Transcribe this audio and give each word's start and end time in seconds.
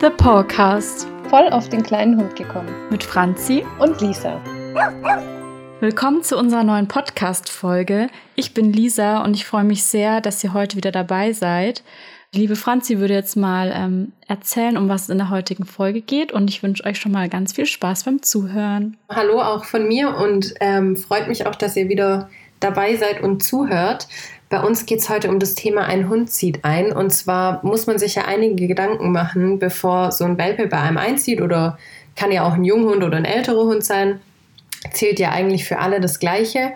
The 0.00 0.10
Podcast. 0.10 1.06
Voll 1.30 1.48
auf 1.50 1.68
den 1.68 1.82
kleinen 1.82 2.18
Hund 2.18 2.36
gekommen. 2.36 2.68
Mit 2.90 3.04
Franzi 3.04 3.64
und 3.78 4.00
Lisa. 4.00 4.40
Willkommen 5.80 6.22
zu 6.22 6.36
unserer 6.36 6.64
neuen 6.64 6.88
Podcast-Folge. 6.88 8.08
Ich 8.34 8.54
bin 8.54 8.72
Lisa 8.72 9.22
und 9.22 9.34
ich 9.34 9.46
freue 9.46 9.64
mich 9.64 9.84
sehr, 9.84 10.20
dass 10.20 10.42
ihr 10.42 10.52
heute 10.52 10.76
wieder 10.76 10.90
dabei 10.90 11.32
seid. 11.32 11.82
Liebe 12.32 12.56
Franzi 12.56 12.98
würde 12.98 13.14
jetzt 13.14 13.36
mal 13.36 13.72
ähm, 13.74 14.12
erzählen, 14.26 14.76
um 14.76 14.88
was 14.88 15.02
es 15.02 15.08
in 15.10 15.18
der 15.18 15.30
heutigen 15.30 15.64
Folge 15.64 16.00
geht 16.00 16.32
und 16.32 16.50
ich 16.50 16.62
wünsche 16.62 16.84
euch 16.84 16.98
schon 16.98 17.12
mal 17.12 17.28
ganz 17.28 17.52
viel 17.52 17.66
Spaß 17.66 18.04
beim 18.04 18.22
Zuhören. 18.22 18.96
Hallo 19.08 19.40
auch 19.40 19.64
von 19.64 19.86
mir 19.86 20.16
und 20.16 20.54
ähm, 20.60 20.96
freut 20.96 21.28
mich 21.28 21.46
auch, 21.46 21.54
dass 21.54 21.76
ihr 21.76 21.88
wieder 21.88 22.28
dabei 22.60 22.96
seid 22.96 23.22
und 23.22 23.42
zuhört. 23.44 24.08
Bei 24.54 24.60
uns 24.60 24.86
geht 24.86 25.00
es 25.00 25.08
heute 25.08 25.30
um 25.30 25.40
das 25.40 25.56
Thema 25.56 25.86
Ein 25.86 26.08
Hund 26.08 26.30
zieht 26.30 26.64
ein. 26.64 26.92
Und 26.92 27.10
zwar 27.10 27.58
muss 27.64 27.88
man 27.88 27.98
sich 27.98 28.14
ja 28.14 28.26
einige 28.26 28.68
Gedanken 28.68 29.10
machen, 29.10 29.58
bevor 29.58 30.12
so 30.12 30.22
ein 30.22 30.38
Welpe 30.38 30.68
bei 30.68 30.78
einem 30.78 30.96
einzieht 30.96 31.40
oder 31.40 31.76
kann 32.14 32.30
ja 32.30 32.46
auch 32.46 32.52
ein 32.52 32.62
Junghund 32.62 33.02
oder 33.02 33.16
ein 33.16 33.24
älterer 33.24 33.64
Hund 33.64 33.82
sein. 33.82 34.20
Zählt 34.92 35.18
ja 35.18 35.32
eigentlich 35.32 35.64
für 35.64 35.80
alle 35.80 36.00
das 36.00 36.20
Gleiche. 36.20 36.70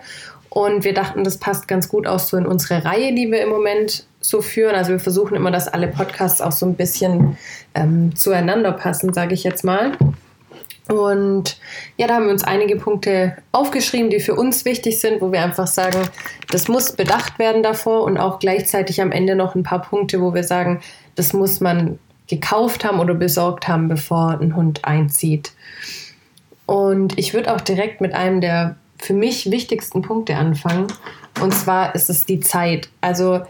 Und 0.49 0.83
wir 0.83 0.93
dachten, 0.93 1.23
das 1.23 1.37
passt 1.37 1.69
ganz 1.69 1.87
gut 1.87 2.05
auch 2.05 2.19
so 2.19 2.35
in 2.35 2.45
unsere 2.45 2.83
Reihe, 2.83 3.15
die 3.15 3.31
wir 3.31 3.41
im 3.43 3.49
Moment 3.49 4.05
so 4.19 4.41
führen. 4.41 4.75
Also 4.75 4.91
wir 4.91 4.99
versuchen 4.99 5.37
immer, 5.37 5.49
dass 5.49 5.69
alle 5.69 5.87
Podcasts 5.87 6.41
auch 6.41 6.51
so 6.51 6.65
ein 6.65 6.75
bisschen 6.75 7.37
ähm, 7.75 8.13
zueinander 8.13 8.73
passen, 8.73 9.13
sage 9.13 9.33
ich 9.33 9.45
jetzt 9.45 9.63
mal. 9.63 9.93
Und 10.87 11.59
ja, 11.97 12.07
da 12.07 12.15
haben 12.15 12.25
wir 12.25 12.31
uns 12.31 12.43
einige 12.43 12.75
Punkte 12.75 13.37
aufgeschrieben, 13.51 14.09
die 14.09 14.19
für 14.19 14.33
uns 14.33 14.65
wichtig 14.65 14.99
sind, 14.99 15.21
wo 15.21 15.31
wir 15.31 15.43
einfach 15.43 15.67
sagen, 15.67 16.01
das 16.49 16.67
muss 16.67 16.93
bedacht 16.93 17.37
werden 17.37 17.61
davor 17.61 18.03
und 18.03 18.17
auch 18.17 18.39
gleichzeitig 18.39 19.01
am 19.01 19.11
Ende 19.11 19.35
noch 19.35 19.53
ein 19.53 19.63
paar 19.63 19.83
Punkte, 19.83 20.19
wo 20.19 20.33
wir 20.33 20.43
sagen, 20.43 20.81
das 21.15 21.33
muss 21.33 21.59
man 21.59 21.99
gekauft 22.27 22.85
haben 22.85 22.99
oder 22.99 23.13
besorgt 23.13 23.67
haben, 23.67 23.87
bevor 23.87 24.39
ein 24.39 24.55
Hund 24.55 24.85
einzieht. 24.85 25.51
Und 26.65 27.17
ich 27.17 27.33
würde 27.33 27.53
auch 27.53 27.61
direkt 27.61 28.01
mit 28.01 28.13
einem 28.13 28.41
der 28.41 28.75
für 28.97 29.13
mich 29.13 29.49
wichtigsten 29.49 30.01
Punkte 30.01 30.35
anfangen. 30.35 30.87
Und 31.41 31.53
zwar 31.53 31.95
ist 31.95 32.09
es 32.09 32.25
die 32.25 32.39
Zeit. 32.39 32.89
Also 33.01 33.41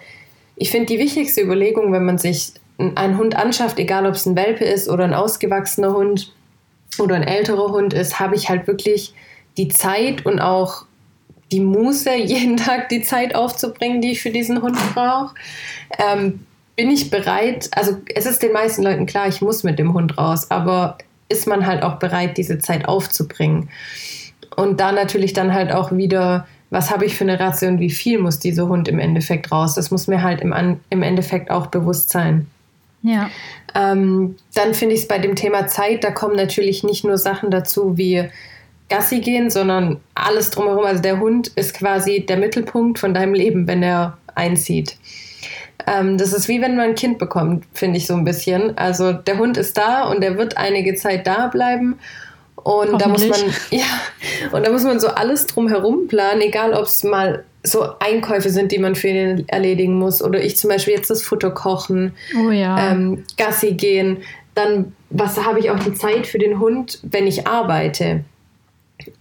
ich 0.55 0.71
finde 0.71 0.87
die 0.87 0.99
wichtigste 0.99 1.41
Überlegung, 1.41 1.91
wenn 1.91 2.05
man 2.05 2.17
sich 2.17 2.53
einen 2.77 3.17
Hund 3.17 3.35
anschafft, 3.35 3.79
egal 3.79 4.05
ob 4.05 4.13
es 4.13 4.25
ein 4.25 4.35
Welpe 4.35 4.63
ist 4.63 4.89
oder 4.89 5.03
ein 5.03 5.13
ausgewachsener 5.13 5.93
Hund, 5.93 6.33
oder 6.97 7.15
ein 7.15 7.23
älterer 7.23 7.71
Hund 7.71 7.93
ist, 7.93 8.19
habe 8.19 8.35
ich 8.35 8.49
halt 8.49 8.67
wirklich 8.67 9.13
die 9.57 9.67
Zeit 9.67 10.25
und 10.25 10.39
auch 10.39 10.85
die 11.51 11.59
Muße, 11.59 12.15
jeden 12.15 12.57
Tag 12.57 12.89
die 12.89 13.01
Zeit 13.01 13.35
aufzubringen, 13.35 14.01
die 14.01 14.11
ich 14.11 14.21
für 14.21 14.31
diesen 14.31 14.61
Hund 14.61 14.77
brauche. 14.93 15.35
Ähm, 15.97 16.45
bin 16.75 16.89
ich 16.89 17.09
bereit, 17.09 17.69
also 17.73 17.97
es 18.15 18.25
ist 18.25 18.41
den 18.41 18.53
meisten 18.53 18.83
Leuten 18.83 19.05
klar, 19.05 19.27
ich 19.27 19.41
muss 19.41 19.63
mit 19.63 19.79
dem 19.79 19.93
Hund 19.93 20.17
raus, 20.17 20.49
aber 20.49 20.97
ist 21.27 21.45
man 21.45 21.67
halt 21.67 21.83
auch 21.83 21.95
bereit, 21.95 22.37
diese 22.37 22.59
Zeit 22.59 22.87
aufzubringen? 22.87 23.69
Und 24.55 24.79
da 24.79 24.93
natürlich 24.93 25.33
dann 25.33 25.53
halt 25.53 25.73
auch 25.73 25.91
wieder, 25.91 26.47
was 26.69 26.89
habe 26.89 27.05
ich 27.05 27.17
für 27.17 27.25
eine 27.25 27.39
Ration, 27.39 27.79
wie 27.79 27.89
viel 27.89 28.19
muss 28.19 28.39
dieser 28.39 28.67
Hund 28.67 28.87
im 28.87 28.97
Endeffekt 28.99 29.51
raus? 29.51 29.75
Das 29.75 29.91
muss 29.91 30.07
mir 30.07 30.23
halt 30.23 30.41
im, 30.41 30.53
im 30.89 31.03
Endeffekt 31.03 31.51
auch 31.51 31.67
bewusst 31.67 32.09
sein. 32.09 32.47
Ja. 33.01 33.29
Ähm, 33.75 34.35
dann 34.53 34.73
finde 34.73 34.95
ich 34.95 35.01
es 35.01 35.07
bei 35.07 35.19
dem 35.19 35.35
Thema 35.35 35.67
Zeit, 35.67 36.03
da 36.03 36.11
kommen 36.11 36.35
natürlich 36.35 36.83
nicht 36.83 37.03
nur 37.03 37.17
Sachen 37.17 37.51
dazu 37.51 37.97
wie 37.97 38.29
Gassi 38.89 39.19
gehen, 39.19 39.49
sondern 39.49 39.99
alles 40.15 40.49
drumherum. 40.49 40.85
Also 40.85 41.01
der 41.01 41.19
Hund 41.19 41.49
ist 41.49 41.75
quasi 41.75 42.25
der 42.25 42.37
Mittelpunkt 42.37 42.99
von 42.99 43.13
deinem 43.13 43.33
Leben, 43.33 43.67
wenn 43.67 43.83
er 43.83 44.17
einzieht. 44.35 44.97
Ähm, 45.87 46.17
das 46.17 46.33
ist 46.33 46.47
wie 46.47 46.61
wenn 46.61 46.75
man 46.75 46.89
ein 46.89 46.95
Kind 46.95 47.19
bekommt, 47.19 47.65
finde 47.73 47.97
ich 47.97 48.07
so 48.07 48.15
ein 48.15 48.25
bisschen. 48.25 48.77
Also 48.77 49.13
der 49.13 49.37
Hund 49.37 49.57
ist 49.57 49.77
da 49.77 50.09
und 50.09 50.23
er 50.23 50.37
wird 50.37 50.57
einige 50.57 50.95
Zeit 50.95 51.25
da 51.27 51.47
bleiben. 51.47 51.99
Und 52.55 53.01
da 53.01 53.07
muss 53.07 53.25
man, 53.27 53.39
ja, 53.71 53.85
und 54.51 54.65
da 54.65 54.71
muss 54.71 54.83
man 54.83 54.99
so 54.99 55.07
alles 55.07 55.47
drumherum 55.47 56.07
planen, 56.07 56.41
egal 56.41 56.73
ob 56.73 56.85
es 56.85 57.03
mal 57.03 57.45
so 57.63 57.99
Einkäufe 57.99 58.49
sind, 58.49 58.71
die 58.71 58.79
man 58.79 58.95
für 58.95 59.09
ihn 59.09 59.47
erledigen 59.47 59.95
muss. 59.95 60.21
Oder 60.21 60.41
ich 60.41 60.57
zum 60.57 60.69
Beispiel 60.69 60.93
jetzt 60.93 61.09
das 61.09 61.21
Futter 61.21 61.51
kochen, 61.51 62.13
oh 62.37 62.51
ja. 62.51 62.91
ähm, 62.91 63.23
Gassi 63.37 63.73
gehen. 63.73 64.17
Dann, 64.55 64.93
was 65.09 65.43
habe 65.43 65.59
ich 65.59 65.69
auch 65.69 65.79
die 65.79 65.93
Zeit 65.93 66.27
für 66.27 66.39
den 66.39 66.59
Hund, 66.59 66.99
wenn 67.03 67.27
ich 67.27 67.47
arbeite? 67.47 68.23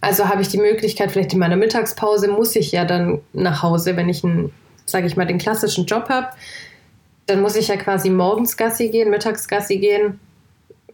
Also 0.01 0.29
habe 0.29 0.43
ich 0.43 0.49
die 0.49 0.59
Möglichkeit, 0.59 1.13
vielleicht 1.13 1.33
in 1.33 1.39
meiner 1.39 1.57
Mittagspause 1.57 2.29
muss 2.29 2.57
ich 2.57 2.73
ja 2.73 2.85
dann 2.85 3.21
nach 3.33 3.63
Hause, 3.63 3.97
wenn 3.97 4.09
ich 4.09 4.25
einen, 4.25 4.53
sage 4.87 5.07
ich 5.07 5.17
mal, 5.17 5.27
den 5.27 5.39
klassischen 5.39 5.87
Job 5.87 6.09
habe. 6.09 6.29
Dann 7.27 7.41
muss 7.41 7.57
ich 7.57 7.69
ja 7.69 7.77
quasi 7.77 8.11
morgens 8.11 8.57
Gassi 8.57 8.89
gehen, 8.89 9.11
mittags 9.11 9.47
Gassi 9.49 9.79
gehen 9.79 10.19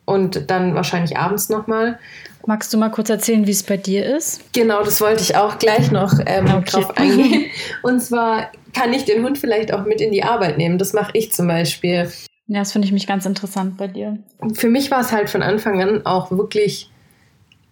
und 0.05 0.51
dann 0.51 0.75
wahrscheinlich 0.75 1.17
abends 1.17 1.49
nochmal. 1.49 1.99
Magst 2.47 2.73
du 2.75 2.79
mal 2.79 2.91
kurz 2.91 3.09
erzählen, 3.09 3.47
wie 3.47 3.53
es 3.53 3.63
bei 3.63 3.77
dir 3.77 4.05
ist? 4.05 4.53
Genau, 4.53 4.83
das 4.83 5.01
wollte 5.01 5.23
ich 5.23 5.37
auch 5.37 5.59
gleich 5.59 5.91
noch 5.91 6.13
ähm, 6.27 6.47
okay. 6.47 6.65
drauf 6.67 6.97
eingehen. 6.97 7.47
Und 7.83 8.01
zwar 8.01 8.51
kann 8.75 8.93
ich 8.93 9.05
den 9.05 9.25
Hund 9.25 9.39
vielleicht 9.39 9.73
auch 9.73 9.85
mit 9.85 10.01
in 10.01 10.13
die 10.13 10.25
Arbeit 10.25 10.59
nehmen. 10.59 10.79
Das 10.79 10.93
mache 10.93 11.13
ich 11.15 11.33
zum 11.33 11.49
Beispiel. 11.49 12.11
Ja, 12.47 12.59
das 12.59 12.73
finde 12.73 12.87
ich 12.87 12.93
mich 12.93 13.07
ganz 13.07 13.25
interessant 13.25 13.79
bei 13.79 13.87
dir. 13.87 14.19
Für 14.53 14.69
mich 14.69 14.91
war 14.91 15.01
es 15.01 15.13
halt 15.13 15.31
von 15.31 15.43
Anfang 15.43 15.81
an 15.81 16.05
auch 16.05 16.31
wirklich, 16.31 16.91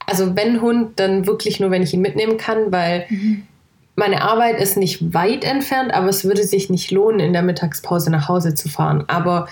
also 0.06 0.34
wenn 0.36 0.62
Hund, 0.62 0.98
dann 0.98 1.26
wirklich 1.26 1.60
nur, 1.60 1.70
wenn 1.70 1.82
ich 1.82 1.92
ihn 1.92 2.00
mitnehmen 2.00 2.38
kann, 2.38 2.72
weil 2.72 3.04
mhm. 3.10 3.42
meine 3.96 4.22
Arbeit 4.22 4.58
ist 4.58 4.78
nicht 4.78 5.12
weit 5.12 5.44
entfernt, 5.44 5.92
aber 5.92 6.08
es 6.08 6.24
würde 6.24 6.44
sich 6.44 6.70
nicht 6.70 6.90
lohnen, 6.90 7.20
in 7.20 7.34
der 7.34 7.42
Mittagspause 7.42 8.10
nach 8.10 8.28
Hause 8.28 8.54
zu 8.54 8.70
fahren. 8.70 9.04
Aber 9.08 9.48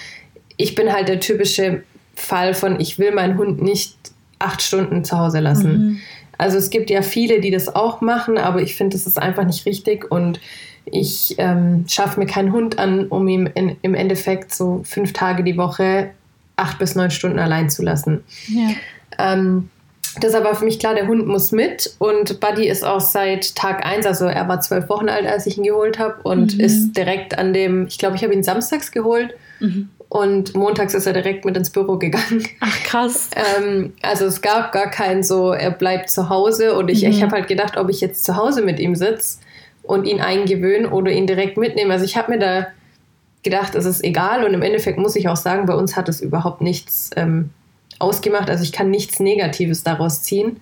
ich 0.57 0.75
bin 0.75 0.91
halt 0.91 1.09
der 1.09 1.21
typische 1.21 1.83
Fall 2.15 2.55
von, 2.55 2.81
ich 2.81 2.99
will 2.99 3.13
meinen 3.13 3.37
Hund 3.37 3.61
nicht 3.61 3.97
acht 4.41 4.63
Stunden 4.63 5.05
zu 5.05 5.19
Hause 5.19 5.41
lassen. 5.41 5.73
Mhm. 5.73 6.01
Also 6.39 6.57
es 6.57 6.71
gibt 6.71 6.91
ja 6.91 7.03
viele, 7.03 7.41
die 7.41 7.51
das 7.51 7.75
auch 7.75 8.01
machen, 8.01 8.39
aber 8.39 8.63
ich 8.63 8.75
finde, 8.75 8.97
das 8.97 9.07
ist 9.07 9.21
einfach 9.21 9.45
nicht 9.45 9.67
richtig 9.67 10.11
und 10.11 10.41
ich 10.87 11.35
ähm, 11.39 11.85
schaffe 11.87 12.19
mir 12.19 12.27
keinen 12.27 12.53
Hund 12.53 12.79
an, 12.79 13.07
um 13.09 13.29
ihm 13.29 13.49
in, 13.55 13.77
im 13.83 13.95
Endeffekt 13.95 14.55
so 14.55 14.81
fünf 14.85 15.13
Tage 15.13 15.45
die 15.45 15.57
Woche 15.57 16.11
acht 16.57 16.79
bis 16.79 16.95
neun 16.95 17.11
Stunden 17.11 17.39
allein 17.39 17.69
zu 17.71 17.83
lassen. 17.83 18.25
Ja. 18.49 18.71
Ähm, 19.19 19.69
das 20.21 20.31
ist 20.31 20.35
aber 20.35 20.55
für 20.55 20.65
mich 20.65 20.79
klar, 20.79 20.95
der 20.95 21.07
Hund 21.07 21.27
muss 21.27 21.53
mit 21.53 21.95
und 21.99 22.41
Buddy 22.41 22.69
ist 22.69 22.85
auch 22.85 23.01
seit 23.01 23.55
Tag 23.55 23.87
eins, 23.87 24.07
also 24.07 24.25
er 24.25 24.49
war 24.49 24.61
zwölf 24.61 24.89
Wochen 24.89 25.09
alt, 25.09 25.27
als 25.27 25.47
ich 25.47 25.57
ihn 25.57 25.65
geholt 25.65 25.99
habe 25.99 26.17
und 26.23 26.55
mhm. 26.55 26.61
ist 26.65 26.93
direkt 26.93 27.39
an 27.39 27.53
dem, 27.53 27.87
ich 27.87 27.99
glaube, 27.99 28.17
ich 28.17 28.25
habe 28.25 28.35
ihn 28.35 28.43
samstags 28.43 28.91
geholt 28.91 29.35
mhm. 29.61 29.91
Und 30.11 30.57
montags 30.57 30.93
ist 30.93 31.07
er 31.07 31.13
direkt 31.13 31.45
mit 31.45 31.57
ins 31.57 31.71
Büro 31.71 31.97
gegangen. 31.97 32.45
Ach 32.61 32.83
krass. 32.83 33.31
Ähm, 33.59 33.95
also 34.03 34.27
es 34.27 34.43
gab 34.43 34.73
gar 34.73 34.91
keinen 34.91 35.23
so, 35.23 35.53
er 35.53 35.71
bleibt 35.71 36.11
zu 36.11 36.29
Hause. 36.29 36.77
Und 36.77 36.91
ich, 36.91 37.05
mhm. 37.05 37.11
ich 37.11 37.23
habe 37.23 37.33
halt 37.33 37.47
gedacht, 37.47 37.77
ob 37.77 37.89
ich 37.89 38.01
jetzt 38.01 38.25
zu 38.25 38.37
Hause 38.37 38.63
mit 38.63 38.81
ihm 38.81 38.97
sitze 38.97 39.39
und 39.85 40.07
ihn 40.07 40.21
eingewöhne 40.21 40.91
oder 40.91 41.13
ihn 41.13 41.29
direkt 41.29 41.57
mitnehme. 41.57 41.93
Also 41.93 42.05
ich 42.05 42.17
habe 42.17 42.33
mir 42.33 42.39
da 42.41 42.67
gedacht, 43.45 43.77
es 43.77 43.85
ist 43.87 44.03
egal. 44.03 44.45
Und 44.45 44.53
im 44.53 44.63
Endeffekt 44.63 44.99
muss 44.99 45.15
ich 45.15 45.29
auch 45.29 45.37
sagen, 45.37 45.67
bei 45.67 45.75
uns 45.75 45.95
hat 45.95 46.09
es 46.09 46.21
überhaupt 46.21 46.61
nichts 46.61 47.11
ähm, 47.15 47.51
ausgemacht. 48.01 48.51
Also 48.51 48.65
ich 48.65 48.73
kann 48.73 48.91
nichts 48.91 49.21
Negatives 49.21 49.85
daraus 49.85 50.23
ziehen. 50.23 50.61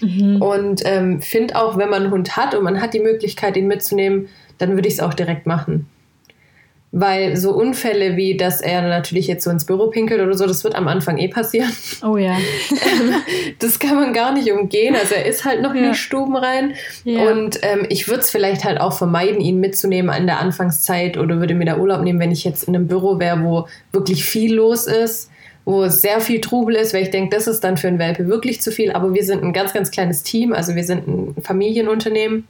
Mhm. 0.00 0.40
Und 0.40 0.82
ähm, 0.86 1.20
finde 1.20 1.56
auch, 1.56 1.76
wenn 1.76 1.90
man 1.90 2.04
einen 2.04 2.12
Hund 2.12 2.36
hat 2.38 2.54
und 2.54 2.64
man 2.64 2.80
hat 2.80 2.94
die 2.94 3.00
Möglichkeit, 3.00 3.58
ihn 3.58 3.66
mitzunehmen, 3.66 4.28
dann 4.56 4.70
würde 4.70 4.88
ich 4.88 4.94
es 4.94 5.00
auch 5.00 5.12
direkt 5.12 5.46
machen. 5.46 5.86
Weil 6.98 7.36
so 7.36 7.52
Unfälle 7.52 8.16
wie, 8.16 8.38
dass 8.38 8.62
er 8.62 8.80
natürlich 8.80 9.26
jetzt 9.26 9.44
so 9.44 9.50
ins 9.50 9.66
Büro 9.66 9.88
pinkelt 9.88 10.18
oder 10.22 10.32
so, 10.32 10.46
das 10.46 10.64
wird 10.64 10.74
am 10.74 10.88
Anfang 10.88 11.18
eh 11.18 11.28
passieren. 11.28 11.70
Oh 12.02 12.16
ja. 12.16 12.38
das 13.58 13.78
kann 13.78 13.96
man 13.96 14.14
gar 14.14 14.32
nicht 14.32 14.50
umgehen. 14.50 14.96
Also 14.96 15.14
er 15.14 15.26
ist 15.26 15.44
halt 15.44 15.60
noch 15.60 15.74
ja. 15.74 15.88
nicht 15.88 15.98
stubenrein. 15.98 16.72
Ja. 17.04 17.30
Und 17.30 17.58
ähm, 17.60 17.84
ich 17.90 18.08
würde 18.08 18.20
es 18.20 18.30
vielleicht 18.30 18.64
halt 18.64 18.80
auch 18.80 18.94
vermeiden, 18.94 19.42
ihn 19.42 19.60
mitzunehmen 19.60 20.08
an 20.08 20.26
der 20.26 20.40
Anfangszeit 20.40 21.18
oder 21.18 21.38
würde 21.38 21.54
mir 21.54 21.66
da 21.66 21.76
Urlaub 21.76 22.00
nehmen, 22.00 22.18
wenn 22.18 22.32
ich 22.32 22.44
jetzt 22.44 22.64
in 22.64 22.74
einem 22.74 22.86
Büro 22.86 23.18
wäre, 23.18 23.44
wo 23.44 23.68
wirklich 23.92 24.24
viel 24.24 24.54
los 24.54 24.86
ist 24.86 25.30
wo 25.66 25.88
sehr 25.88 26.20
viel 26.20 26.40
Trubel 26.40 26.76
ist, 26.76 26.94
weil 26.94 27.02
ich 27.02 27.10
denke, 27.10 27.36
das 27.36 27.48
ist 27.48 27.64
dann 27.64 27.76
für 27.76 27.88
einen 27.88 27.98
Welpe 27.98 28.28
wirklich 28.28 28.60
zu 28.60 28.70
viel. 28.70 28.92
Aber 28.92 29.12
wir 29.12 29.24
sind 29.24 29.42
ein 29.42 29.52
ganz, 29.52 29.74
ganz 29.74 29.90
kleines 29.90 30.22
Team, 30.22 30.52
also 30.52 30.76
wir 30.76 30.84
sind 30.84 31.08
ein 31.08 31.42
Familienunternehmen. 31.42 32.46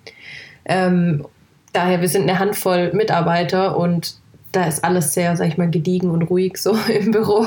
Ähm, 0.67 1.25
daher, 1.73 2.03
wir 2.03 2.09
sind 2.09 2.23
eine 2.23 2.39
Handvoll 2.39 2.93
Mitarbeiter 2.93 3.79
und 3.79 4.17
da 4.57 4.65
ist 4.65 4.83
alles 4.83 5.13
sehr, 5.13 5.37
sag 5.37 5.49
ich 5.49 5.59
mal, 5.59 5.71
gediegen 5.71 6.11
und 6.11 6.23
ruhig 6.23 6.57
so 6.57 6.77
im 6.89 7.11
Büro. 7.11 7.47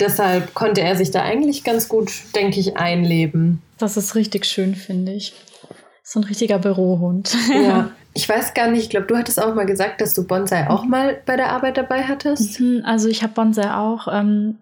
Deshalb 0.00 0.54
konnte 0.54 0.80
er 0.80 0.96
sich 0.96 1.10
da 1.10 1.22
eigentlich 1.22 1.62
ganz 1.62 1.88
gut, 1.88 2.10
denke 2.34 2.58
ich, 2.58 2.76
einleben. 2.76 3.62
Das 3.78 3.96
ist 3.96 4.14
richtig 4.14 4.46
schön, 4.46 4.74
finde 4.74 5.12
ich. 5.12 5.32
So 6.02 6.20
ein 6.20 6.24
richtiger 6.24 6.58
Bürohund. 6.58 7.36
Ja. 7.52 7.90
Ich 8.14 8.28
weiß 8.28 8.52
gar 8.52 8.68
nicht, 8.68 8.82
ich 8.82 8.90
glaube, 8.90 9.06
du 9.06 9.16
hattest 9.16 9.42
auch 9.42 9.54
mal 9.54 9.64
gesagt, 9.64 10.02
dass 10.02 10.12
du 10.12 10.26
Bonsai 10.26 10.68
auch 10.68 10.84
mal 10.84 11.16
bei 11.24 11.34
der 11.34 11.48
Arbeit 11.48 11.78
dabei 11.78 12.02
hattest. 12.02 12.60
Mhm, 12.60 12.82
also 12.84 13.08
ich 13.08 13.22
habe 13.22 13.32
Bonsai 13.32 13.72
auch 13.72 14.06
ähm, 14.06 14.58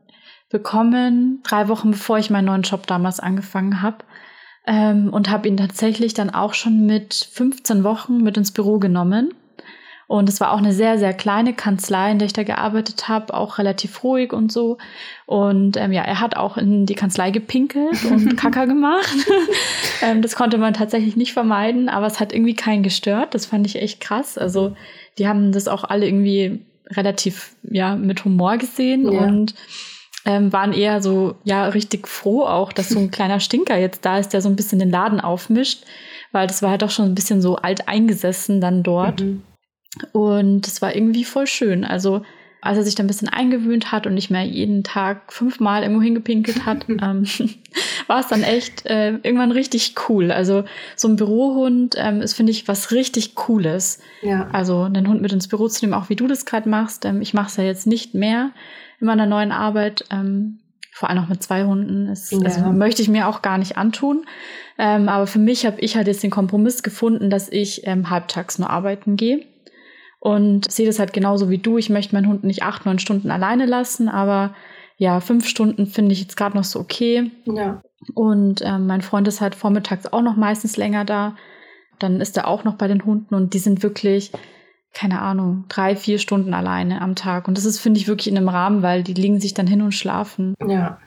bekommen, 0.50 1.40
drei 1.42 1.66
Wochen 1.66 1.90
bevor 1.90 2.18
ich 2.18 2.30
meinen 2.30 2.44
neuen 2.44 2.62
Job 2.62 2.86
damals 2.86 3.18
angefangen 3.18 3.82
habe. 3.82 4.04
Ähm, 4.68 5.12
und 5.12 5.30
habe 5.30 5.48
ihn 5.48 5.56
tatsächlich 5.56 6.14
dann 6.14 6.30
auch 6.30 6.54
schon 6.54 6.86
mit 6.86 7.28
15 7.32 7.82
Wochen 7.82 8.22
mit 8.22 8.36
ins 8.36 8.52
Büro 8.52 8.78
genommen. 8.78 9.34
Und 10.10 10.28
es 10.28 10.40
war 10.40 10.50
auch 10.50 10.58
eine 10.58 10.72
sehr, 10.72 10.98
sehr 10.98 11.14
kleine 11.14 11.54
Kanzlei, 11.54 12.10
in 12.10 12.18
der 12.18 12.26
ich 12.26 12.32
da 12.32 12.42
gearbeitet 12.42 13.06
habe, 13.06 13.32
auch 13.32 13.58
relativ 13.58 14.02
ruhig 14.02 14.32
und 14.32 14.50
so. 14.50 14.76
Und 15.24 15.76
ähm, 15.76 15.92
ja, 15.92 16.02
er 16.02 16.18
hat 16.18 16.36
auch 16.36 16.56
in 16.56 16.84
die 16.84 16.96
Kanzlei 16.96 17.30
gepinkelt 17.30 18.04
und 18.06 18.36
Kacker 18.36 18.66
gemacht. 18.66 19.14
ähm, 20.02 20.20
das 20.20 20.34
konnte 20.34 20.58
man 20.58 20.74
tatsächlich 20.74 21.14
nicht 21.14 21.32
vermeiden, 21.32 21.88
aber 21.88 22.08
es 22.08 22.18
hat 22.18 22.32
irgendwie 22.32 22.56
keinen 22.56 22.82
gestört. 22.82 23.36
Das 23.36 23.46
fand 23.46 23.64
ich 23.68 23.80
echt 23.80 24.00
krass. 24.00 24.36
Also 24.36 24.74
die 25.16 25.28
haben 25.28 25.52
das 25.52 25.68
auch 25.68 25.84
alle 25.84 26.06
irgendwie 26.06 26.58
relativ 26.88 27.54
ja 27.62 27.94
mit 27.94 28.24
Humor 28.24 28.56
gesehen 28.56 29.12
ja. 29.12 29.20
und 29.20 29.54
ähm, 30.24 30.52
waren 30.52 30.72
eher 30.72 31.00
so 31.00 31.36
ja 31.44 31.68
richtig 31.68 32.08
froh 32.08 32.42
auch, 32.42 32.72
dass 32.72 32.88
so 32.88 32.98
ein 32.98 33.10
kleiner 33.12 33.38
Stinker 33.38 33.78
jetzt 33.78 34.04
da 34.04 34.18
ist, 34.18 34.30
der 34.30 34.42
so 34.42 34.48
ein 34.48 34.56
bisschen 34.56 34.80
den 34.80 34.90
Laden 34.90 35.20
aufmischt, 35.20 35.84
weil 36.32 36.48
das 36.48 36.62
war 36.62 36.70
halt 36.70 36.82
auch 36.82 36.90
schon 36.90 37.04
ein 37.04 37.14
bisschen 37.14 37.40
so 37.40 37.58
alt 37.58 37.86
eingesessen 37.86 38.60
dann 38.60 38.82
dort. 38.82 39.20
Mhm. 39.20 39.44
Und 40.12 40.66
es 40.66 40.82
war 40.82 40.94
irgendwie 40.94 41.24
voll 41.24 41.46
schön. 41.46 41.84
Also 41.84 42.22
als 42.62 42.76
er 42.76 42.84
sich 42.84 42.94
dann 42.94 43.06
ein 43.06 43.08
bisschen 43.08 43.28
eingewöhnt 43.28 43.90
hat 43.90 44.06
und 44.06 44.14
nicht 44.14 44.30
mehr 44.30 44.44
jeden 44.44 44.84
Tag 44.84 45.32
fünfmal 45.32 45.82
irgendwo 45.82 46.02
hingepinkelt 46.02 46.66
hat, 46.66 46.86
ähm, 46.88 47.24
war 48.06 48.20
es 48.20 48.28
dann 48.28 48.42
echt 48.42 48.86
äh, 48.86 49.12
irgendwann 49.22 49.52
richtig 49.52 49.94
cool. 50.08 50.30
Also 50.30 50.64
so 50.96 51.08
ein 51.08 51.16
Bürohund 51.16 51.94
ähm, 51.98 52.20
ist, 52.20 52.34
finde 52.34 52.52
ich, 52.52 52.68
was 52.68 52.92
richtig 52.92 53.34
Cooles. 53.34 54.00
Ja. 54.22 54.48
Also 54.52 54.82
einen 54.82 55.08
Hund 55.08 55.22
mit 55.22 55.32
ins 55.32 55.48
Büro 55.48 55.68
zu 55.68 55.84
nehmen, 55.84 55.94
auch 55.94 56.08
wie 56.08 56.16
du 56.16 56.26
das 56.26 56.44
gerade 56.44 56.68
machst. 56.68 57.04
Ähm, 57.04 57.22
ich 57.22 57.34
mache 57.34 57.48
es 57.48 57.56
ja 57.56 57.64
jetzt 57.64 57.86
nicht 57.86 58.14
mehr 58.14 58.50
in 59.00 59.06
meiner 59.06 59.26
neuen 59.26 59.52
Arbeit. 59.52 60.04
Ähm, 60.10 60.58
vor 60.92 61.08
allem 61.08 61.24
auch 61.24 61.28
mit 61.28 61.42
zwei 61.42 61.64
Hunden. 61.64 62.08
Ist, 62.08 62.30
ja. 62.30 62.40
Also 62.40 62.60
möchte 62.72 63.00
ich 63.00 63.08
mir 63.08 63.26
auch 63.26 63.40
gar 63.40 63.56
nicht 63.56 63.78
antun. 63.78 64.26
Ähm, 64.76 65.08
aber 65.08 65.26
für 65.26 65.38
mich 65.38 65.64
habe 65.64 65.80
ich 65.80 65.96
halt 65.96 66.08
jetzt 66.08 66.22
den 66.22 66.30
Kompromiss 66.30 66.82
gefunden, 66.82 67.30
dass 67.30 67.48
ich 67.50 67.86
ähm, 67.86 68.10
halbtags 68.10 68.58
nur 68.58 68.68
arbeiten 68.68 69.16
gehe 69.16 69.46
und 70.20 70.70
sehe 70.70 70.86
das 70.86 70.98
halt 70.98 71.12
genauso 71.12 71.50
wie 71.50 71.58
du. 71.58 71.78
Ich 71.78 71.90
möchte 71.90 72.14
meinen 72.14 72.28
Hund 72.28 72.44
nicht 72.44 72.62
acht, 72.62 72.86
neun 72.86 72.98
Stunden 72.98 73.30
alleine 73.30 73.66
lassen, 73.66 74.08
aber 74.08 74.54
ja, 74.96 75.20
fünf 75.20 75.48
Stunden 75.48 75.86
finde 75.86 76.12
ich 76.12 76.20
jetzt 76.20 76.36
gerade 76.36 76.56
noch 76.56 76.64
so 76.64 76.78
okay. 76.78 77.30
Ja. 77.46 77.82
Und 78.14 78.60
ähm, 78.62 78.86
mein 78.86 79.00
Freund 79.00 79.26
ist 79.26 79.40
halt 79.40 79.54
vormittags 79.54 80.06
auch 80.06 80.22
noch 80.22 80.36
meistens 80.36 80.76
länger 80.76 81.06
da. 81.06 81.36
Dann 81.98 82.20
ist 82.20 82.36
er 82.36 82.46
auch 82.46 82.64
noch 82.64 82.74
bei 82.74 82.86
den 82.86 83.04
Hunden 83.04 83.34
und 83.34 83.54
die 83.54 83.58
sind 83.58 83.82
wirklich, 83.82 84.30
keine 84.92 85.20
Ahnung, 85.22 85.64
drei, 85.68 85.96
vier 85.96 86.18
Stunden 86.18 86.52
alleine 86.52 87.00
am 87.00 87.14
Tag. 87.14 87.48
Und 87.48 87.56
das 87.56 87.64
ist, 87.64 87.78
finde 87.78 87.98
ich, 87.98 88.08
wirklich 88.08 88.28
in 88.28 88.36
einem 88.36 88.48
Rahmen, 88.48 88.82
weil 88.82 89.02
die 89.02 89.14
legen 89.14 89.40
sich 89.40 89.54
dann 89.54 89.66
hin 89.66 89.82
und 89.82 89.92
schlafen. 89.92 90.54
Ja 90.66 90.98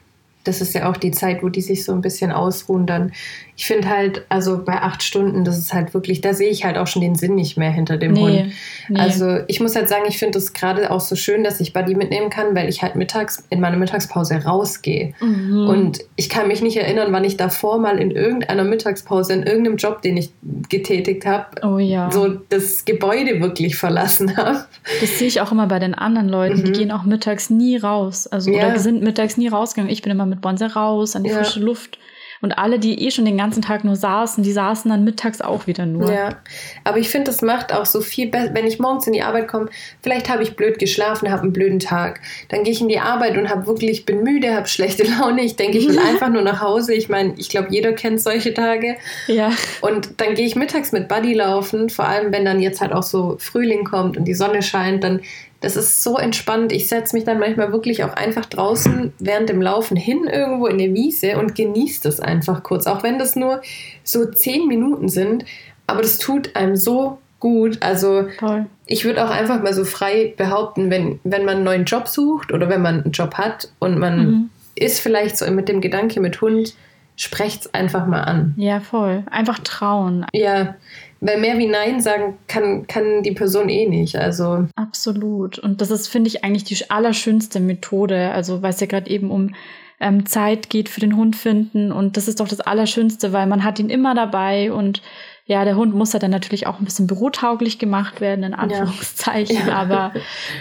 das 0.43 0.59
ist 0.59 0.73
ja 0.73 0.89
auch 0.89 0.97
die 0.97 1.11
Zeit, 1.11 1.41
wo 1.41 1.49
die 1.49 1.61
sich 1.61 1.85
so 1.85 1.93
ein 1.93 2.01
bisschen 2.01 2.31
ausruhen 2.31 2.85
dann. 2.85 3.13
Ich 3.55 3.65
finde 3.65 3.87
halt, 3.87 4.25
also 4.29 4.63
bei 4.63 4.81
acht 4.81 5.03
Stunden, 5.03 5.45
das 5.45 5.57
ist 5.57 5.73
halt 5.73 5.93
wirklich, 5.93 6.21
da 6.21 6.33
sehe 6.33 6.49
ich 6.49 6.65
halt 6.65 6.77
auch 6.77 6.87
schon 6.87 7.01
den 7.01 7.15
Sinn 7.15 7.35
nicht 7.35 7.55
mehr 7.55 7.71
hinter 7.71 7.97
dem 7.97 8.13
nee, 8.13 8.21
Hund. 8.21 8.53
Nee. 8.89 8.99
Also 8.99 9.39
ich 9.47 9.59
muss 9.59 9.75
halt 9.75 9.87
sagen, 9.87 10.03
ich 10.07 10.17
finde 10.17 10.39
es 10.39 10.53
gerade 10.53 10.91
auch 10.91 10.99
so 10.99 11.15
schön, 11.15 11.43
dass 11.43 11.59
ich 11.59 11.71
Buddy 11.71 11.95
mitnehmen 11.95 12.29
kann, 12.29 12.55
weil 12.55 12.67
ich 12.67 12.81
halt 12.81 12.95
mittags 12.95 13.45
in 13.49 13.61
meiner 13.61 13.77
Mittagspause 13.77 14.43
rausgehe. 14.43 15.13
Mhm. 15.21 15.67
Und 15.67 15.99
ich 16.15 16.29
kann 16.29 16.47
mich 16.47 16.61
nicht 16.61 16.77
erinnern, 16.77 17.13
wann 17.13 17.23
ich 17.23 17.37
davor 17.37 17.79
mal 17.79 17.99
in 17.99 18.11
irgendeiner 18.11 18.63
Mittagspause, 18.63 19.33
in 19.33 19.43
irgendeinem 19.43 19.77
Job, 19.77 20.01
den 20.01 20.17
ich 20.17 20.31
getätigt 20.69 21.25
habe, 21.25 21.45
oh, 21.61 21.77
ja. 21.77 22.11
so 22.11 22.29
das 22.49 22.85
Gebäude 22.85 23.39
wirklich 23.39 23.77
verlassen 23.77 24.35
habe. 24.37 24.65
Das 24.99 25.19
sehe 25.19 25.27
ich 25.27 25.39
auch 25.39 25.51
immer 25.51 25.67
bei 25.67 25.79
den 25.79 25.93
anderen 25.93 26.27
Leuten. 26.27 26.59
Mhm. 26.59 26.65
Die 26.65 26.71
gehen 26.71 26.91
auch 26.91 27.03
mittags 27.03 27.49
nie 27.49 27.77
raus. 27.77 28.27
Also 28.27 28.51
ja. 28.51 28.67
oder 28.67 28.79
sind 28.79 29.03
mittags 29.03 29.37
nie 29.37 29.47
rausgegangen. 29.47 29.91
Ich 29.91 30.01
bin 30.01 30.11
immer 30.11 30.32
mit 30.33 30.41
Bonse 30.41 30.73
raus, 30.73 31.15
an 31.15 31.23
die 31.23 31.29
ja. 31.29 31.37
frische 31.37 31.59
Luft. 31.59 31.97
Und 32.43 32.57
alle, 32.57 32.77
die 32.77 33.05
eh 33.05 33.09
schon 33.09 33.23
den 33.23 33.37
ganzen 33.37 33.61
Tag 33.61 33.85
nur 33.85 33.95
saßen, 33.95 34.43
die 34.43 34.51
saßen 34.51 34.91
dann 34.91 35.05
mittags 35.05 35.39
auch 35.39 35.65
wieder 35.65 35.85
nur. 35.85 36.11
Ja, 36.11 36.41
aber 36.83 36.97
ich 36.97 37.07
finde, 37.07 37.31
das 37.31 37.41
macht 37.41 37.71
auch 37.71 37.85
so 37.85 38.01
viel 38.01 38.27
besser, 38.27 38.53
wenn 38.53 38.67
ich 38.67 38.79
morgens 38.79 39.07
in 39.07 39.13
die 39.13 39.21
Arbeit 39.21 39.47
komme. 39.47 39.69
Vielleicht 40.01 40.27
habe 40.27 40.43
ich 40.43 40.57
blöd 40.57 40.77
geschlafen, 40.77 41.31
habe 41.31 41.43
einen 41.43 41.53
blöden 41.53 41.79
Tag. 41.79 42.19
Dann 42.49 42.65
gehe 42.65 42.73
ich 42.73 42.81
in 42.81 42.89
die 42.89 42.99
Arbeit 42.99 43.37
und 43.37 43.49
habe 43.49 43.65
wirklich, 43.65 44.05
bin 44.05 44.23
müde, 44.23 44.53
habe 44.53 44.67
schlechte 44.67 45.03
Laune. 45.19 45.41
Ich 45.41 45.55
denke, 45.55 45.77
ich 45.77 45.87
will 45.87 45.97
einfach 46.05 46.27
nur 46.27 46.41
nach 46.41 46.59
Hause. 46.59 46.93
Ich 46.93 47.07
meine, 47.07 47.33
ich 47.37 47.47
glaube, 47.47 47.69
jeder 47.69 47.93
kennt 47.93 48.19
solche 48.19 48.53
Tage. 48.53 48.97
Ja. 49.27 49.53
Und 49.79 50.19
dann 50.19 50.35
gehe 50.35 50.45
ich 50.45 50.57
mittags 50.57 50.91
mit 50.91 51.07
Buddy 51.07 51.35
laufen, 51.35 51.89
vor 51.89 52.09
allem 52.09 52.33
wenn 52.33 52.43
dann 52.43 52.59
jetzt 52.59 52.81
halt 52.81 52.91
auch 52.91 53.03
so 53.03 53.37
Frühling 53.39 53.85
kommt 53.85 54.17
und 54.17 54.25
die 54.25 54.33
Sonne 54.33 54.63
scheint, 54.63 55.05
dann 55.05 55.21
das 55.63 55.77
ist 55.77 56.03
so 56.03 56.17
entspannt. 56.17 56.73
Ich 56.73 56.89
setze 56.89 57.15
mich 57.15 57.23
dann 57.23 57.39
manchmal 57.39 57.71
wirklich 57.71 58.03
auch 58.03 58.13
einfach 58.13 58.45
draußen 58.45 59.13
während 59.19 59.47
dem 59.47 59.61
Laufen 59.61 59.95
hin 59.95 60.25
irgendwo 60.25 60.67
in 60.67 60.77
der 60.77 60.93
Wiese 60.93 61.37
und 61.37 61.55
genieße 61.55 62.01
das 62.03 62.19
einfach 62.19 62.63
kurz. 62.63 62.85
Auch 62.85 63.01
wenn 63.01 63.17
das 63.17 63.37
nur 63.37 63.61
so 64.03 64.25
zehn 64.25 64.67
Minuten 64.67 65.07
sind. 65.07 65.45
Aber 65.87 66.01
das 66.01 66.17
tut 66.17 66.57
einem 66.57 66.75
so 66.75 67.19
gut. 67.39 67.77
Also 67.79 68.27
Toll. 68.39 68.65
ich 68.87 69.05
würde 69.05 69.23
auch 69.23 69.29
einfach 69.29 69.63
mal 69.63 69.73
so 69.73 69.85
frei 69.85 70.33
behaupten, 70.35 70.89
wenn, 70.89 71.21
wenn 71.23 71.45
man 71.45 71.55
einen 71.55 71.63
neuen 71.63 71.85
Job 71.85 72.09
sucht 72.09 72.51
oder 72.51 72.67
wenn 72.67 72.81
man 72.81 73.03
einen 73.03 73.11
Job 73.13 73.35
hat 73.35 73.71
und 73.79 73.97
man 73.97 74.17
mhm. 74.17 74.49
ist 74.75 74.99
vielleicht 74.99 75.37
so 75.37 75.49
mit 75.49 75.69
dem 75.69 75.79
Gedanke 75.79 76.19
mit 76.19 76.41
Hund, 76.41 76.75
sprecht's 77.15 77.73
einfach 77.73 78.05
mal 78.07 78.21
an. 78.21 78.53
Ja, 78.57 78.79
voll. 78.79 79.23
Einfach 79.29 79.59
trauen. 79.59 80.25
Ja, 80.33 80.75
weil 81.21 81.39
mehr 81.39 81.57
wie 81.57 81.67
Nein 81.67 82.01
sagen 82.01 82.37
kann, 82.47 82.87
kann 82.87 83.23
die 83.23 83.31
Person 83.31 83.69
eh 83.69 83.87
nicht. 83.87 84.17
Also. 84.17 84.67
Absolut. 84.75 85.59
Und 85.59 85.81
das 85.81 85.91
ist, 85.91 86.07
finde 86.07 86.27
ich, 86.27 86.43
eigentlich 86.43 86.63
die 86.63 86.89
allerschönste 86.89 87.59
Methode. 87.59 88.31
Also, 88.31 88.61
weil 88.61 88.71
es 88.71 88.79
ja 88.79 88.87
gerade 88.87 89.09
eben 89.09 89.31
um 89.31 89.53
ähm, 89.99 90.25
Zeit 90.25 90.69
geht 90.69 90.89
für 90.89 90.99
den 90.99 91.15
Hund 91.15 91.35
finden. 91.35 91.91
Und 91.91 92.17
das 92.17 92.27
ist 92.27 92.39
doch 92.39 92.47
das 92.47 92.59
Allerschönste, 92.59 93.31
weil 93.31 93.47
man 93.47 93.63
hat 93.63 93.79
ihn 93.79 93.89
immer 93.89 94.15
dabei 94.15 94.71
und 94.71 95.01
ja, 95.45 95.65
der 95.65 95.75
Hund 95.75 95.93
muss 95.93 96.13
ja 96.13 96.19
dann 96.19 96.31
natürlich 96.31 96.67
auch 96.67 96.79
ein 96.79 96.85
bisschen 96.85 97.05
bürotauglich 97.05 97.77
gemacht 97.77 98.21
werden, 98.21 98.43
in 98.43 98.53
Anführungszeichen. 98.53 99.67
Ja. 99.67 99.73
Aber 99.73 100.13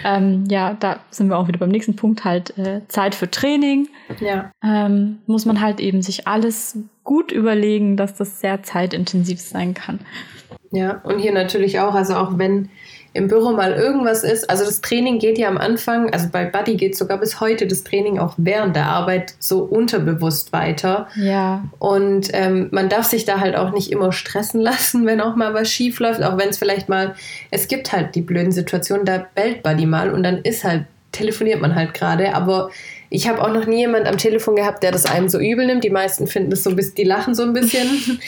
ähm, 0.03 0.43
ja, 0.49 0.73
da 0.73 0.99
sind 1.09 1.29
wir 1.29 1.37
auch 1.37 1.47
wieder 1.47 1.59
beim 1.59 1.69
nächsten 1.69 1.95
Punkt, 1.95 2.25
halt 2.25 2.57
äh, 2.57 2.81
Zeit 2.89 3.15
für 3.15 3.31
Training. 3.31 3.87
Ja. 4.19 4.51
Ähm, 4.61 5.19
muss 5.25 5.45
man 5.45 5.61
halt 5.61 5.79
eben 5.79 6.01
sich 6.01 6.27
alles 6.27 6.77
gut 7.03 7.31
überlegen, 7.31 7.95
dass 7.95 8.15
das 8.15 8.41
sehr 8.41 8.63
zeitintensiv 8.63 9.39
sein 9.39 9.73
kann. 9.73 9.99
Ja, 10.71 11.01
und 11.03 11.19
hier 11.19 11.33
natürlich 11.33 11.79
auch, 11.79 11.93
also 11.93 12.15
auch 12.15 12.37
wenn 12.37 12.69
im 13.13 13.27
Büro 13.27 13.51
mal 13.51 13.73
irgendwas 13.73 14.23
ist, 14.23 14.49
also 14.49 14.65
das 14.65 14.81
Training 14.81 15.19
geht 15.19 15.37
ja 15.37 15.47
am 15.47 15.57
Anfang, 15.57 16.11
also 16.11 16.29
bei 16.31 16.45
Buddy 16.45 16.75
geht 16.75 16.97
sogar 16.97 17.19
bis 17.19 17.39
heute 17.39 17.67
das 17.67 17.83
Training 17.83 18.17
auch 18.17 18.33
während 18.37 18.75
der 18.75 18.87
Arbeit 18.87 19.35
so 19.37 19.59
unterbewusst 19.63 20.51
weiter. 20.51 21.07
Ja. 21.15 21.63
Und 21.77 22.29
ähm, 22.33 22.69
man 22.71 22.89
darf 22.89 23.05
sich 23.05 23.25
da 23.25 23.39
halt 23.39 23.55
auch 23.55 23.71
nicht 23.71 23.91
immer 23.91 24.11
stressen 24.11 24.61
lassen, 24.61 25.05
wenn 25.05 25.21
auch 25.21 25.35
mal 25.35 25.53
was 25.53 25.69
schief 25.69 25.99
läuft, 25.99 26.23
auch 26.23 26.37
wenn 26.37 26.49
es 26.49 26.57
vielleicht 26.57 26.89
mal, 26.89 27.15
es 27.51 27.67
gibt 27.67 27.91
halt 27.91 28.15
die 28.15 28.21
blöden 28.21 28.51
Situationen, 28.51 29.05
da 29.05 29.25
bellt 29.35 29.61
Buddy 29.61 29.85
mal 29.85 30.11
und 30.11 30.23
dann 30.23 30.39
ist 30.39 30.63
halt, 30.63 30.85
telefoniert 31.11 31.61
man 31.61 31.75
halt 31.75 31.93
gerade, 31.93 32.33
aber 32.33 32.71
ich 33.13 33.27
habe 33.27 33.43
auch 33.43 33.53
noch 33.53 33.67
nie 33.67 33.77
jemand 33.77 34.07
am 34.07 34.17
Telefon 34.17 34.55
gehabt, 34.55 34.81
der 34.81 34.91
das 34.91 35.05
einem 35.05 35.29
so 35.29 35.37
übel 35.37 35.67
nimmt. 35.67 35.83
Die 35.83 35.91
meisten 35.91 36.25
finden 36.25 36.49
das 36.49 36.63
so 36.63 36.71
ein 36.71 36.75
bisschen, 36.75 36.95
die 36.95 37.03
lachen 37.03 37.35
so 37.35 37.43
ein 37.43 37.53
bisschen. 37.53 37.87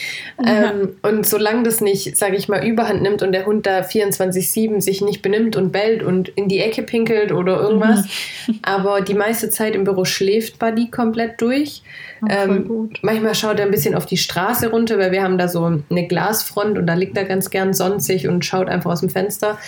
Ja. 0.44 0.70
Ähm, 0.70 0.96
und 1.00 1.24
solange 1.26 1.62
das 1.62 1.80
nicht, 1.80 2.18
sage 2.18 2.36
ich 2.36 2.46
mal, 2.46 2.62
überhand 2.62 3.00
nimmt 3.00 3.22
und 3.22 3.32
der 3.32 3.46
Hund 3.46 3.64
da 3.64 3.80
24-7 3.80 4.82
sich 4.82 5.00
nicht 5.00 5.22
benimmt 5.22 5.56
und 5.56 5.72
bellt 5.72 6.02
und 6.02 6.28
in 6.28 6.48
die 6.48 6.60
Ecke 6.60 6.82
pinkelt 6.82 7.32
oder 7.32 7.58
irgendwas, 7.58 8.04
mhm. 8.46 8.58
aber 8.62 9.00
die 9.00 9.14
meiste 9.14 9.48
Zeit 9.48 9.74
im 9.74 9.84
Büro 9.84 10.04
schläft 10.04 10.58
Buddy 10.58 10.90
komplett 10.90 11.40
durch. 11.40 11.82
Oh, 12.22 12.26
ähm, 12.28 12.90
manchmal 13.00 13.34
schaut 13.34 13.58
er 13.58 13.64
ein 13.64 13.70
bisschen 13.70 13.94
auf 13.94 14.04
die 14.04 14.18
Straße 14.18 14.68
runter, 14.68 14.98
weil 14.98 15.10
wir 15.10 15.22
haben 15.22 15.38
da 15.38 15.48
so 15.48 15.64
eine 15.64 16.06
Glasfront 16.06 16.76
und 16.76 16.86
da 16.86 16.92
liegt 16.92 17.16
er 17.16 17.24
ganz 17.24 17.48
gern 17.48 17.72
sonstig 17.72 18.28
und 18.28 18.44
schaut 18.44 18.68
einfach 18.68 18.90
aus 18.92 19.00
dem 19.00 19.08
Fenster. 19.08 19.58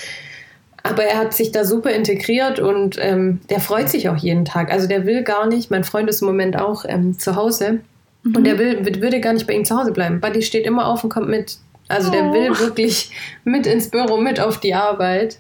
Aber 0.82 1.04
er 1.04 1.18
hat 1.18 1.34
sich 1.34 1.52
da 1.52 1.64
super 1.64 1.90
integriert 1.90 2.60
und 2.60 2.96
ähm, 3.00 3.40
der 3.50 3.60
freut 3.60 3.88
sich 3.88 4.08
auch 4.08 4.16
jeden 4.16 4.44
Tag. 4.44 4.70
Also 4.70 4.86
der 4.86 5.06
will 5.06 5.22
gar 5.22 5.46
nicht, 5.46 5.70
mein 5.70 5.84
Freund 5.84 6.08
ist 6.08 6.22
im 6.22 6.28
Moment 6.28 6.58
auch 6.58 6.84
ähm, 6.86 7.18
zu 7.18 7.36
Hause 7.36 7.80
mhm. 8.22 8.36
und 8.36 8.44
der 8.44 8.58
will, 8.58 8.84
würde 9.02 9.20
gar 9.20 9.32
nicht 9.32 9.46
bei 9.46 9.54
ihm 9.54 9.64
zu 9.64 9.76
Hause 9.76 9.92
bleiben. 9.92 10.20
Buddy 10.20 10.42
steht 10.42 10.66
immer 10.66 10.86
auf 10.86 11.04
und 11.04 11.10
kommt 11.10 11.28
mit. 11.28 11.58
Also 11.88 12.08
oh. 12.08 12.12
der 12.12 12.32
will 12.32 12.58
wirklich 12.58 13.10
mit 13.44 13.66
ins 13.66 13.90
Büro, 13.90 14.18
mit 14.18 14.40
auf 14.40 14.58
die 14.60 14.74
Arbeit. 14.74 15.38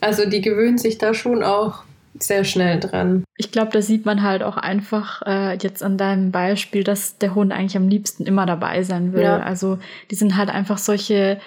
Also 0.00 0.28
die 0.28 0.40
gewöhnen 0.40 0.78
sich 0.78 0.98
da 0.98 1.14
schon 1.14 1.42
auch 1.42 1.84
sehr 2.18 2.44
schnell 2.44 2.80
dran. 2.80 3.24
Ich 3.36 3.50
glaube, 3.50 3.72
da 3.72 3.82
sieht 3.82 4.06
man 4.06 4.22
halt 4.22 4.42
auch 4.42 4.56
einfach 4.56 5.22
äh, 5.26 5.56
jetzt 5.56 5.82
an 5.82 5.98
deinem 5.98 6.30
Beispiel, 6.30 6.84
dass 6.84 7.18
der 7.18 7.34
Hund 7.34 7.52
eigentlich 7.52 7.76
am 7.76 7.88
liebsten 7.88 8.24
immer 8.24 8.46
dabei 8.46 8.82
sein 8.82 9.12
will. 9.12 9.22
Ja. 9.22 9.40
Also 9.40 9.78
die 10.10 10.14
sind 10.14 10.36
halt 10.36 10.48
einfach 10.48 10.78
solche, 10.78 11.40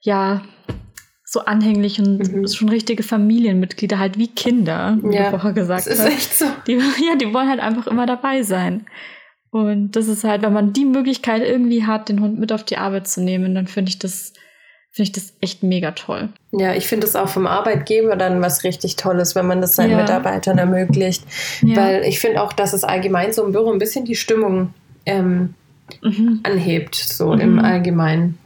ja, 0.00 0.42
so 1.30 1.40
anhänglich 1.40 1.98
und 1.98 2.32
mhm. 2.32 2.48
schon 2.48 2.70
richtige 2.70 3.02
Familienmitglieder, 3.02 3.98
halt 3.98 4.16
wie 4.16 4.28
Kinder, 4.28 4.96
wie 5.02 5.14
ja, 5.14 5.24
du 5.24 5.30
vorher 5.32 5.52
gesagt 5.52 5.86
das 5.86 5.98
ist 5.98 6.00
hast. 6.00 6.08
Echt 6.08 6.34
so. 6.34 6.46
Die, 6.66 6.72
ja, 7.06 7.16
die 7.20 7.34
wollen 7.34 7.50
halt 7.50 7.60
einfach 7.60 7.86
immer 7.86 8.06
dabei 8.06 8.42
sein. 8.42 8.86
Und 9.50 9.92
das 9.92 10.08
ist 10.08 10.24
halt, 10.24 10.40
wenn 10.40 10.54
man 10.54 10.72
die 10.72 10.86
Möglichkeit 10.86 11.42
irgendwie 11.42 11.84
hat, 11.84 12.08
den 12.08 12.22
Hund 12.22 12.38
mit 12.38 12.50
auf 12.50 12.64
die 12.64 12.78
Arbeit 12.78 13.08
zu 13.08 13.22
nehmen, 13.22 13.54
dann 13.54 13.66
finde 13.66 13.90
ich 13.90 13.98
das 13.98 14.32
finde 14.90 15.10
ich 15.10 15.12
das 15.12 15.34
echt 15.42 15.62
mega 15.62 15.90
toll. 15.90 16.30
Ja, 16.50 16.74
ich 16.74 16.86
finde 16.86 17.06
es 17.06 17.14
auch 17.14 17.28
vom 17.28 17.46
Arbeitgeber 17.46 18.16
dann 18.16 18.40
was 18.40 18.64
richtig 18.64 18.96
Tolles, 18.96 19.34
wenn 19.34 19.46
man 19.46 19.60
das 19.60 19.76
seinen 19.76 19.90
ja. 19.90 19.98
Mitarbeitern 19.98 20.56
ermöglicht. 20.56 21.24
Ja. 21.60 21.76
Weil 21.76 22.04
ich 22.04 22.20
finde 22.20 22.42
auch, 22.42 22.54
dass 22.54 22.72
es 22.72 22.84
allgemein 22.84 23.34
so 23.34 23.44
im 23.44 23.52
Büro 23.52 23.70
ein 23.70 23.78
bisschen 23.78 24.06
die 24.06 24.16
Stimmung 24.16 24.72
ähm, 25.04 25.54
mhm. 26.02 26.40
anhebt, 26.42 26.94
so 26.94 27.34
mhm. 27.34 27.40
im 27.40 27.58
Allgemeinen. 27.58 28.38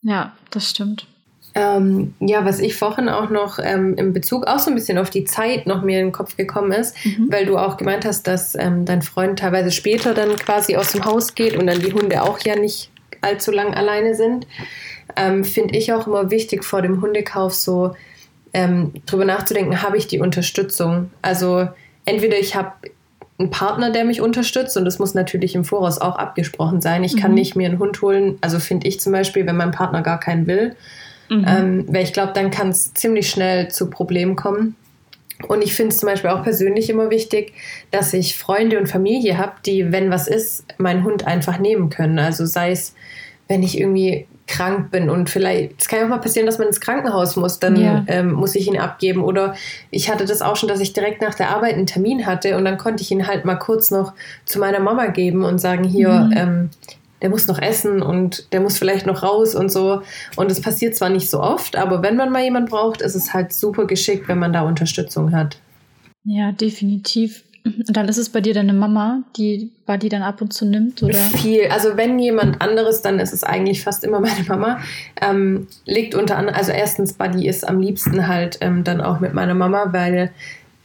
Ja, 0.00 0.32
das 0.50 0.70
stimmt. 0.70 1.06
Ähm, 1.54 2.14
ja, 2.20 2.44
was 2.44 2.60
ich 2.60 2.76
vorhin 2.76 3.08
auch 3.08 3.28
noch 3.28 3.58
ähm, 3.60 3.96
im 3.96 4.12
Bezug 4.12 4.46
auch 4.46 4.60
so 4.60 4.70
ein 4.70 4.76
bisschen 4.76 4.98
auf 4.98 5.10
die 5.10 5.24
Zeit 5.24 5.66
noch 5.66 5.82
mir 5.82 5.98
in 5.98 6.06
den 6.06 6.12
Kopf 6.12 6.36
gekommen 6.36 6.70
ist, 6.70 6.94
mhm. 7.04 7.26
weil 7.28 7.44
du 7.44 7.58
auch 7.58 7.76
gemeint 7.76 8.04
hast, 8.04 8.26
dass 8.28 8.54
ähm, 8.54 8.84
dein 8.84 9.02
Freund 9.02 9.40
teilweise 9.40 9.72
später 9.72 10.14
dann 10.14 10.36
quasi 10.36 10.76
aus 10.76 10.92
dem 10.92 11.04
Haus 11.04 11.34
geht 11.34 11.56
und 11.56 11.66
dann 11.66 11.80
die 11.80 11.92
Hunde 11.92 12.22
auch 12.22 12.38
ja 12.40 12.54
nicht 12.54 12.92
allzu 13.20 13.50
lang 13.50 13.74
alleine 13.74 14.14
sind, 14.14 14.46
ähm, 15.16 15.44
finde 15.44 15.76
ich 15.76 15.92
auch 15.92 16.06
immer 16.06 16.30
wichtig 16.30 16.64
vor 16.64 16.82
dem 16.82 17.00
Hundekauf 17.00 17.54
so 17.54 17.94
ähm, 18.52 18.92
drüber 19.06 19.24
nachzudenken, 19.24 19.82
habe 19.82 19.96
ich 19.96 20.06
die 20.06 20.20
Unterstützung? 20.20 21.10
Also 21.22 21.68
entweder 22.04 22.38
ich 22.38 22.54
habe 22.54 22.72
einen 23.38 23.50
Partner, 23.50 23.90
der 23.90 24.04
mich 24.04 24.20
unterstützt 24.20 24.76
und 24.76 24.84
das 24.84 24.98
muss 24.98 25.14
natürlich 25.14 25.54
im 25.54 25.64
Voraus 25.64 25.98
auch 25.98 26.16
abgesprochen 26.16 26.80
sein. 26.80 27.04
Ich 27.04 27.14
mhm. 27.14 27.18
kann 27.18 27.34
nicht 27.34 27.56
mir 27.56 27.68
einen 27.68 27.78
Hund 27.78 28.00
holen, 28.02 28.38
also 28.40 28.58
finde 28.58 28.86
ich 28.86 29.00
zum 29.00 29.12
Beispiel, 29.12 29.46
wenn 29.46 29.56
mein 29.56 29.70
Partner 29.70 30.02
gar 30.02 30.20
keinen 30.20 30.46
will, 30.46 30.76
mhm. 31.30 31.44
ähm, 31.48 31.84
weil 31.88 32.04
ich 32.04 32.12
glaube, 32.12 32.32
dann 32.34 32.50
kann 32.50 32.68
es 32.68 32.92
ziemlich 32.92 33.30
schnell 33.30 33.68
zu 33.68 33.88
Problemen 33.88 34.36
kommen. 34.36 34.76
Und 35.48 35.62
ich 35.62 35.74
finde 35.74 35.94
es 35.94 36.00
zum 36.00 36.08
Beispiel 36.08 36.30
auch 36.30 36.42
persönlich 36.42 36.90
immer 36.90 37.08
wichtig, 37.08 37.54
dass 37.90 38.12
ich 38.12 38.36
Freunde 38.36 38.78
und 38.78 38.88
Familie 38.88 39.38
habe, 39.38 39.52
die, 39.64 39.90
wenn 39.90 40.10
was 40.10 40.28
ist, 40.28 40.64
meinen 40.76 41.02
Hund 41.04 41.26
einfach 41.26 41.58
nehmen 41.58 41.88
können. 41.88 42.18
Also 42.18 42.44
sei 42.44 42.72
es, 42.72 42.94
wenn 43.48 43.62
ich 43.62 43.78
irgendwie 43.80 44.26
krank 44.46 44.90
bin 44.90 45.08
und 45.08 45.30
vielleicht, 45.30 45.80
es 45.80 45.88
kann 45.88 46.00
ja 46.00 46.04
auch 46.04 46.10
mal 46.10 46.20
passieren, 46.20 46.44
dass 46.44 46.58
man 46.58 46.66
ins 46.66 46.80
Krankenhaus 46.80 47.36
muss, 47.36 47.60
dann 47.60 47.76
ja. 47.76 48.04
ähm, 48.08 48.32
muss 48.32 48.56
ich 48.56 48.66
ihn 48.66 48.78
abgeben. 48.78 49.22
Oder 49.22 49.54
ich 49.90 50.10
hatte 50.10 50.24
das 50.24 50.42
auch 50.42 50.56
schon, 50.56 50.68
dass 50.68 50.80
ich 50.80 50.92
direkt 50.92 51.22
nach 51.22 51.34
der 51.34 51.50
Arbeit 51.50 51.74
einen 51.74 51.86
Termin 51.86 52.26
hatte 52.26 52.56
und 52.56 52.64
dann 52.64 52.76
konnte 52.76 53.02
ich 53.02 53.10
ihn 53.10 53.26
halt 53.26 53.44
mal 53.44 53.54
kurz 53.54 53.90
noch 53.90 54.12
zu 54.44 54.58
meiner 54.58 54.80
Mama 54.80 55.06
geben 55.06 55.44
und 55.44 55.58
sagen, 55.58 55.84
hier, 55.84 56.10
mhm. 56.10 56.32
ähm, 56.36 56.70
der 57.22 57.30
muss 57.30 57.46
noch 57.46 57.60
essen 57.60 58.02
und 58.02 58.52
der 58.52 58.60
muss 58.60 58.78
vielleicht 58.78 59.06
noch 59.06 59.22
raus 59.22 59.54
und 59.54 59.70
so. 59.70 60.02
Und 60.36 60.50
es 60.50 60.60
passiert 60.60 60.96
zwar 60.96 61.10
nicht 61.10 61.30
so 61.30 61.40
oft, 61.40 61.76
aber 61.76 62.02
wenn 62.02 62.16
man 62.16 62.30
mal 62.30 62.42
jemanden 62.42 62.70
braucht, 62.70 63.02
ist 63.02 63.14
es 63.14 63.34
halt 63.34 63.52
super 63.52 63.86
geschickt, 63.86 64.28
wenn 64.28 64.38
man 64.38 64.52
da 64.52 64.62
Unterstützung 64.62 65.32
hat. 65.32 65.58
Ja, 66.24 66.52
definitiv. 66.52 67.44
Und 67.64 67.94
dann 67.94 68.08
ist 68.08 68.16
es 68.16 68.30
bei 68.30 68.40
dir 68.40 68.54
deine 68.54 68.72
Mama, 68.72 69.22
die 69.36 69.70
Buddy 69.84 70.08
dann 70.08 70.22
ab 70.22 70.40
und 70.40 70.52
zu 70.52 70.64
nimmt, 70.64 71.02
oder? 71.02 71.18
Viel. 71.18 71.68
Also 71.70 71.96
wenn 71.96 72.18
jemand 72.18 72.60
anderes, 72.62 73.02
dann 73.02 73.18
ist 73.18 73.34
es 73.34 73.44
eigentlich 73.44 73.82
fast 73.82 74.02
immer 74.02 74.20
meine 74.20 74.44
Mama. 74.48 74.80
Ähm, 75.20 75.66
liegt 75.84 76.14
unter 76.14 76.38
anderem, 76.38 76.56
also 76.56 76.72
erstens, 76.72 77.12
Buddy 77.12 77.46
ist 77.46 77.68
am 77.68 77.80
liebsten 77.80 78.28
halt 78.28 78.58
ähm, 78.62 78.82
dann 78.84 79.00
auch 79.00 79.20
mit 79.20 79.34
meiner 79.34 79.54
Mama, 79.54 79.88
weil 79.92 80.30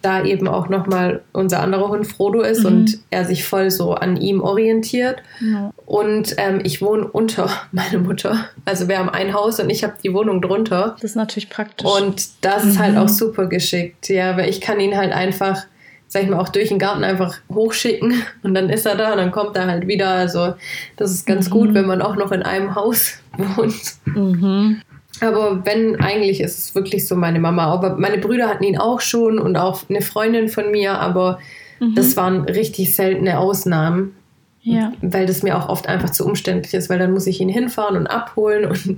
da 0.05 0.23
eben 0.23 0.47
auch 0.47 0.69
nochmal 0.69 1.21
unser 1.33 1.61
anderer 1.61 1.89
Hund 1.89 2.05
Frodo 2.05 2.41
ist 2.41 2.61
mhm. 2.61 2.65
und 2.65 2.99
er 3.09 3.25
sich 3.25 3.43
voll 3.43 3.71
so 3.71 3.93
an 3.93 4.17
ihm 4.17 4.41
orientiert. 4.41 5.23
Ja. 5.41 5.71
Und 5.85 6.35
ähm, 6.37 6.61
ich 6.63 6.81
wohne 6.81 7.07
unter 7.07 7.49
meine 7.71 7.99
Mutter. 7.99 8.45
Also 8.65 8.87
wir 8.87 8.99
haben 8.99 9.09
ein 9.09 9.33
Haus 9.33 9.59
und 9.59 9.69
ich 9.69 9.83
habe 9.83 9.95
die 10.03 10.13
Wohnung 10.13 10.41
drunter. 10.41 10.95
Das 11.01 11.11
ist 11.11 11.15
natürlich 11.15 11.49
praktisch. 11.49 11.89
Und 11.89 12.27
das 12.41 12.63
mhm. 12.63 12.69
ist 12.69 12.79
halt 12.79 12.93
mhm. 12.93 12.99
auch 12.99 13.09
super 13.09 13.47
geschickt, 13.47 14.09
ja, 14.09 14.37
weil 14.37 14.49
ich 14.49 14.61
kann 14.61 14.79
ihn 14.79 14.95
halt 14.95 15.11
einfach 15.11 15.65
sag 16.07 16.23
ich 16.23 16.29
mal, 16.29 16.39
auch 16.39 16.49
durch 16.49 16.69
den 16.69 16.79
Garten 16.79 17.03
einfach 17.03 17.35
hochschicken 17.53 18.23
und 18.43 18.53
dann 18.53 18.69
ist 18.69 18.85
er 18.85 18.95
da 18.95 19.11
und 19.11 19.17
dann 19.17 19.31
kommt 19.31 19.57
er 19.57 19.67
halt 19.67 19.87
wieder. 19.87 20.09
Also 20.09 20.53
das 20.97 21.11
ist 21.11 21.25
ganz 21.25 21.47
mhm. 21.47 21.51
gut, 21.51 21.73
wenn 21.73 21.87
man 21.87 22.01
auch 22.01 22.15
noch 22.15 22.31
in 22.31 22.43
einem 22.43 22.75
Haus 22.75 23.19
wohnt. 23.37 23.95
Mhm. 24.05 24.81
Aber 25.21 25.65
wenn, 25.65 25.95
eigentlich 25.97 26.41
ist 26.41 26.57
es 26.57 26.75
wirklich 26.75 27.07
so 27.07 27.15
meine 27.15 27.39
Mama. 27.39 27.65
Aber 27.65 27.97
meine 27.97 28.17
Brüder 28.17 28.47
hatten 28.47 28.63
ihn 28.63 28.77
auch 28.77 29.01
schon 29.01 29.39
und 29.39 29.55
auch 29.57 29.89
eine 29.89 30.01
Freundin 30.01 30.49
von 30.49 30.71
mir, 30.71 30.99
aber 30.99 31.39
mhm. 31.79 31.95
das 31.95 32.17
waren 32.17 32.41
richtig 32.41 32.95
seltene 32.95 33.39
Ausnahmen. 33.39 34.15
Ja. 34.61 34.93
Weil 35.01 35.27
das 35.27 35.43
mir 35.43 35.57
auch 35.57 35.69
oft 35.69 35.87
einfach 35.87 36.09
zu 36.09 36.25
umständlich 36.25 36.73
ist, 36.73 36.89
weil 36.89 36.97
dann 36.97 37.11
muss 37.11 37.27
ich 37.27 37.39
ihn 37.39 37.49
hinfahren 37.49 37.97
und 37.97 38.07
abholen 38.07 38.65
und 38.65 38.97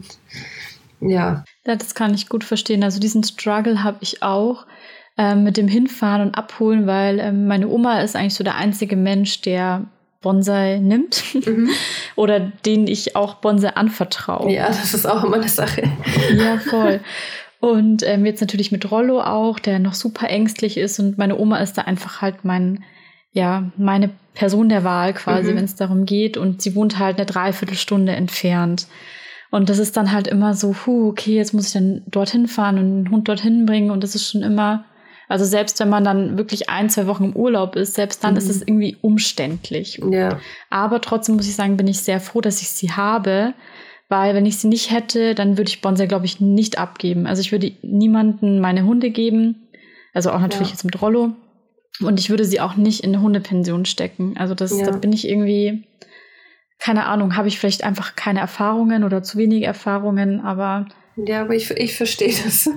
ja. 1.02 1.44
Ja, 1.66 1.76
das 1.76 1.94
kann 1.94 2.14
ich 2.14 2.30
gut 2.30 2.46
verstehen. 2.46 2.84
Also 2.84 3.00
diesen 3.00 3.24
Struggle 3.24 3.84
habe 3.84 3.98
ich 4.00 4.24
auch 4.24 4.66
ähm, 5.18 5.44
mit 5.44 5.58
dem 5.58 5.68
Hinfahren 5.68 6.22
und 6.22 6.36
Abholen, 6.36 6.88
weil 6.88 7.20
ähm, 7.20 7.48
meine 7.48 7.68
Oma 7.68 8.00
ist 8.00 8.16
eigentlich 8.16 8.36
so 8.36 8.46
der 8.46 8.56
einzige 8.56 8.96
Mensch, 8.96 9.42
der 9.42 9.84
Bonsai 10.22 10.80
nimmt 10.80 11.24
mhm. 11.46 11.70
oder 12.16 12.40
den 12.40 12.88
ich 12.88 13.16
auch 13.16 13.36
Bonsai 13.36 13.70
anvertraue. 13.70 14.52
Ja, 14.52 14.68
das 14.68 14.94
ist 14.94 15.06
auch 15.06 15.24
immer 15.24 15.38
eine 15.38 15.50
Sache. 15.50 15.84
ja, 16.36 16.58
voll. 16.58 17.00
Und 17.60 18.04
ähm, 18.06 18.26
jetzt 18.26 18.42
natürlich 18.42 18.72
mit 18.72 18.92
Rollo 18.92 19.22
auch, 19.22 19.60
der 19.60 19.80
noch 19.80 19.94
super 19.94 20.30
ängstlich 20.30 20.78
ist 20.78 21.00
und 21.00 21.18
meine 21.18 21.38
Oma 21.38 21.58
ist 21.58 21.78
da 21.78 21.84
einfach 21.84 22.22
halt 22.22 22.46
mein, 22.46 22.84
ja, 23.32 23.72
meine 23.78 24.12
Person 24.36 24.70
der 24.70 24.84
Wahl 24.84 25.14
quasi, 25.14 25.52
mhm. 25.52 25.58
wenn 25.58 25.66
es 25.66 25.76
darum 25.76 26.06
geht 26.06 26.38
und 26.38 26.62
sie 26.62 26.76
wohnt 26.76 27.00
halt 27.00 27.18
eine 27.18 27.26
Dreiviertelstunde 27.26 28.12
entfernt. 28.12 28.88
Und 29.50 29.70
das 29.70 29.80
ist 29.80 29.98
dann 29.98 30.12
halt 30.12 30.28
immer 30.28 30.54
so, 30.54 30.76
huh, 30.86 31.10
okay, 31.10 31.36
jetzt 31.36 31.54
muss 31.54 31.68
ich 31.68 31.74
dann 31.74 32.04
dorthin 32.06 32.48
fahren 32.48 32.78
und 32.78 33.04
den 33.04 33.12
Hund 33.12 33.28
dorthin 33.28 33.66
bringen 33.66 33.92
und 33.92 34.04
das 34.04 34.14
ist 34.14 34.30
schon 34.30 34.44
immer 34.44 34.86
also 35.28 35.44
selbst 35.46 35.80
wenn 35.80 35.90
man 35.90 36.04
dann 36.04 36.38
wirklich 36.38 36.70
ein, 36.70 36.90
zwei 36.90 37.08
Wochen 37.08 37.26
im 37.26 37.36
Urlaub 37.36 37.76
ist, 37.76 37.96
selbst 37.96 38.24
dann 38.24 38.34
mhm. 38.34 38.38
ist 38.38 38.50
es 38.50 38.62
irgendwie 38.62 38.98
umständlich. 39.02 40.00
Ja. 40.10 40.40
Aber 40.70 41.02
trotzdem 41.02 41.36
muss 41.36 41.48
ich 41.48 41.56
sagen, 41.56 41.78
bin 41.78 41.88
ich 41.88 42.00
sehr 42.00 42.20
froh, 42.20 42.42
dass 42.42 42.62
ich 42.62 42.70
sie 42.70 42.92
habe, 42.92 43.54
weil 44.10 44.36
wenn 44.36 44.46
ich 44.46 44.58
sie 44.58 44.68
nicht 44.68 44.92
hätte, 44.92 45.36
dann 45.36 45.58
würde 45.58 45.70
ich 45.70 45.82
Bonsai, 45.82 46.08
glaube 46.08 46.26
ich, 46.26 46.40
nicht 46.40 46.78
abgeben. 46.78 47.28
Also 47.28 47.42
ich 47.42 47.52
würde 47.52 47.74
niemanden 47.82 48.60
meine 48.60 48.86
Hunde 48.86 49.10
geben, 49.10 49.68
also 50.14 50.32
auch 50.32 50.40
natürlich 50.40 50.70
ja. 50.70 50.74
jetzt 50.74 50.86
mit 50.86 51.02
Rollo. 51.02 51.34
Und 52.00 52.20
ich 52.20 52.30
würde 52.30 52.46
sie 52.46 52.62
auch 52.62 52.76
nicht 52.76 53.04
in 53.04 53.14
eine 53.14 53.24
Hundepension 53.24 53.86
stecken. 53.86 54.36
Also 54.38 54.54
das, 54.54 54.78
ja. 54.78 54.86
da 54.86 54.98
bin 54.98 55.12
ich 55.12 55.28
irgendwie, 55.28 55.88
keine 56.80 57.06
Ahnung, 57.06 57.36
habe 57.36 57.48
ich 57.48 57.60
vielleicht 57.60 57.84
einfach 57.84 58.16
keine 58.16 58.40
Erfahrungen 58.40 59.04
oder 59.04 59.24
zu 59.24 59.38
wenige 59.38 59.66
Erfahrungen, 59.66 60.40
aber 60.40 60.86
ja, 61.26 61.42
aber 61.42 61.56
ich, 61.56 61.70
ich 61.72 61.96
verstehe 61.96 62.34
das. 62.44 62.70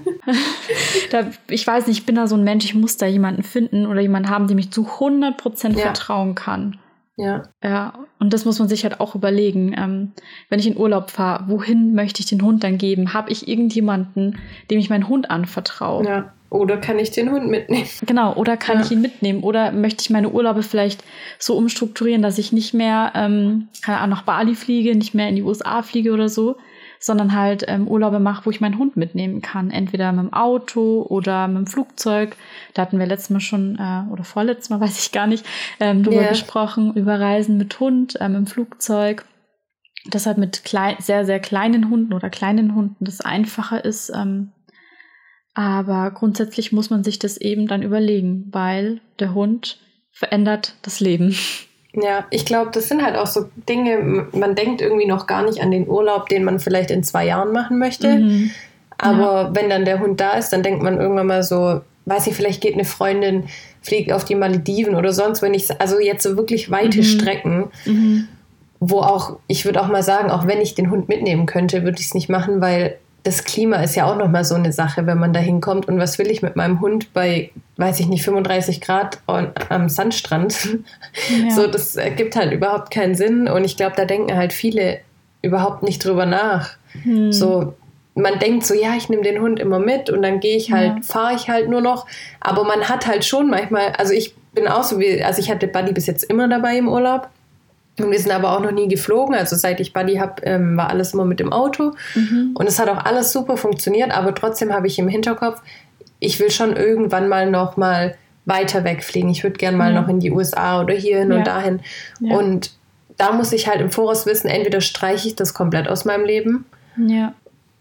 da, 1.11 1.31
ich 1.49 1.67
weiß 1.67 1.87
nicht, 1.87 1.99
ich 1.99 2.07
bin 2.07 2.15
da 2.15 2.27
so 2.27 2.37
ein 2.37 2.45
Mensch, 2.45 2.65
ich 2.65 2.75
muss 2.75 2.97
da 2.97 3.07
jemanden 3.07 3.43
finden 3.43 3.87
oder 3.87 4.01
jemanden 4.01 4.31
haben, 4.31 4.49
dem 4.49 4.59
ich 4.59 4.71
zu 4.71 4.87
100% 4.87 5.73
ja. 5.73 5.79
vertrauen 5.79 6.35
kann. 6.35 6.79
Ja. 7.17 7.43
Ja, 7.63 7.93
und 8.19 8.33
das 8.33 8.47
muss 8.47 8.59
man 8.59 8.69
sich 8.69 8.85
halt 8.85 8.99
auch 8.99 9.15
überlegen. 9.15 9.75
Ähm, 9.77 10.13
wenn 10.49 10.59
ich 10.59 10.67
in 10.67 10.79
Urlaub 10.79 11.11
fahre, 11.11 11.49
wohin 11.49 11.95
möchte 11.95 12.21
ich 12.21 12.27
den 12.27 12.43
Hund 12.43 12.65
dann 12.65 12.79
geben? 12.79 13.13
Habe 13.13 13.31
ich 13.31 13.47
irgendjemanden, 13.47 14.39
dem 14.71 14.79
ich 14.79 14.89
meinen 14.89 15.07
Hund 15.07 15.31
anvertraue? 15.31 16.07
Ja. 16.07 16.33
Oder 16.49 16.79
kann 16.79 16.99
ich 16.99 17.13
den 17.13 17.31
Hund 17.31 17.47
mitnehmen? 17.49 17.87
Genau, 18.07 18.35
oder 18.35 18.57
kann 18.57 18.79
ja. 18.79 18.85
ich 18.85 18.91
ihn 18.91 19.01
mitnehmen? 19.01 19.43
Oder 19.45 19.71
möchte 19.71 20.03
ich 20.03 20.11
meine 20.11 20.31
Urlaube 20.31 20.65
vielleicht 20.65 21.05
so 21.39 21.57
umstrukturieren, 21.57 22.23
dass 22.23 22.39
ich 22.39 22.53
nicht 22.53 22.75
mehr 22.75 23.13
ähm, 23.15 23.69
nach 23.87 24.23
Bali 24.23 24.57
fliege, 24.57 24.97
nicht 24.97 25.15
mehr 25.15 25.29
in 25.29 25.37
die 25.37 25.43
USA 25.43 25.83
fliege 25.83 26.13
oder 26.13 26.29
so, 26.29 26.57
sondern 27.01 27.35
halt 27.35 27.65
ähm, 27.67 27.89
Urlaube 27.89 28.21
mache, 28.21 28.45
wo 28.45 28.51
ich 28.51 28.61
meinen 28.61 28.79
Hund 28.79 28.97
mitnehmen 28.97 29.41
kann. 29.41 29.71
Entweder 29.71 30.13
mit 30.13 30.27
dem 30.27 30.33
Auto 30.35 31.03
oder 31.09 31.49
mit 31.49 31.57
dem 31.57 31.67
Flugzeug. 31.67 32.37
Da 32.75 32.83
hatten 32.83 32.99
wir 32.99 33.07
letztes 33.07 33.31
Mal 33.31 33.41
schon, 33.41 33.77
äh, 33.77 34.13
oder 34.13 34.23
vorletztes 34.23 34.69
Mal, 34.69 34.81
weiß 34.81 34.99
ich 34.99 35.11
gar 35.11 35.27
nicht, 35.27 35.45
ähm, 35.81 36.03
drüber 36.03 36.21
yeah. 36.21 36.29
gesprochen, 36.29 36.95
über 36.95 37.19
Reisen 37.19 37.57
mit 37.57 37.81
Hund, 37.81 38.19
ähm, 38.21 38.35
im 38.35 38.47
Flugzeug. 38.47 39.25
Deshalb 40.07 40.37
mit 40.37 40.65
klein, 40.65 40.97
sehr, 40.99 41.25
sehr 41.25 41.41
kleinen 41.41 41.91
Hunden 41.91 42.13
oder 42.13 42.29
kleinen 42.29 42.75
Hunden 42.75 43.05
das 43.05 43.23
einfacher 43.23 43.83
ist. 43.83 44.13
Ähm, 44.15 44.53
aber 45.55 46.11
grundsätzlich 46.11 46.71
muss 46.71 46.91
man 46.91 47.03
sich 47.03 47.19
das 47.19 47.39
eben 47.39 47.67
dann 47.67 47.83
überlegen, 47.83 48.49
weil 48.53 49.01
der 49.19 49.35
Hund 49.35 49.79
verändert 50.13 50.77
das 50.83 51.01
Leben. 51.01 51.35
Ja, 51.93 52.25
ich 52.31 52.45
glaube, 52.45 52.71
das 52.73 52.89
sind 52.89 53.03
halt 53.03 53.17
auch 53.17 53.27
so 53.27 53.49
Dinge, 53.69 54.27
man 54.33 54.55
denkt 54.55 54.81
irgendwie 54.81 55.07
noch 55.07 55.27
gar 55.27 55.43
nicht 55.43 55.61
an 55.61 55.71
den 55.71 55.89
Urlaub, 55.89 56.29
den 56.29 56.45
man 56.45 56.61
vielleicht 56.61 56.91
in 56.91 57.03
zwei 57.03 57.27
Jahren 57.27 57.53
machen 57.53 57.79
möchte. 57.79 58.17
Mhm. 58.17 58.51
Aber 58.97 59.43
ja. 59.43 59.55
wenn 59.55 59.71
dann 59.71 59.85
der 59.85 59.99
Hund 59.99 60.21
da 60.21 60.33
ist, 60.33 60.51
dann 60.51 60.63
denkt 60.63 60.83
man 60.83 61.01
irgendwann 61.01 61.27
mal 61.27 61.43
so, 61.43 61.81
weiß 62.05 62.27
ich, 62.29 62.35
vielleicht 62.35 62.61
geht 62.61 62.75
eine 62.75 62.85
Freundin, 62.85 63.45
fliegt 63.83 64.13
auf 64.13 64.25
die 64.25 64.35
Malediven 64.35 64.95
oder 64.95 65.13
sonst, 65.13 65.43
wenn 65.43 65.55
ich, 65.55 65.81
also 65.81 65.99
jetzt 65.99 66.23
so 66.23 66.37
wirklich 66.37 66.71
weite 66.71 66.99
mhm. 66.99 67.05
Strecken, 67.05 67.71
mhm. 67.87 68.29
wo 68.79 69.01
auch, 69.01 69.39
ich 69.47 69.65
würde 69.65 69.81
auch 69.81 69.89
mal 69.89 70.03
sagen, 70.03 70.31
auch 70.31 70.47
wenn 70.47 70.61
ich 70.61 70.75
den 70.75 70.91
Hund 70.91 71.09
mitnehmen 71.09 71.47
könnte, 71.47 71.83
würde 71.83 71.99
ich 71.99 72.07
es 72.07 72.15
nicht 72.15 72.29
machen, 72.29 72.61
weil 72.61 72.99
das 73.23 73.45
Klima 73.45 73.77
ist 73.77 73.97
ja 73.97 74.11
auch 74.11 74.17
nochmal 74.17 74.45
so 74.45 74.55
eine 74.55 74.73
Sache, 74.73 75.07
wenn 75.07 75.19
man 75.19 75.33
da 75.33 75.41
hinkommt. 75.41 75.89
Und 75.89 75.99
was 75.99 76.19
will 76.19 76.31
ich 76.31 76.43
mit 76.43 76.57
meinem 76.57 76.81
Hund 76.81 77.13
bei, 77.13 77.51
weiß 77.81 78.01
ich 78.01 78.07
nicht, 78.07 78.23
35 78.25 78.81
Grad 78.81 79.19
am 79.27 79.89
Sandstrand? 79.89 80.79
Ja. 81.29 81.51
So, 81.51 81.67
das 81.67 81.97
ergibt 81.97 82.37
halt 82.37 82.53
überhaupt 82.53 82.93
keinen 82.93 83.15
Sinn. 83.15 83.49
Und 83.49 83.65
ich 83.65 83.77
glaube, 83.77 83.95
da 83.97 84.05
denken 84.05 84.37
halt 84.37 84.53
viele 84.53 85.01
überhaupt 85.43 85.83
nicht 85.83 86.05
drüber 86.05 86.27
nach. 86.27 86.71
Hm. 87.03 87.33
So, 87.33 87.75
man 88.15 88.39
denkt 88.39 88.67
so, 88.67 88.75
ja, 88.75 88.95
ich 88.97 89.09
nehme 89.09 89.23
den 89.23 89.41
Hund 89.41 89.59
immer 89.59 89.79
mit 89.79 90.11
und 90.11 90.23
dann 90.23 90.41
gehe 90.41 90.57
ich 90.57 90.73
halt, 90.73 90.97
ja. 90.97 91.03
fahre 91.03 91.35
ich 91.35 91.49
halt 91.49 91.69
nur 91.69 91.81
noch. 91.81 92.07
Aber 92.41 92.65
man 92.65 92.89
hat 92.89 93.07
halt 93.07 93.25
schon 93.25 93.51
manchmal, 93.51 93.93
also 93.99 94.13
ich 94.13 94.35
bin 94.53 94.69
auch 94.69 94.83
so 94.83 94.99
wie, 94.99 95.23
also 95.23 95.41
ich 95.41 95.51
hatte 95.51 95.67
Buddy 95.67 95.93
bis 95.93 96.07
jetzt 96.07 96.25
immer 96.25 96.49
dabei 96.49 96.77
im 96.77 96.89
Urlaub. 96.89 97.29
Und 97.99 98.11
wir 98.11 98.19
sind 98.19 98.33
aber 98.33 98.57
auch 98.57 98.61
noch 98.61 98.73
nie 98.73 98.89
geflogen. 98.89 99.35
Also 99.35 99.57
seit 99.57 99.81
ich 99.81 99.93
Buddy 99.93 100.17
habe, 100.17 100.43
ähm, 100.45 100.77
war 100.77 100.89
alles 100.89 101.13
immer 101.13 101.25
mit 101.25 101.41
dem 101.41 101.53
Auto. 101.53 101.93
Mhm. 102.15 102.53
Und 102.55 102.67
es 102.67 102.79
hat 102.79 102.89
auch 102.89 103.05
alles 103.05 103.33
super 103.33 103.57
funktioniert. 103.57 104.11
Aber 104.11 104.35
trotzdem 104.35 104.73
habe 104.73 104.87
ich 104.87 104.99
im 104.99 105.09
Hinterkopf, 105.09 105.61
ich 106.21 106.39
will 106.39 106.51
schon 106.51 106.77
irgendwann 106.77 107.29
mal 107.29 107.51
noch 107.51 107.77
mal 107.77 108.17
weiter 108.45 108.85
wegfliegen. 108.85 109.31
Ich 109.31 109.43
würde 109.43 109.57
gerne 109.57 109.77
mal 109.77 109.93
ja. 109.93 110.01
noch 110.01 110.09
in 110.09 110.21
die 110.21 110.31
USA 110.31 110.81
oder 110.81 110.95
hierhin 110.95 111.31
ja. 111.31 111.39
und 111.39 111.47
dahin. 111.47 111.81
Ja. 112.21 112.37
Und 112.37 112.73
da 113.17 113.33
muss 113.33 113.53
ich 113.53 113.69
halt 113.69 113.81
im 113.81 113.91
Voraus 113.91 114.27
wissen, 114.27 114.49
entweder 114.49 114.81
streiche 114.81 115.29
ich 115.29 115.37
das 115.37 115.53
komplett 115.53 115.89
aus 115.89 116.05
meinem 116.05 116.25
Leben. 116.25 116.65
Ja. 116.97 117.35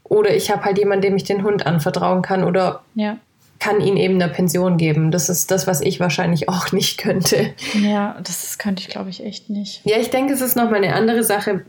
Oder 0.04 0.36
ich 0.36 0.52
habe 0.52 0.64
halt 0.66 0.78
jemanden, 0.78 1.04
dem 1.04 1.16
ich 1.16 1.24
den 1.24 1.44
Hund 1.44 1.66
anvertrauen 1.66 2.22
kann 2.22 2.44
oder 2.44 2.82
ja. 2.96 3.18
kann 3.60 3.80
ihn 3.80 3.96
eben 3.96 4.16
eine 4.16 4.32
Pension 4.32 4.78
geben. 4.78 5.12
Das 5.12 5.30
ist 5.30 5.52
das, 5.52 5.68
was 5.68 5.82
ich 5.82 6.00
wahrscheinlich 6.00 6.50
auch 6.50 6.72
nicht 6.72 6.98
könnte. 6.98 7.54
Ja, 7.82 8.18
das 8.24 8.58
könnte 8.58 8.82
ich, 8.82 8.90
glaube 8.90 9.10
ich, 9.10 9.24
echt 9.24 9.50
nicht. 9.50 9.82
Ja, 9.86 9.98
ich 9.98 10.10
denke, 10.10 10.34
es 10.34 10.42
ist 10.42 10.56
nochmal 10.56 10.84
eine 10.84 10.94
andere 10.94 11.24
Sache, 11.24 11.64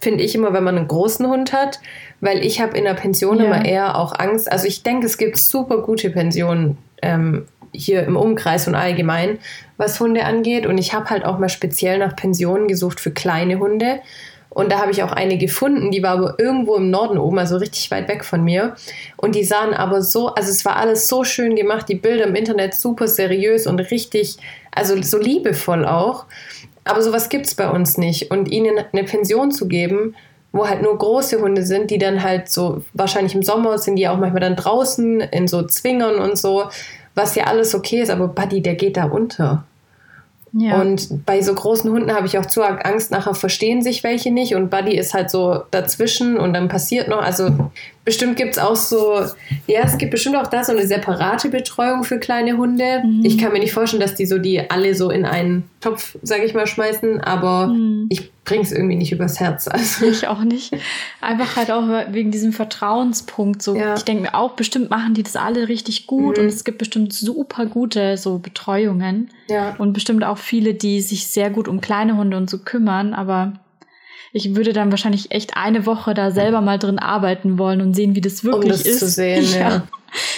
finde 0.00 0.22
ich 0.24 0.34
immer, 0.34 0.52
wenn 0.52 0.64
man 0.64 0.76
einen 0.76 0.88
großen 0.88 1.26
Hund 1.26 1.52
hat, 1.52 1.80
weil 2.20 2.44
ich 2.44 2.60
habe 2.60 2.76
in 2.76 2.84
der 2.84 2.94
Pension 2.94 3.38
Ja. 3.38 3.44
immer 3.44 3.64
eher 3.64 3.98
auch 3.98 4.18
Angst. 4.18 4.50
Also 4.50 4.66
ich 4.66 4.82
denke, 4.82 5.06
es 5.06 5.18
gibt 5.18 5.36
super 5.38 5.78
gute 5.78 6.10
Pensionen 6.10 6.78
ähm, 7.02 7.46
hier 7.72 8.04
im 8.04 8.16
Umkreis 8.16 8.68
und 8.68 8.74
allgemein, 8.74 9.38
was 9.76 10.00
Hunde 10.00 10.24
angeht. 10.24 10.66
Und 10.66 10.78
ich 10.78 10.94
habe 10.94 11.10
halt 11.10 11.24
auch 11.24 11.38
mal 11.38 11.48
speziell 11.48 11.98
nach 11.98 12.16
Pensionen 12.16 12.68
gesucht 12.68 13.00
für 13.00 13.10
kleine 13.10 13.58
Hunde. 13.58 14.00
Und 14.48 14.72
da 14.72 14.78
habe 14.78 14.90
ich 14.90 15.02
auch 15.02 15.12
eine 15.12 15.36
gefunden, 15.36 15.90
die 15.90 16.02
war 16.02 16.12
aber 16.12 16.36
irgendwo 16.38 16.76
im 16.76 16.88
Norden 16.90 17.18
oben, 17.18 17.38
also 17.38 17.58
richtig 17.58 17.90
weit 17.90 18.08
weg 18.08 18.24
von 18.24 18.42
mir. 18.42 18.74
Und 19.18 19.34
die 19.34 19.44
sahen 19.44 19.74
aber 19.74 20.00
so, 20.00 20.28
also 20.28 20.50
es 20.50 20.64
war 20.64 20.76
alles 20.76 21.08
so 21.08 21.24
schön 21.24 21.56
gemacht, 21.56 21.90
die 21.90 21.94
Bilder 21.94 22.24
im 22.24 22.34
Internet 22.34 22.74
super 22.74 23.06
seriös 23.06 23.66
und 23.66 23.78
richtig, 23.80 24.38
also 24.72 25.00
so 25.02 25.18
liebevoll 25.18 25.84
auch. 25.84 26.24
Aber 26.86 27.02
sowas 27.02 27.28
gibt 27.28 27.46
es 27.46 27.54
bei 27.54 27.68
uns 27.68 27.98
nicht. 27.98 28.30
Und 28.30 28.50
ihnen 28.50 28.78
eine 28.92 29.04
Pension 29.04 29.50
zu 29.50 29.68
geben, 29.68 30.14
wo 30.52 30.66
halt 30.66 30.82
nur 30.82 30.96
große 30.96 31.40
Hunde 31.40 31.64
sind, 31.64 31.90
die 31.90 31.98
dann 31.98 32.22
halt 32.22 32.48
so, 32.48 32.82
wahrscheinlich 32.94 33.34
im 33.34 33.42
Sommer 33.42 33.78
sind 33.78 33.96
die 33.96 34.02
ja 34.02 34.12
auch 34.12 34.18
manchmal 34.18 34.40
dann 34.40 34.56
draußen 34.56 35.20
in 35.20 35.48
so 35.48 35.62
Zwingern 35.64 36.16
und 36.16 36.38
so, 36.38 36.64
was 37.14 37.34
ja 37.34 37.44
alles 37.44 37.74
okay 37.74 38.00
ist, 38.02 38.10
aber 38.10 38.28
Buddy, 38.28 38.62
der 38.62 38.74
geht 38.74 38.96
da 38.96 39.04
unter. 39.04 39.64
Ja. 40.52 40.80
Und 40.80 41.26
bei 41.26 41.42
so 41.42 41.52
großen 41.52 41.90
Hunden 41.90 42.14
habe 42.14 42.26
ich 42.26 42.38
auch 42.38 42.46
zu 42.46 42.62
arg 42.62 42.86
Angst, 42.86 43.10
nachher 43.10 43.34
verstehen 43.34 43.82
sich 43.82 44.02
welche 44.04 44.30
nicht 44.30 44.54
und 44.54 44.70
Buddy 44.70 44.96
ist 44.96 45.12
halt 45.12 45.30
so 45.30 45.62
dazwischen 45.70 46.38
und 46.38 46.54
dann 46.54 46.68
passiert 46.68 47.08
noch, 47.08 47.20
also 47.20 47.50
bestimmt 48.06 48.36
gibt 48.36 48.52
es 48.52 48.58
auch 48.58 48.76
so, 48.76 49.20
ja, 49.66 49.80
es 49.84 49.98
gibt 49.98 50.12
bestimmt 50.12 50.36
auch 50.36 50.46
da 50.46 50.64
so 50.64 50.72
eine 50.72 50.86
separate 50.86 51.50
Betreuung 51.50 52.04
für 52.04 52.18
kleine 52.18 52.56
Hunde. 52.56 53.02
Mhm. 53.04 53.22
Ich 53.24 53.36
kann 53.36 53.52
mir 53.52 53.58
nicht 53.58 53.72
vorstellen, 53.74 54.00
dass 54.00 54.14
die 54.14 54.24
so 54.24 54.38
die 54.38 54.70
alle 54.70 54.94
so 54.94 55.10
in 55.10 55.26
einen 55.26 55.64
Topf, 55.82 56.16
sage 56.22 56.44
ich 56.44 56.54
mal, 56.54 56.66
schmeißen, 56.66 57.20
aber 57.20 57.66
Mhm. 57.66 58.06
ich 58.08 58.32
bringe 58.44 58.62
es 58.62 58.70
irgendwie 58.72 58.94
nicht 58.96 59.12
übers 59.12 59.40
Herz. 59.40 59.66
Also, 59.72 60.06
Ich 60.06 60.28
auch 60.28 60.42
nicht. 60.44 60.72
Einfach 61.20 61.56
halt 61.56 61.70
auch 61.70 61.82
wegen 62.12 62.30
diesem 62.30 62.52
Vertrauenspunkt. 62.52 63.60
So, 63.60 63.76
Ja. 63.76 63.94
ich 63.96 64.04
denke 64.04 64.22
mir 64.22 64.34
auch, 64.34 64.52
bestimmt 64.52 64.88
machen 64.88 65.14
die 65.14 65.22
das 65.24 65.36
alle 65.36 65.68
richtig 65.68 66.06
gut 66.06 66.36
Mhm. 66.38 66.44
und 66.44 66.48
es 66.48 66.64
gibt 66.64 66.78
bestimmt 66.78 67.12
super 67.12 67.66
gute 67.66 68.16
so 68.16 68.38
Betreuungen 68.38 69.30
ja. 69.48 69.74
und 69.78 69.92
bestimmt 69.92 70.22
auch 70.24 70.38
viele, 70.38 70.74
die 70.74 71.00
sich 71.00 71.26
sehr 71.26 71.50
gut 71.50 71.66
um 71.68 71.80
kleine 71.80 72.16
Hunde 72.16 72.36
und 72.36 72.48
so 72.48 72.58
kümmern, 72.58 73.14
aber 73.14 73.54
ich 74.32 74.54
würde 74.54 74.72
dann 74.72 74.90
wahrscheinlich 74.90 75.30
echt 75.30 75.56
eine 75.56 75.86
Woche 75.86 76.14
da 76.14 76.30
selber 76.30 76.60
mal 76.60 76.78
drin 76.78 76.98
arbeiten 76.98 77.58
wollen 77.58 77.80
und 77.80 77.94
sehen, 77.94 78.14
wie 78.14 78.20
das 78.20 78.42
um 78.42 78.52
wirklich 78.52 78.72
das 78.72 78.82
ist. 78.82 78.98
zu 79.00 79.08
sehen, 79.08 79.46
ja. 79.58 79.86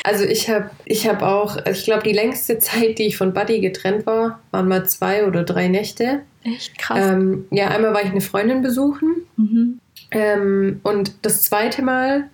Also 0.05 0.25
ich 0.25 0.51
habe 0.51 0.71
ich 0.85 1.09
hab 1.09 1.23
auch, 1.23 1.57
ich 1.67 1.85
glaube, 1.85 2.03
die 2.03 2.13
längste 2.13 2.59
Zeit, 2.59 2.99
die 2.99 3.07
ich 3.07 3.17
von 3.17 3.33
Buddy 3.33 3.61
getrennt 3.61 4.07
war, 4.07 4.41
waren 4.51 4.69
mal 4.69 4.89
zwei 4.89 5.27
oder 5.27 5.45
drei 5.45 5.69
Nächte. 5.69 6.23
Echt 6.43 6.79
krass. 6.79 6.99
Ähm, 7.13 7.47
ja, 7.51 7.69
einmal 7.69 7.95
war 7.95 8.03
ich 8.03 8.11
eine 8.11 8.21
Freundin 8.21 8.63
besuchen 8.63 9.17
mhm. 9.37 9.81
ähm, 10.11 10.81
und 10.83 11.13
das 11.23 11.43
zweite 11.43 11.83
Mal 11.83 12.29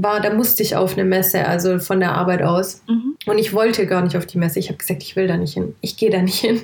war, 0.00 0.20
da 0.20 0.32
musste 0.32 0.62
ich 0.62 0.76
auf 0.76 0.92
eine 0.92 1.04
Messe, 1.04 1.44
also 1.44 1.80
von 1.80 1.98
der 1.98 2.12
Arbeit 2.14 2.40
aus. 2.42 2.82
Mhm. 2.88 3.16
Und 3.26 3.36
ich 3.38 3.52
wollte 3.52 3.84
gar 3.86 4.00
nicht 4.00 4.16
auf 4.16 4.26
die 4.26 4.38
Messe. 4.38 4.60
Ich 4.60 4.68
habe 4.68 4.78
gesagt, 4.78 5.02
ich 5.02 5.16
will 5.16 5.26
da 5.26 5.36
nicht 5.36 5.54
hin. 5.54 5.74
Ich 5.80 5.96
gehe 5.96 6.08
da 6.08 6.22
nicht 6.22 6.38
hin. 6.38 6.60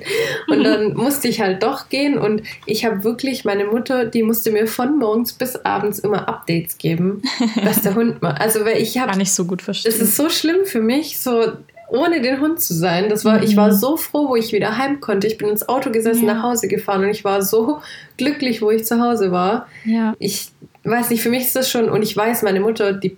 Und 0.47 0.63
dann 0.63 0.93
musste 0.95 1.27
ich 1.27 1.41
halt 1.41 1.61
doch 1.61 1.89
gehen. 1.89 2.17
Und 2.17 2.43
ich 2.65 2.85
habe 2.85 3.03
wirklich, 3.03 3.43
meine 3.43 3.65
Mutter, 3.65 4.05
die 4.05 4.23
musste 4.23 4.51
mir 4.51 4.67
von 4.67 4.97
morgens 4.99 5.33
bis 5.33 5.57
abends 5.57 5.99
immer 5.99 6.29
Updates 6.29 6.77
geben, 6.77 7.21
was 7.61 7.81
der 7.81 7.95
Hund 7.95 8.21
macht. 8.21 8.39
Also, 8.39 8.63
weil 8.63 8.77
ich 8.77 8.97
habe 8.97 9.11
Kann 9.11 9.19
ich 9.21 9.33
so 9.33 9.43
gut 9.43 9.61
verstehen. 9.61 9.91
es 9.93 9.99
ist 9.99 10.15
so 10.15 10.29
schlimm 10.29 10.63
für 10.65 10.79
mich, 10.81 11.19
so 11.19 11.51
ohne 11.89 12.21
den 12.21 12.39
Hund 12.39 12.61
zu 12.61 12.73
sein. 12.73 13.09
Das 13.09 13.25
war, 13.25 13.43
ich 13.43 13.57
war 13.57 13.67
Mhm. 13.67 13.73
so 13.73 13.97
froh, 13.97 14.29
wo 14.29 14.35
ich 14.37 14.53
wieder 14.53 14.77
heim 14.77 15.01
konnte. 15.01 15.27
Ich 15.27 15.37
bin 15.37 15.49
ins 15.49 15.67
Auto 15.67 15.91
gesessen, 15.91 16.25
Ja. 16.25 16.35
nach 16.35 16.43
Hause 16.43 16.67
gefahren 16.69 17.03
und 17.03 17.09
ich 17.09 17.25
war 17.25 17.41
so 17.41 17.79
glücklich, 18.17 18.61
wo 18.61 18.71
ich 18.71 18.85
zu 18.85 18.99
Hause 19.01 19.31
war. 19.31 19.67
ja. 19.83 20.15
Ich 20.19 20.51
weiß 20.87 21.09
nicht, 21.09 21.21
für 21.23 21.29
mich 21.29 21.43
ist 21.45 21.55
das 21.55 21.69
schon, 21.69 21.89
und 21.89 22.01
ich 22.03 22.15
weiß, 22.15 22.43
meine 22.43 22.59
Mutter, 22.59 22.93
die, 22.93 23.17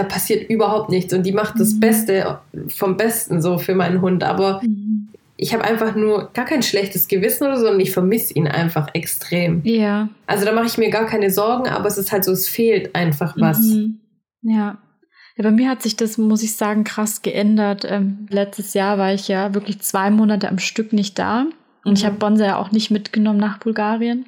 da 0.00 0.08
passiert 0.08 0.48
überhaupt 0.50 0.90
nichts 0.90 1.12
und 1.12 1.24
die 1.24 1.32
macht 1.32 1.58
das 1.60 1.74
Mhm. 1.74 1.80
Beste 1.80 2.38
vom 2.68 2.96
Besten 2.96 3.40
so 3.42 3.58
für 3.58 3.74
meinen 3.74 4.00
Hund. 4.00 4.24
Aber 4.24 4.60
Mhm. 4.62 5.08
ich 5.36 5.52
habe 5.54 5.64
einfach 5.64 5.94
nur 5.94 6.30
gar 6.32 6.44
kein 6.44 6.62
schlechtes 6.62 7.08
Gewissen 7.08 7.44
oder 7.44 7.56
so, 7.56 7.62
sondern 7.64 7.80
ich 7.80 7.92
vermisse 7.92 8.34
ihn 8.34 8.46
einfach 8.48 8.88
extrem. 8.94 9.60
Ja. 9.64 10.08
Also 10.26 10.44
da 10.44 10.52
mache 10.52 10.66
ich 10.66 10.78
mir 10.78 10.90
gar 10.90 11.06
keine 11.06 11.30
Sorgen, 11.30 11.68
aber 11.68 11.86
es 11.86 11.98
ist 11.98 12.12
halt 12.12 12.24
so, 12.24 12.32
es 12.32 12.48
fehlt 12.48 12.94
einfach 12.94 13.34
was. 13.38 13.60
Mhm. 13.60 14.00
Ja. 14.42 14.78
Ja, 15.36 15.44
bei 15.44 15.50
mir 15.52 15.68
hat 15.70 15.80
sich 15.82 15.96
das, 15.96 16.18
muss 16.18 16.42
ich 16.42 16.54
sagen, 16.56 16.84
krass 16.84 17.22
geändert. 17.22 17.86
Ähm, 17.88 18.26
letztes 18.30 18.74
Jahr 18.74 18.98
war 18.98 19.14
ich 19.14 19.28
ja 19.28 19.54
wirklich 19.54 19.80
zwei 19.80 20.10
Monate 20.10 20.48
am 20.48 20.58
Stück 20.58 20.92
nicht 20.92 21.18
da. 21.18 21.46
Und 21.84 21.96
ich 21.96 22.02
Mhm. 22.02 22.08
habe 22.08 22.16
Bonsa 22.18 22.44
ja 22.46 22.56
auch 22.58 22.72
nicht 22.72 22.90
mitgenommen 22.90 23.38
nach 23.38 23.58
Bulgarien. 23.58 24.26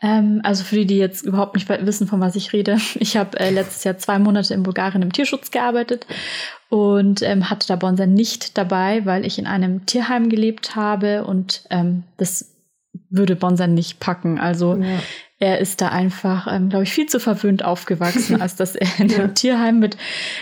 Ähm, 0.00 0.40
also 0.44 0.62
für 0.64 0.76
die, 0.76 0.86
die 0.86 0.98
jetzt 0.98 1.22
überhaupt 1.24 1.54
nicht 1.54 1.68
wissen, 1.68 2.06
von 2.06 2.20
was 2.20 2.36
ich 2.36 2.52
rede. 2.52 2.78
Ich 3.00 3.16
habe 3.16 3.38
äh, 3.40 3.50
letztes 3.50 3.84
Jahr 3.84 3.98
zwei 3.98 4.18
Monate 4.18 4.54
in 4.54 4.62
Bulgarien 4.62 5.02
im 5.02 5.12
Tierschutz 5.12 5.50
gearbeitet 5.50 6.06
und 6.68 7.22
ähm, 7.22 7.50
hatte 7.50 7.66
da 7.66 7.76
Bonsa 7.76 8.06
nicht 8.06 8.56
dabei, 8.58 9.04
weil 9.06 9.24
ich 9.26 9.38
in 9.38 9.46
einem 9.46 9.86
Tierheim 9.86 10.28
gelebt 10.28 10.76
habe 10.76 11.24
und 11.24 11.62
ähm, 11.70 12.04
das 12.16 12.54
würde 13.10 13.36
Bonsa 13.36 13.66
nicht 13.66 14.00
packen. 14.00 14.38
Also 14.38 14.76
Ja. 14.76 15.00
er 15.38 15.58
ist 15.58 15.80
da 15.80 15.88
einfach, 15.88 16.46
ähm, 16.52 16.68
glaube 16.68 16.84
ich, 16.84 16.92
viel 16.92 17.06
zu 17.06 17.18
verwöhnt 17.20 17.64
aufgewachsen, 17.64 18.40
als 18.42 18.54
dass 18.56 18.76
er 18.76 18.86
in 18.98 19.10
einem 19.12 19.20
Ja. 19.20 19.28
Tierheim 19.28 19.78
mit, 19.78 19.96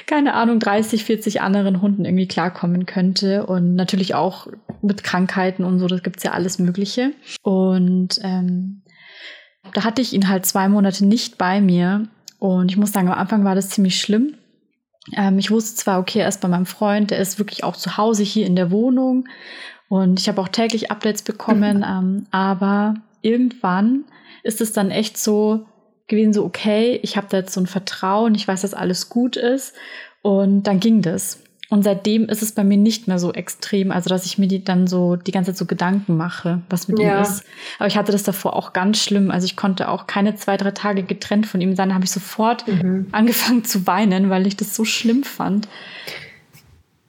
keine 0.07 0.35
Ahnung, 0.35 0.59
30, 0.59 1.05
40 1.05 1.41
anderen 1.43 1.81
Hunden 1.81 2.05
irgendwie 2.05 2.29
klarkommen 2.29 2.87
könnte. 2.87 3.47
Und 3.47 3.75
natürlich 3.75 4.15
auch 4.15 4.49
mit 4.83 5.03
Krankheiten 5.05 5.65
und 5.65 5.79
so, 5.79 5.87
das 5.87 6.03
gibt's 6.03 6.23
ja 6.25 6.33
alles 6.33 6.59
Mögliche. 6.59 7.13
Und 7.43 8.19
ähm, 8.23 8.83
da 9.73 9.85
hatte 9.85 10.03
ich 10.03 10.13
ihn 10.13 10.29
halt 10.29 10.47
zwei 10.47 10.69
Monate 10.69 11.05
nicht 11.07 11.39
bei 11.39 11.61
mir. 11.61 12.09
Und 12.39 12.71
ich 12.71 12.77
muss 12.77 12.93
sagen, 12.93 13.09
am 13.09 13.19
Anfang 13.19 13.45
war 13.45 13.55
das 13.55 13.71
ziemlich 13.71 14.01
schlimm. 14.01 14.35
Ähm, 15.17 15.39
ich 15.39 15.51
wusste 15.51 15.77
zwar, 15.77 16.01
okay, 16.01 16.21
er 16.21 16.29
ist 16.29 16.41
bei 16.41 16.49
meinem 16.49 16.67
Freund, 16.67 17.11
der 17.11 17.19
ist 17.19 17.39
wirklich 17.39 17.65
auch 17.65 17.77
zu 17.77 17.97
Hause 17.97 18.23
hier 18.23 18.47
in 18.47 18.57
der 18.57 18.71
Wohnung. 18.71 19.29
Und 19.89 20.21
ich 20.21 20.29
habe 20.29 20.41
auch 20.41 20.49
täglich 20.49 20.91
Updates 20.91 21.23
bekommen, 21.23 21.85
ähm, 21.89 22.27
aber 22.31 22.95
irgendwann 23.23 24.05
ist 24.43 24.61
es 24.61 24.73
dann 24.73 24.91
echt 24.91 25.19
so 25.19 25.67
gewesen, 26.09 26.33
so 26.33 26.45
okay, 26.45 27.01
ich 27.03 27.17
habe 27.17 27.27
da 27.31 27.39
jetzt 27.39 27.53
so 27.53 27.61
ein 27.61 27.67
Vertrauen, 27.67 28.35
ich 28.35 28.47
weiß, 28.47 28.63
dass 28.63 28.75
alles 28.75 29.09
gut 29.09 29.37
ist 29.37 29.75
und 30.23 30.65
dann 30.65 30.81
ging 30.81 31.03
das. 31.03 31.43
Und 31.69 31.83
seitdem 31.83 32.29
ist 32.29 32.43
es 32.43 32.53
bei 32.53 32.63
mir 32.63 32.77
nicht 32.77 33.09
mehr 33.09 33.19
so 33.19 33.33
extrem, 33.33 33.91
also 33.91 34.09
dass 34.09 34.25
ich 34.25 34.39
mir 34.39 34.47
die 34.47 34.63
dann 34.63 34.87
so 34.87 35.17
die 35.17 35.33
ganze 35.33 35.51
Zeit 35.53 35.59
so 35.59 35.67
Gedanken 35.67 36.17
mache, 36.17 36.63
was 36.71 36.87
mit 36.87 36.99
Ja. 37.01 37.17
ihm 37.17 37.23
ist. 37.23 37.43
Aber 37.79 37.89
ich 37.89 37.97
hatte 37.97 38.13
das 38.13 38.23
davor 38.23 38.55
auch 38.55 38.73
ganz 38.73 38.99
schlimm, 39.03 39.33
also 39.33 39.47
ich 39.47 39.57
konnte 39.57 39.89
auch 39.89 40.07
keine 40.07 40.37
zwei, 40.37 40.57
drei 40.57 40.71
Tage 40.71 41.03
getrennt 41.03 41.47
von 41.47 41.61
ihm 41.61 41.75
sein, 41.75 41.93
habe 41.93 42.05
ich 42.05 42.13
sofort 42.13 42.69
Mhm. 42.69 43.07
angefangen 43.11 43.65
zu 43.65 43.85
weinen, 43.87 44.31
weil 44.31 44.47
ich 44.47 44.57
das 44.57 44.77
so 44.77 44.85
schlimm 44.85 45.25
fand. 45.25 45.67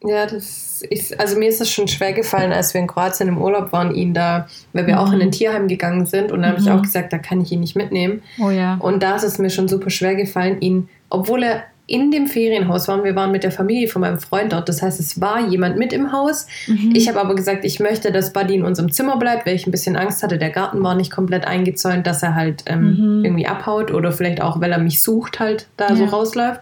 Ja, 0.03 0.25
das 0.27 0.81
ist, 0.83 1.19
also 1.19 1.37
mir 1.39 1.49
ist 1.49 1.59
es 1.59 1.71
schon 1.71 1.87
schwer 1.87 2.13
gefallen, 2.13 2.51
als 2.51 2.73
wir 2.73 2.81
in 2.81 2.87
Kroatien 2.87 3.29
im 3.29 3.39
Urlaub 3.39 3.71
waren, 3.73 3.93
ihn 3.95 4.13
da, 4.13 4.47
weil 4.73 4.85
wir 4.85 4.99
auch 4.99 5.11
in 5.11 5.21
ein 5.21 5.31
Tierheim 5.31 5.67
gegangen 5.67 6.05
sind 6.05 6.31
und 6.31 6.43
da 6.43 6.49
habe 6.49 6.59
ich 6.59 6.65
Mhm. 6.67 6.71
auch 6.73 6.81
gesagt, 6.83 7.11
da 7.13 7.17
kann 7.17 7.41
ich 7.41 7.51
ihn 7.51 7.61
nicht 7.61 7.75
mitnehmen. 7.75 8.21
Oh 8.39 8.51
ja. 8.51 8.75
Und 8.75 9.01
da 9.01 9.15
ist 9.15 9.23
es 9.23 9.39
mir 9.39 9.49
schon 9.49 9.67
super 9.67 9.89
schwer 9.89 10.15
gefallen, 10.15 10.61
ihn, 10.61 10.87
obwohl 11.09 11.41
er 11.43 11.63
in 11.89 12.11
dem 12.11 12.27
Ferienhaus 12.27 12.87
war, 12.89 13.01
wir 13.05 13.15
waren 13.15 13.31
mit 13.31 13.43
der 13.43 13.51
Familie 13.51 13.87
von 13.87 14.01
meinem 14.01 14.19
Freund 14.19 14.51
dort, 14.51 14.67
das 14.67 14.81
heißt, 14.81 14.99
es 14.99 15.21
war 15.21 15.47
jemand 15.47 15.77
mit 15.77 15.93
im 15.93 16.11
Haus. 16.11 16.45
Mhm. 16.67 16.91
Ich 16.93 17.07
habe 17.07 17.19
aber 17.21 17.33
gesagt, 17.33 17.63
ich 17.63 17.79
möchte, 17.79 18.11
dass 18.11 18.33
Buddy 18.33 18.55
in 18.55 18.63
unserem 18.63 18.91
Zimmer 18.91 19.17
bleibt, 19.17 19.45
weil 19.47 19.55
ich 19.55 19.65
ein 19.65 19.71
bisschen 19.71 19.95
Angst 19.95 20.21
hatte, 20.21 20.37
der 20.37 20.49
Garten 20.49 20.83
war 20.83 20.95
nicht 20.95 21.11
komplett 21.11 21.45
eingezäunt, 21.47 22.05
dass 22.05 22.21
er 22.23 22.35
halt 22.35 22.65
ähm, 22.67 23.19
Mhm. 23.19 23.25
irgendwie 23.25 23.47
abhaut 23.47 23.91
oder 23.91 24.11
vielleicht 24.11 24.41
auch, 24.41 24.59
weil 24.59 24.71
er 24.73 24.79
mich 24.79 25.01
sucht, 25.01 25.39
halt 25.39 25.67
da 25.77 25.95
so 25.95 26.03
Ja. 26.03 26.09
rausläuft. 26.09 26.61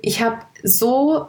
Ich 0.00 0.22
habe 0.22 0.36
so 0.62 1.26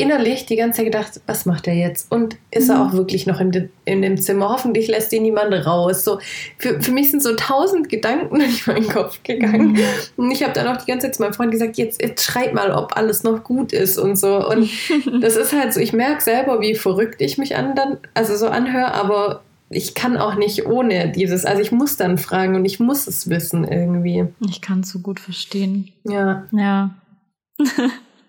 innerlich 0.00 0.46
die 0.46 0.56
ganze 0.56 0.78
Zeit 0.78 0.86
gedacht, 0.86 1.20
was 1.26 1.46
macht 1.46 1.66
er 1.68 1.74
jetzt? 1.74 2.10
Und 2.10 2.36
ist 2.50 2.68
er 2.68 2.76
Mhm. 2.76 2.80
auch 2.82 2.92
wirklich 2.94 3.26
noch 3.26 3.40
in, 3.40 3.52
de, 3.52 3.68
in 3.84 4.02
dem 4.02 4.16
Zimmer? 4.18 4.48
Hoffentlich 4.48 4.88
lässt 4.88 5.12
ihn 5.12 5.22
niemand 5.22 5.52
raus. 5.66 6.04
So, 6.04 6.18
für, 6.58 6.80
für 6.80 6.90
mich 6.92 7.10
sind 7.10 7.22
so 7.22 7.34
tausend 7.36 7.88
Gedanken 7.88 8.38
durch 8.40 8.66
meinen 8.66 8.88
Kopf 8.88 9.22
gegangen. 9.22 9.72
Mhm. 9.72 9.78
Und 10.16 10.30
ich 10.30 10.42
habe 10.42 10.52
dann 10.52 10.66
auch 10.66 10.78
die 10.82 10.90
ganze 10.90 11.06
Zeit 11.06 11.14
zu 11.16 11.22
meinem 11.22 11.34
Freund 11.34 11.52
gesagt, 11.52 11.76
jetzt, 11.76 12.02
jetzt 12.02 12.24
schreib 12.24 12.54
mal, 12.54 12.72
ob 12.72 12.96
alles 12.96 13.22
noch 13.22 13.44
gut 13.44 13.72
ist 13.72 13.98
und 13.98 14.16
so. 14.16 14.46
Und 14.48 14.68
das 15.20 15.36
ist 15.36 15.52
halt 15.52 15.72
so, 15.74 15.80
ich 15.80 15.92
merke 15.92 16.22
selber, 16.22 16.60
wie 16.60 16.74
verrückt 16.74 17.20
ich 17.20 17.38
mich 17.38 17.56
an 17.56 17.74
dann, 17.74 17.98
also 18.14 18.36
so 18.36 18.48
anhöre, 18.48 18.94
aber 18.94 19.42
ich 19.72 19.94
kann 19.94 20.16
auch 20.16 20.34
nicht 20.34 20.66
ohne 20.66 21.10
dieses, 21.12 21.44
also 21.44 21.62
ich 21.62 21.70
muss 21.70 21.96
dann 21.96 22.18
fragen 22.18 22.56
und 22.56 22.64
ich 22.64 22.80
muss 22.80 23.06
es 23.06 23.30
wissen 23.30 23.62
irgendwie. 23.64 24.24
Ich 24.48 24.60
kann 24.60 24.80
es 24.80 24.90
so 24.90 24.98
gut 24.98 25.20
verstehen. 25.20 25.92
Ja. 26.04 26.46
Ja. 26.50 26.90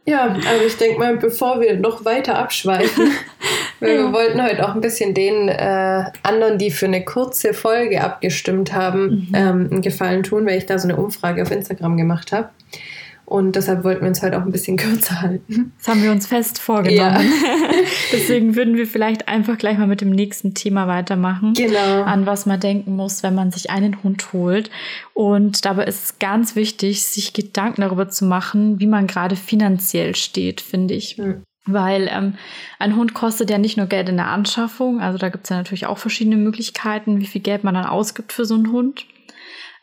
Ja, 0.05 0.25
aber 0.25 0.65
ich 0.65 0.77
denke 0.77 0.99
mal, 0.99 1.17
bevor 1.17 1.61
wir 1.61 1.77
noch 1.77 2.05
weiter 2.05 2.37
abschweifen, 2.37 3.11
weil 3.79 3.97
wir 3.97 4.13
wollten 4.13 4.41
heute 4.41 4.67
auch 4.67 4.73
ein 4.73 4.81
bisschen 4.81 5.13
den 5.13 5.47
äh, 5.47 6.03
anderen, 6.23 6.57
die 6.57 6.71
für 6.71 6.87
eine 6.87 7.05
kurze 7.05 7.53
Folge 7.53 8.01
abgestimmt 8.01 8.73
haben, 8.73 9.27
mhm. 9.29 9.35
ähm, 9.35 9.69
einen 9.71 9.81
Gefallen 9.81 10.23
tun, 10.23 10.45
weil 10.45 10.57
ich 10.57 10.65
da 10.65 10.79
so 10.79 10.87
eine 10.87 10.97
Umfrage 10.97 11.43
auf 11.43 11.51
Instagram 11.51 11.97
gemacht 11.97 12.31
habe. 12.31 12.49
Und 13.31 13.55
deshalb 13.55 13.85
wollten 13.85 14.01
wir 14.01 14.09
uns 14.09 14.21
heute 14.21 14.37
auch 14.37 14.41
ein 14.41 14.51
bisschen 14.51 14.75
kürzer 14.77 15.21
halten. 15.21 15.71
Das 15.77 15.87
haben 15.87 16.03
wir 16.03 16.11
uns 16.11 16.27
fest 16.27 16.59
vorgenommen. 16.59 17.31
Ja. 17.31 17.71
Deswegen 18.11 18.57
würden 18.57 18.75
wir 18.75 18.85
vielleicht 18.85 19.29
einfach 19.29 19.57
gleich 19.57 19.77
mal 19.77 19.87
mit 19.87 20.01
dem 20.01 20.09
nächsten 20.09 20.53
Thema 20.53 20.85
weitermachen. 20.87 21.53
Genau. 21.53 22.03
An 22.03 22.25
was 22.25 22.45
man 22.45 22.59
denken 22.59 22.93
muss, 22.93 23.23
wenn 23.23 23.33
man 23.33 23.49
sich 23.51 23.69
einen 23.69 24.03
Hund 24.03 24.33
holt. 24.33 24.69
Und 25.13 25.63
dabei 25.63 25.85
ist 25.85 26.03
es 26.03 26.19
ganz 26.19 26.57
wichtig, 26.57 27.05
sich 27.05 27.31
Gedanken 27.31 27.79
darüber 27.79 28.09
zu 28.09 28.25
machen, 28.25 28.81
wie 28.81 28.87
man 28.87 29.07
gerade 29.07 29.37
finanziell 29.37 30.13
steht, 30.15 30.59
finde 30.59 30.93
ich. 30.95 31.17
Mhm. 31.17 31.43
Weil 31.65 32.09
ähm, 32.11 32.33
ein 32.79 32.97
Hund 32.97 33.13
kostet 33.13 33.49
ja 33.49 33.59
nicht 33.59 33.77
nur 33.77 33.85
Geld 33.85 34.09
in 34.09 34.17
der 34.17 34.27
Anschaffung, 34.27 34.99
also 34.99 35.17
da 35.17 35.29
gibt 35.29 35.45
es 35.45 35.51
ja 35.51 35.55
natürlich 35.55 35.85
auch 35.85 35.99
verschiedene 35.99 36.35
Möglichkeiten, 36.35 37.21
wie 37.21 37.27
viel 37.27 37.41
Geld 37.41 37.63
man 37.63 37.75
dann 37.75 37.85
ausgibt 37.85 38.33
für 38.33 38.43
so 38.43 38.55
einen 38.55 38.73
Hund 38.73 39.05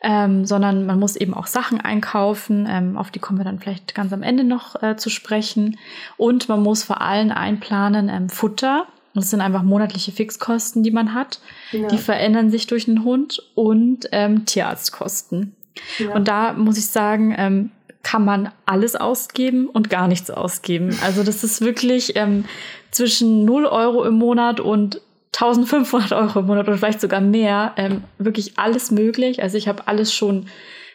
ähm, 0.01 0.45
sondern 0.45 0.85
man 0.85 0.99
muss 0.99 1.15
eben 1.15 1.33
auch 1.33 1.47
Sachen 1.47 1.81
einkaufen, 1.81 2.67
ähm, 2.69 2.97
auf 2.97 3.11
die 3.11 3.19
kommen 3.19 3.39
wir 3.39 3.43
dann 3.43 3.59
vielleicht 3.59 3.95
ganz 3.95 4.13
am 4.13 4.23
Ende 4.23 4.43
noch 4.43 4.81
äh, 4.81 4.95
zu 4.95 5.09
sprechen. 5.09 5.77
Und 6.17 6.47
man 6.47 6.63
muss 6.63 6.83
vor 6.83 7.01
allem 7.01 7.31
einplanen 7.31 8.09
ähm, 8.09 8.29
Futter. 8.29 8.87
Das 9.13 9.29
sind 9.29 9.41
einfach 9.41 9.63
monatliche 9.63 10.11
Fixkosten, 10.11 10.83
die 10.83 10.91
man 10.91 11.13
hat. 11.13 11.41
Ja. 11.71 11.87
Die 11.87 11.97
verändern 11.97 12.49
sich 12.49 12.67
durch 12.67 12.85
den 12.85 13.03
Hund 13.03 13.43
und 13.55 14.07
ähm, 14.11 14.45
Tierarztkosten. 14.45 15.55
Ja. 15.97 16.13
Und 16.13 16.27
da 16.27 16.53
muss 16.53 16.77
ich 16.77 16.87
sagen, 16.87 17.35
ähm, 17.37 17.71
kann 18.01 18.23
man 18.23 18.51
alles 18.65 18.95
ausgeben 18.95 19.67
und 19.67 19.89
gar 19.89 20.07
nichts 20.07 20.31
ausgeben. 20.31 20.97
Also 21.03 21.23
das 21.23 21.43
ist 21.43 21.59
wirklich 21.59 22.15
ähm, 22.15 22.45
zwischen 22.91 23.43
0 23.43 23.65
Euro 23.65 24.05
im 24.05 24.13
Monat 24.13 24.61
und 24.61 25.01
1500 25.33 26.13
Euro 26.13 26.39
im 26.39 26.47
Monat 26.47 26.67
oder 26.67 26.77
vielleicht 26.77 27.01
sogar 27.01 27.21
mehr. 27.21 27.73
Ähm, 27.77 28.03
wirklich 28.17 28.57
alles 28.57 28.91
möglich. 28.91 29.43
Also 29.43 29.57
ich 29.57 29.67
habe 29.67 29.87
alles 29.87 30.13
schon 30.13 30.47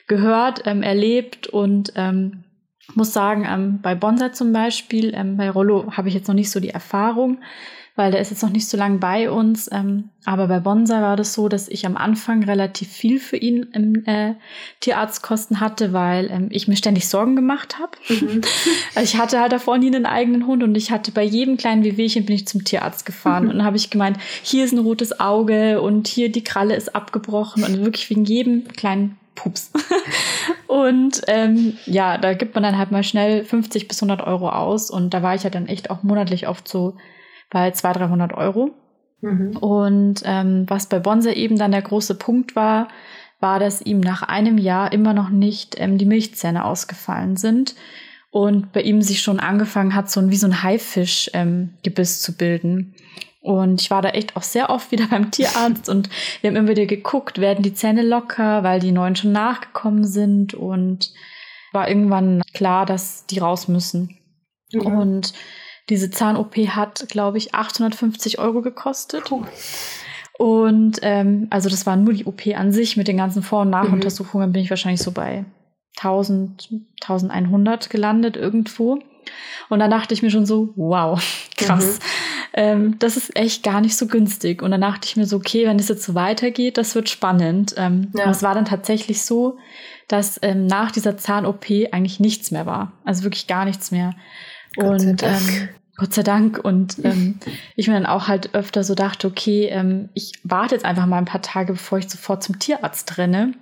gehört, 0.06 0.62
ähm, 0.66 0.82
erlebt 0.82 1.46
und 1.46 1.92
ähm, 1.96 2.44
muss 2.94 3.12
sagen, 3.12 3.46
ähm, 3.48 3.80
bei 3.80 3.94
Bonsai 3.94 4.30
zum 4.30 4.52
Beispiel, 4.52 5.14
ähm, 5.14 5.36
bei 5.36 5.50
Rollo 5.50 5.92
habe 5.92 6.08
ich 6.08 6.14
jetzt 6.14 6.28
noch 6.28 6.34
nicht 6.34 6.50
so 6.50 6.60
die 6.60 6.70
Erfahrung 6.70 7.38
weil 7.96 8.10
der 8.10 8.20
ist 8.20 8.30
jetzt 8.30 8.42
noch 8.42 8.50
nicht 8.50 8.68
so 8.68 8.76
lange 8.76 8.98
bei 8.98 9.30
uns. 9.30 9.70
Ähm, 9.70 10.10
aber 10.24 10.48
bei 10.48 10.58
Bonsai 10.58 11.00
war 11.00 11.16
das 11.16 11.32
so, 11.32 11.48
dass 11.48 11.68
ich 11.68 11.86
am 11.86 11.96
Anfang 11.96 12.42
relativ 12.42 12.88
viel 12.88 13.20
für 13.20 13.36
ihn 13.36 13.68
im 13.72 14.04
äh, 14.06 14.34
Tierarztkosten 14.80 15.60
hatte, 15.60 15.92
weil 15.92 16.28
ähm, 16.30 16.48
ich 16.50 16.66
mir 16.66 16.76
ständig 16.76 17.08
Sorgen 17.08 17.36
gemacht 17.36 17.78
habe. 17.78 17.92
Mhm. 18.08 18.40
also 18.96 19.04
ich 19.14 19.16
hatte 19.16 19.40
halt 19.40 19.52
davor 19.52 19.78
nie 19.78 19.94
einen 19.94 20.06
eigenen 20.06 20.46
Hund 20.46 20.64
und 20.64 20.74
ich 20.74 20.90
hatte 20.90 21.12
bei 21.12 21.22
jedem 21.22 21.56
kleinen 21.56 21.84
Wehwehchen 21.84 22.26
bin 22.26 22.34
ich 22.34 22.48
zum 22.48 22.64
Tierarzt 22.64 23.06
gefahren 23.06 23.44
mhm. 23.44 23.50
und 23.50 23.56
dann 23.58 23.66
habe 23.66 23.76
ich 23.76 23.90
gemeint, 23.90 24.18
hier 24.42 24.64
ist 24.64 24.72
ein 24.72 24.78
rotes 24.78 25.20
Auge 25.20 25.80
und 25.80 26.08
hier 26.08 26.32
die 26.32 26.44
Kralle 26.44 26.74
ist 26.74 26.96
abgebrochen 26.96 27.62
und 27.62 27.84
wirklich 27.84 28.10
wegen 28.10 28.24
jedem 28.24 28.66
kleinen 28.68 29.16
Pups. 29.36 29.70
und 30.66 31.22
ähm, 31.28 31.76
ja, 31.86 32.18
da 32.18 32.34
gibt 32.34 32.54
man 32.54 32.64
dann 32.64 32.78
halt 32.78 32.90
mal 32.90 33.04
schnell 33.04 33.44
50 33.44 33.86
bis 33.86 34.02
100 34.02 34.26
Euro 34.26 34.48
aus 34.48 34.90
und 34.90 35.14
da 35.14 35.22
war 35.22 35.34
ich 35.34 35.42
ja 35.42 35.44
halt 35.44 35.54
dann 35.54 35.68
echt 35.68 35.90
auch 35.90 36.02
monatlich 36.02 36.48
oft 36.48 36.66
so 36.66 36.96
bei 37.54 37.70
200, 37.70 38.10
300 38.10 38.34
Euro. 38.34 38.72
Mhm. 39.20 39.56
Und 39.56 40.22
ähm, 40.24 40.64
was 40.66 40.88
bei 40.88 40.98
Bonse 40.98 41.32
eben 41.32 41.56
dann 41.56 41.70
der 41.70 41.82
große 41.82 42.16
Punkt 42.16 42.56
war, 42.56 42.88
war, 43.38 43.60
dass 43.60 43.80
ihm 43.80 44.00
nach 44.00 44.22
einem 44.22 44.58
Jahr 44.58 44.92
immer 44.92 45.14
noch 45.14 45.30
nicht 45.30 45.76
ähm, 45.78 45.96
die 45.96 46.04
Milchzähne 46.04 46.64
ausgefallen 46.64 47.36
sind 47.36 47.76
und 48.32 48.72
bei 48.72 48.82
ihm 48.82 49.02
sich 49.02 49.22
schon 49.22 49.38
angefangen 49.38 49.94
hat, 49.94 50.10
so 50.10 50.18
ein, 50.18 50.30
wie 50.30 50.36
so 50.36 50.48
ein 50.48 50.64
Haifisch-Gebiss 50.64 52.16
ähm, 52.16 52.22
zu 52.22 52.36
bilden. 52.36 52.96
Und 53.40 53.80
ich 53.80 53.90
war 53.90 54.02
da 54.02 54.08
echt 54.08 54.36
auch 54.36 54.42
sehr 54.42 54.68
oft 54.68 54.90
wieder 54.90 55.06
beim 55.10 55.30
Tierarzt 55.30 55.88
und 55.88 56.10
wir 56.40 56.50
haben 56.50 56.56
immer 56.56 56.70
wieder 56.70 56.86
geguckt, 56.86 57.38
werden 57.38 57.62
die 57.62 57.74
Zähne 57.74 58.02
locker, 58.02 58.64
weil 58.64 58.80
die 58.80 58.90
neuen 58.90 59.14
schon 59.14 59.30
nachgekommen 59.30 60.04
sind 60.04 60.54
und 60.54 61.12
war 61.72 61.88
irgendwann 61.88 62.42
klar, 62.52 62.84
dass 62.84 63.26
die 63.26 63.38
raus 63.38 63.68
müssen. 63.68 64.18
Mhm. 64.72 64.80
Und 64.80 65.34
diese 65.88 66.10
Zahn-OP 66.10 66.56
hat, 66.68 67.06
glaube 67.08 67.38
ich, 67.38 67.54
850 67.54 68.38
Euro 68.38 68.62
gekostet. 68.62 69.30
Und 70.38 70.98
ähm, 71.02 71.46
also 71.50 71.68
das 71.68 71.86
war 71.86 71.96
nur 71.96 72.12
die 72.12 72.24
OP 72.24 72.46
an 72.54 72.72
sich 72.72 72.96
mit 72.96 73.06
den 73.06 73.16
ganzen 73.16 73.42
Vor- 73.42 73.62
und 73.62 73.70
Nachuntersuchungen, 73.70 74.48
mhm. 74.48 74.52
bin 74.52 74.62
ich 74.62 74.70
wahrscheinlich 74.70 75.02
so 75.02 75.12
bei 75.12 75.44
1000, 75.98 76.70
1100 77.02 77.90
gelandet 77.90 78.36
irgendwo. 78.36 78.98
Und 79.68 79.78
dann 79.78 79.90
dachte 79.90 80.12
ich 80.12 80.22
mir 80.22 80.30
schon 80.30 80.46
so, 80.46 80.72
wow, 80.76 81.22
krass. 81.56 81.98
Mhm. 81.98 82.04
Ähm, 82.56 82.98
das 82.98 83.16
ist 83.16 83.36
echt 83.36 83.62
gar 83.62 83.80
nicht 83.80 83.96
so 83.96 84.06
günstig. 84.06 84.62
Und 84.62 84.70
dann 84.70 84.80
dachte 84.80 85.06
ich 85.06 85.16
mir 85.16 85.26
so, 85.26 85.36
okay, 85.36 85.66
wenn 85.66 85.78
es 85.78 85.88
jetzt 85.88 86.04
so 86.04 86.14
weitergeht, 86.14 86.78
das 86.78 86.94
wird 86.94 87.08
spannend. 87.08 87.74
Ähm, 87.76 88.12
ja. 88.16 88.30
Es 88.30 88.42
war 88.42 88.54
dann 88.54 88.64
tatsächlich 88.64 89.22
so, 89.22 89.58
dass 90.08 90.38
ähm, 90.42 90.66
nach 90.66 90.90
dieser 90.90 91.16
Zahn-OP 91.16 91.66
eigentlich 91.92 92.20
nichts 92.20 92.50
mehr 92.50 92.66
war. 92.66 92.92
Also 93.04 93.24
wirklich 93.24 93.46
gar 93.46 93.64
nichts 93.64 93.90
mehr. 93.90 94.14
Gott 94.76 95.00
und 95.00 95.22
ähm, 95.22 95.68
Gott 95.96 96.14
sei 96.14 96.22
Dank. 96.22 96.58
Und 96.58 96.96
ähm, 97.04 97.38
ich 97.76 97.88
mir 97.88 97.94
dann 97.94 98.06
auch 98.06 98.28
halt 98.28 98.54
öfter 98.54 98.84
so 98.84 98.94
dachte, 98.94 99.26
okay, 99.26 99.66
ähm, 99.66 100.08
ich 100.14 100.32
warte 100.42 100.74
jetzt 100.74 100.84
einfach 100.84 101.06
mal 101.06 101.18
ein 101.18 101.24
paar 101.24 101.42
Tage, 101.42 101.72
bevor 101.72 101.98
ich 101.98 102.08
sofort 102.08 102.42
zum 102.42 102.58
Tierarzt 102.58 103.18
renne. 103.18 103.54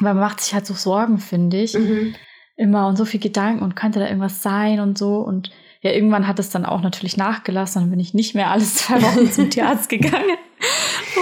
Weil 0.00 0.14
man 0.14 0.22
macht 0.22 0.40
sich 0.40 0.54
halt 0.54 0.66
so 0.66 0.74
Sorgen, 0.74 1.18
finde 1.18 1.60
ich. 1.60 1.74
Mhm. 1.74 2.14
Immer 2.56 2.86
und 2.88 2.96
so 2.96 3.04
viel 3.04 3.20
Gedanken 3.20 3.62
und 3.62 3.76
könnte 3.76 3.98
da 3.98 4.06
irgendwas 4.06 4.42
sein 4.42 4.80
und 4.80 4.98
so. 4.98 5.16
Und 5.18 5.50
ja, 5.80 5.90
irgendwann 5.90 6.26
hat 6.26 6.38
es 6.38 6.50
dann 6.50 6.64
auch 6.64 6.80
natürlich 6.80 7.16
nachgelassen. 7.16 7.82
Dann 7.82 7.90
bin 7.90 8.00
ich 8.00 8.14
nicht 8.14 8.34
mehr 8.34 8.50
alles 8.50 8.74
zwei 8.76 9.02
Wochen 9.02 9.30
zum 9.30 9.50
Tierarzt 9.50 9.88
gegangen. 9.88 10.36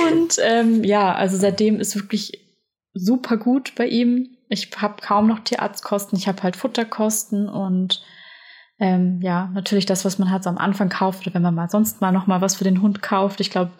Und 0.08 0.36
ähm, 0.42 0.84
ja, 0.84 1.14
also 1.14 1.36
seitdem 1.36 1.80
ist 1.80 1.94
wirklich 1.94 2.46
super 2.92 3.36
gut 3.36 3.74
bei 3.76 3.86
ihm. 3.86 4.36
Ich 4.48 4.70
habe 4.76 5.00
kaum 5.00 5.28
noch 5.28 5.40
Tierarztkosten. 5.40 6.18
Ich 6.18 6.28
habe 6.28 6.42
halt 6.42 6.56
Futterkosten 6.56 7.48
und 7.48 8.02
ähm, 8.80 9.20
ja, 9.20 9.50
natürlich 9.52 9.84
das, 9.84 10.06
was 10.06 10.18
man 10.18 10.30
halt 10.30 10.42
so 10.42 10.50
am 10.50 10.58
Anfang 10.58 10.88
kauft 10.88 11.26
oder 11.26 11.34
wenn 11.34 11.42
man 11.42 11.54
mal 11.54 11.68
sonst 11.68 12.00
mal 12.00 12.12
noch 12.12 12.26
mal 12.26 12.40
was 12.40 12.56
für 12.56 12.64
den 12.64 12.80
Hund 12.80 13.02
kauft. 13.02 13.40
Ich 13.40 13.50
glaube, 13.50 13.70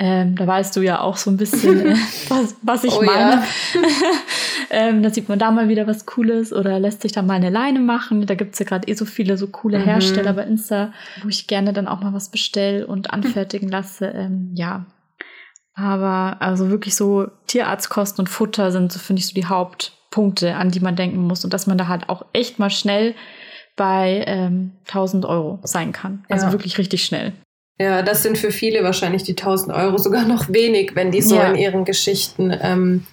ähm, 0.00 0.34
da 0.34 0.44
weißt 0.48 0.74
du 0.74 0.80
ja 0.80 1.00
auch 1.00 1.16
so 1.16 1.30
ein 1.30 1.36
bisschen, 1.36 1.86
äh, 1.86 1.96
was, 2.28 2.56
was 2.62 2.82
ich 2.82 2.92
oh, 2.92 3.02
meine. 3.04 3.36
Ja. 3.36 3.44
ähm, 4.70 5.02
da 5.04 5.10
sieht 5.10 5.28
man 5.28 5.38
da 5.38 5.52
mal 5.52 5.68
wieder 5.68 5.86
was 5.86 6.06
Cooles 6.06 6.52
oder 6.52 6.80
lässt 6.80 7.02
sich 7.02 7.12
da 7.12 7.22
mal 7.22 7.34
eine 7.34 7.50
Leine 7.50 7.78
machen. 7.78 8.26
Da 8.26 8.34
gibt's 8.34 8.58
ja 8.58 8.66
gerade 8.66 8.88
eh 8.88 8.94
so 8.94 9.04
viele 9.04 9.36
so 9.38 9.46
coole 9.46 9.78
mhm. 9.78 9.84
Hersteller 9.84 10.32
bei 10.32 10.42
Insta, 10.42 10.92
wo 11.22 11.28
ich 11.28 11.46
gerne 11.46 11.72
dann 11.72 11.86
auch 11.86 12.00
mal 12.00 12.12
was 12.12 12.30
bestelle 12.30 12.88
und 12.88 13.12
anfertigen 13.12 13.68
lasse. 13.68 14.06
Ähm, 14.06 14.50
ja. 14.54 14.86
Aber 15.74 16.38
also 16.40 16.68
wirklich 16.68 16.96
so 16.96 17.28
Tierarztkosten 17.46 18.22
und 18.22 18.28
Futter 18.28 18.72
sind 18.72 18.92
so, 18.92 18.98
finde 18.98 19.20
ich, 19.20 19.28
so 19.28 19.34
die 19.34 19.46
Hauptpunkte, 19.46 20.56
an 20.56 20.72
die 20.72 20.80
man 20.80 20.96
denken 20.96 21.18
muss. 21.18 21.44
Und 21.44 21.54
dass 21.54 21.68
man 21.68 21.78
da 21.78 21.86
halt 21.86 22.08
auch 22.08 22.24
echt 22.32 22.58
mal 22.58 22.70
schnell 22.70 23.14
bei 23.76 24.24
ähm, 24.26 24.72
1000 24.86 25.24
Euro 25.24 25.58
sein 25.62 25.92
kann. 25.92 26.24
Also 26.28 26.46
ja. 26.46 26.52
wirklich 26.52 26.78
richtig 26.78 27.04
schnell. 27.04 27.32
Ja, 27.80 28.02
das 28.02 28.22
sind 28.22 28.38
für 28.38 28.50
viele 28.52 28.84
wahrscheinlich 28.84 29.22
die 29.22 29.32
1000 29.32 29.74
Euro 29.74 29.98
sogar 29.98 30.24
noch 30.24 30.52
wenig, 30.52 30.94
wenn 30.94 31.10
die 31.10 31.22
so 31.22 31.36
ja. 31.36 31.50
in 31.50 31.56
ihren 31.56 31.84
Geschichten, 31.84 32.56
ähm, 32.60 33.06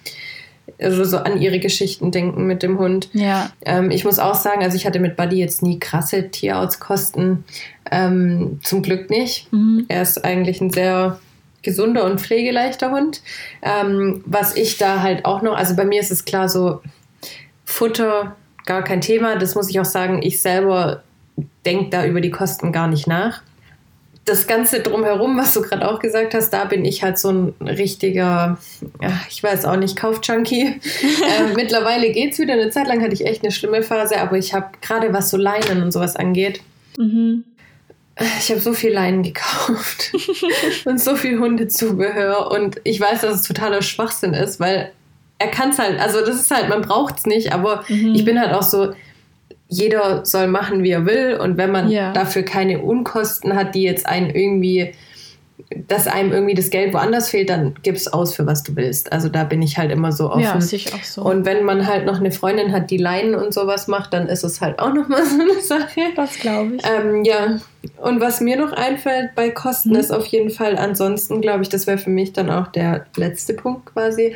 also 0.78 1.04
so 1.04 1.18
an 1.18 1.40
ihre 1.40 1.58
Geschichten 1.58 2.10
denken 2.10 2.46
mit 2.46 2.62
dem 2.62 2.78
Hund. 2.78 3.08
Ja. 3.12 3.50
Ähm, 3.64 3.90
ich 3.90 4.04
muss 4.04 4.18
auch 4.18 4.34
sagen, 4.34 4.62
also 4.62 4.76
ich 4.76 4.86
hatte 4.86 5.00
mit 5.00 5.16
Buddy 5.16 5.36
jetzt 5.36 5.62
nie 5.62 5.78
krasse 5.78 6.30
Tierarztkosten. 6.30 7.44
Ähm, 7.90 8.60
zum 8.62 8.82
Glück 8.82 9.10
nicht. 9.10 9.52
Mhm. 9.52 9.86
Er 9.88 10.02
ist 10.02 10.24
eigentlich 10.24 10.60
ein 10.60 10.70
sehr 10.70 11.18
gesunder 11.62 12.04
und 12.04 12.20
pflegeleichter 12.20 12.90
Hund. 12.92 13.22
Ähm, 13.62 14.22
was 14.26 14.56
ich 14.56 14.78
da 14.78 15.02
halt 15.02 15.24
auch 15.24 15.42
noch, 15.42 15.56
also 15.56 15.74
bei 15.74 15.84
mir 15.84 16.00
ist 16.00 16.10
es 16.10 16.24
klar 16.24 16.48
so, 16.48 16.80
Futter 17.64 18.36
gar 18.70 18.84
kein 18.84 19.00
Thema. 19.00 19.34
Das 19.34 19.56
muss 19.56 19.68
ich 19.68 19.80
auch 19.80 19.84
sagen, 19.84 20.22
ich 20.22 20.40
selber 20.40 21.02
denke 21.66 21.90
da 21.90 22.06
über 22.06 22.20
die 22.20 22.30
Kosten 22.30 22.70
gar 22.70 22.86
nicht 22.86 23.08
nach. 23.08 23.42
Das 24.24 24.46
Ganze 24.46 24.78
drumherum, 24.78 25.36
was 25.36 25.54
du 25.54 25.62
gerade 25.62 25.90
auch 25.90 25.98
gesagt 25.98 26.34
hast, 26.34 26.50
da 26.50 26.66
bin 26.66 26.84
ich 26.84 27.02
halt 27.02 27.18
so 27.18 27.30
ein 27.30 27.54
richtiger, 27.60 28.58
ja, 29.02 29.20
ich 29.28 29.42
weiß 29.42 29.64
auch 29.64 29.76
nicht, 29.76 29.96
Kaufjunkie. 29.96 30.62
äh, 31.02 31.54
mittlerweile 31.56 32.12
geht 32.12 32.34
es 32.34 32.38
wieder. 32.38 32.52
Eine 32.52 32.70
Zeit 32.70 32.86
lang 32.86 33.02
hatte 33.02 33.14
ich 33.14 33.26
echt 33.26 33.42
eine 33.42 33.50
schlimme 33.50 33.82
Phase, 33.82 34.20
aber 34.20 34.38
ich 34.38 34.54
habe 34.54 34.68
gerade 34.82 35.12
was 35.12 35.30
so 35.30 35.36
Leinen 35.36 35.82
und 35.82 35.90
sowas 35.90 36.14
angeht, 36.14 36.60
mhm. 36.96 37.44
Ich 38.38 38.50
habe 38.50 38.60
so 38.60 38.74
viel 38.74 38.92
Leinen 38.92 39.22
gekauft 39.22 40.12
und 40.84 41.00
so 41.00 41.16
viel 41.16 41.38
Hundezubehör 41.38 42.50
und 42.50 42.78
ich 42.84 43.00
weiß, 43.00 43.22
dass 43.22 43.36
es 43.36 43.42
totaler 43.48 43.80
Schwachsinn 43.80 44.34
ist, 44.34 44.60
weil 44.60 44.92
er 45.40 45.48
kann 45.48 45.70
es 45.70 45.78
halt, 45.78 45.98
also 45.98 46.20
das 46.20 46.36
ist 46.36 46.50
halt, 46.50 46.68
man 46.68 46.82
braucht 46.82 47.18
es 47.18 47.26
nicht, 47.26 47.52
aber 47.52 47.82
mhm. 47.88 48.14
ich 48.14 48.24
bin 48.24 48.38
halt 48.38 48.52
auch 48.52 48.62
so, 48.62 48.92
jeder 49.68 50.24
soll 50.24 50.48
machen, 50.48 50.82
wie 50.82 50.90
er 50.90 51.06
will 51.06 51.38
und 51.40 51.56
wenn 51.56 51.72
man 51.72 51.90
ja. 51.90 52.12
dafür 52.12 52.42
keine 52.42 52.80
Unkosten 52.80 53.54
hat, 53.54 53.74
die 53.74 53.82
jetzt 53.82 54.06
einen 54.06 54.30
irgendwie 54.30 54.92
dass 55.86 56.06
einem 56.06 56.32
irgendwie 56.32 56.54
das 56.54 56.70
Geld 56.70 56.92
woanders 56.94 57.30
fehlt, 57.30 57.50
dann 57.50 57.74
gib's 57.82 58.08
aus, 58.08 58.34
für 58.34 58.46
was 58.46 58.62
du 58.62 58.74
willst. 58.76 59.12
Also 59.12 59.28
da 59.28 59.44
bin 59.44 59.62
ich 59.62 59.78
halt 59.78 59.90
immer 59.90 60.10
so 60.10 60.30
offen. 60.30 60.42
Ja, 60.42 60.58
ich 60.58 60.92
auch 60.92 61.02
so. 61.02 61.22
Und 61.22 61.44
wenn 61.44 61.64
man 61.64 61.86
halt 61.86 62.06
noch 62.06 62.18
eine 62.18 62.32
Freundin 62.32 62.72
hat, 62.72 62.90
die 62.90 62.96
Leinen 62.96 63.34
und 63.34 63.54
sowas 63.54 63.86
macht, 63.86 64.12
dann 64.12 64.28
ist 64.28 64.42
es 64.42 64.60
halt 64.60 64.78
auch 64.78 64.92
nochmal 64.92 65.24
so 65.26 65.40
eine 65.40 65.60
Sache. 65.60 66.00
Das 66.16 66.38
glaube 66.38 66.76
ich. 66.76 66.82
Ähm, 66.84 67.24
ja. 67.24 67.60
Und 67.98 68.20
was 68.20 68.40
mir 68.40 68.56
noch 68.56 68.72
einfällt 68.72 69.34
bei 69.34 69.50
Kosten, 69.50 69.90
hm. 69.90 70.00
ist 70.00 70.12
auf 70.12 70.26
jeden 70.26 70.50
Fall 70.50 70.76
ansonsten, 70.76 71.40
glaube 71.40 71.62
ich, 71.62 71.68
das 71.68 71.86
wäre 71.86 71.98
für 71.98 72.10
mich 72.10 72.32
dann 72.32 72.50
auch 72.50 72.68
der 72.68 73.06
letzte 73.16 73.54
Punkt 73.54 73.86
quasi, 73.86 74.34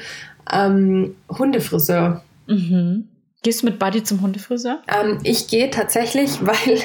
ähm, 0.53 1.15
Hundefriseur. 1.29 2.23
Mhm. 2.47 3.09
Gehst 3.45 3.61
du 3.61 3.67
mit 3.67 3.79
Buddy 3.79 4.03
zum 4.03 4.23
Hundefriseur? 4.23 4.81
Ähm, 4.89 5.19
ich 5.23 5.49
gehe 5.49 5.71
tatsächlich, 5.71 6.39
weil 6.41 6.79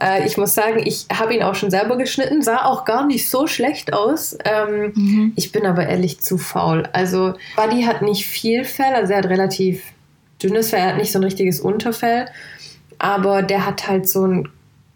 äh, 0.00 0.26
ich 0.26 0.36
muss 0.36 0.54
sagen, 0.54 0.82
ich 0.84 1.06
habe 1.12 1.34
ihn 1.34 1.42
auch 1.42 1.54
schon 1.54 1.70
selber 1.70 1.96
geschnitten, 1.96 2.42
sah 2.42 2.66
auch 2.66 2.84
gar 2.84 3.06
nicht 3.06 3.28
so 3.28 3.46
schlecht 3.46 3.94
aus. 3.94 4.36
Ähm, 4.44 4.92
mhm. 4.94 5.32
Ich 5.34 5.50
bin 5.50 5.64
aber 5.64 5.86
ehrlich 5.86 6.20
zu 6.20 6.36
faul. 6.36 6.84
Also 6.92 7.34
Buddy 7.56 7.82
hat 7.84 8.02
nicht 8.02 8.26
viel 8.26 8.64
Fell, 8.64 8.94
also 8.94 9.12
er 9.12 9.20
hat 9.20 9.26
relativ 9.26 9.82
dünnes 10.42 10.70
Fell, 10.70 10.80
er 10.80 10.88
hat 10.88 10.98
nicht 10.98 11.10
so 11.10 11.18
ein 11.18 11.24
richtiges 11.24 11.58
Unterfell, 11.58 12.26
aber 12.98 13.42
der 13.42 13.64
hat 13.64 13.88
halt 13.88 14.06
so 14.06 14.24
einen 14.24 14.48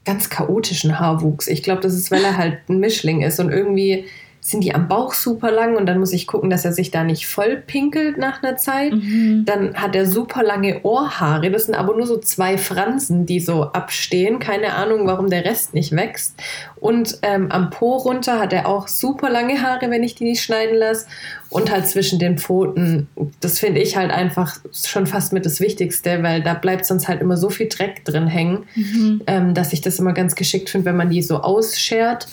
ganz 0.05 0.29
chaotischen 0.29 1.01
Haarwuchs. 1.01 1.49
Ich 1.49 1.63
glaube, 1.63 1.81
das 1.81 1.95
ist, 1.95 2.11
weil 2.11 2.25
er 2.25 2.37
halt 2.37 2.59
ein 2.69 2.81
Mischling 2.81 3.23
ist 3.23 3.41
und 3.41 3.51
irgendwie 3.51 4.05
sind 4.49 4.65
die 4.65 4.75
am 4.75 4.89
Bauch 4.89 5.13
super 5.13 5.51
lang 5.51 5.77
und 5.77 5.85
dann 5.85 5.99
muss 5.99 6.13
ich 6.13 6.27
gucken, 6.27 6.49
dass 6.49 6.65
er 6.65 6.73
sich 6.73 6.91
da 6.91 7.05
nicht 7.05 7.27
voll 7.27 7.57
pinkelt 7.57 8.17
nach 8.17 8.43
einer 8.43 8.57
Zeit. 8.57 8.95
Mhm. 8.95 9.45
Dann 9.45 9.75
hat 9.75 9.95
er 9.95 10.07
super 10.07 10.43
lange 10.43 10.83
Ohrhaare. 10.85 11.51
Das 11.51 11.67
sind 11.67 11.75
aber 11.75 11.95
nur 11.95 12.07
so 12.07 12.17
zwei 12.19 12.57
Fransen, 12.57 13.27
die 13.27 13.41
so 13.41 13.65
abstehen. 13.65 14.39
Keine 14.39 14.75
Ahnung, 14.75 15.07
warum 15.07 15.29
der 15.29 15.45
Rest 15.45 15.75
nicht 15.75 15.95
wächst. 15.95 16.35
Und 16.77 17.19
ähm, 17.23 17.51
am 17.51 17.69
Po 17.69 17.97
runter 17.97 18.39
hat 18.39 18.55
er 18.55 18.69
auch 18.69 18.89
super 18.89 19.29
lange 19.29 19.61
Haare, 19.61 19.91
wenn 19.91 20.03
ich 20.03 20.15
die 20.15 20.25
nicht 20.25 20.43
schneiden 20.43 20.79
lasse. 20.79 21.07
Und 21.51 21.71
halt 21.71 21.87
zwischen 21.87 22.19
den 22.19 22.39
Pfoten, 22.39 23.09
das 23.41 23.59
finde 23.59 23.81
ich 23.81 23.97
halt 23.97 24.11
einfach 24.11 24.57
schon 24.73 25.07
fast 25.07 25.33
mit 25.35 25.45
das 25.45 25.61
Wichtigste, 25.61 26.23
weil 26.23 26.43
da 26.43 26.55
bleibt 26.55 26.87
sonst 26.87 27.07
halt 27.07 27.21
immer 27.21 27.37
so 27.37 27.51
viel 27.51 27.69
Dreck 27.69 28.05
drin 28.05 28.27
hängen, 28.27 28.65
mhm. 28.75 29.23
ähm, 29.27 29.55
dass 29.55 29.73
ich 29.73 29.83
das 29.83 29.99
immer 29.99 30.13
ganz 30.13 30.35
geschickt 30.35 30.71
finde, 30.71 30.87
wenn 30.87 30.97
man 30.97 31.11
die 31.11 31.23
so 31.23 31.39
ausschert. 31.39 32.29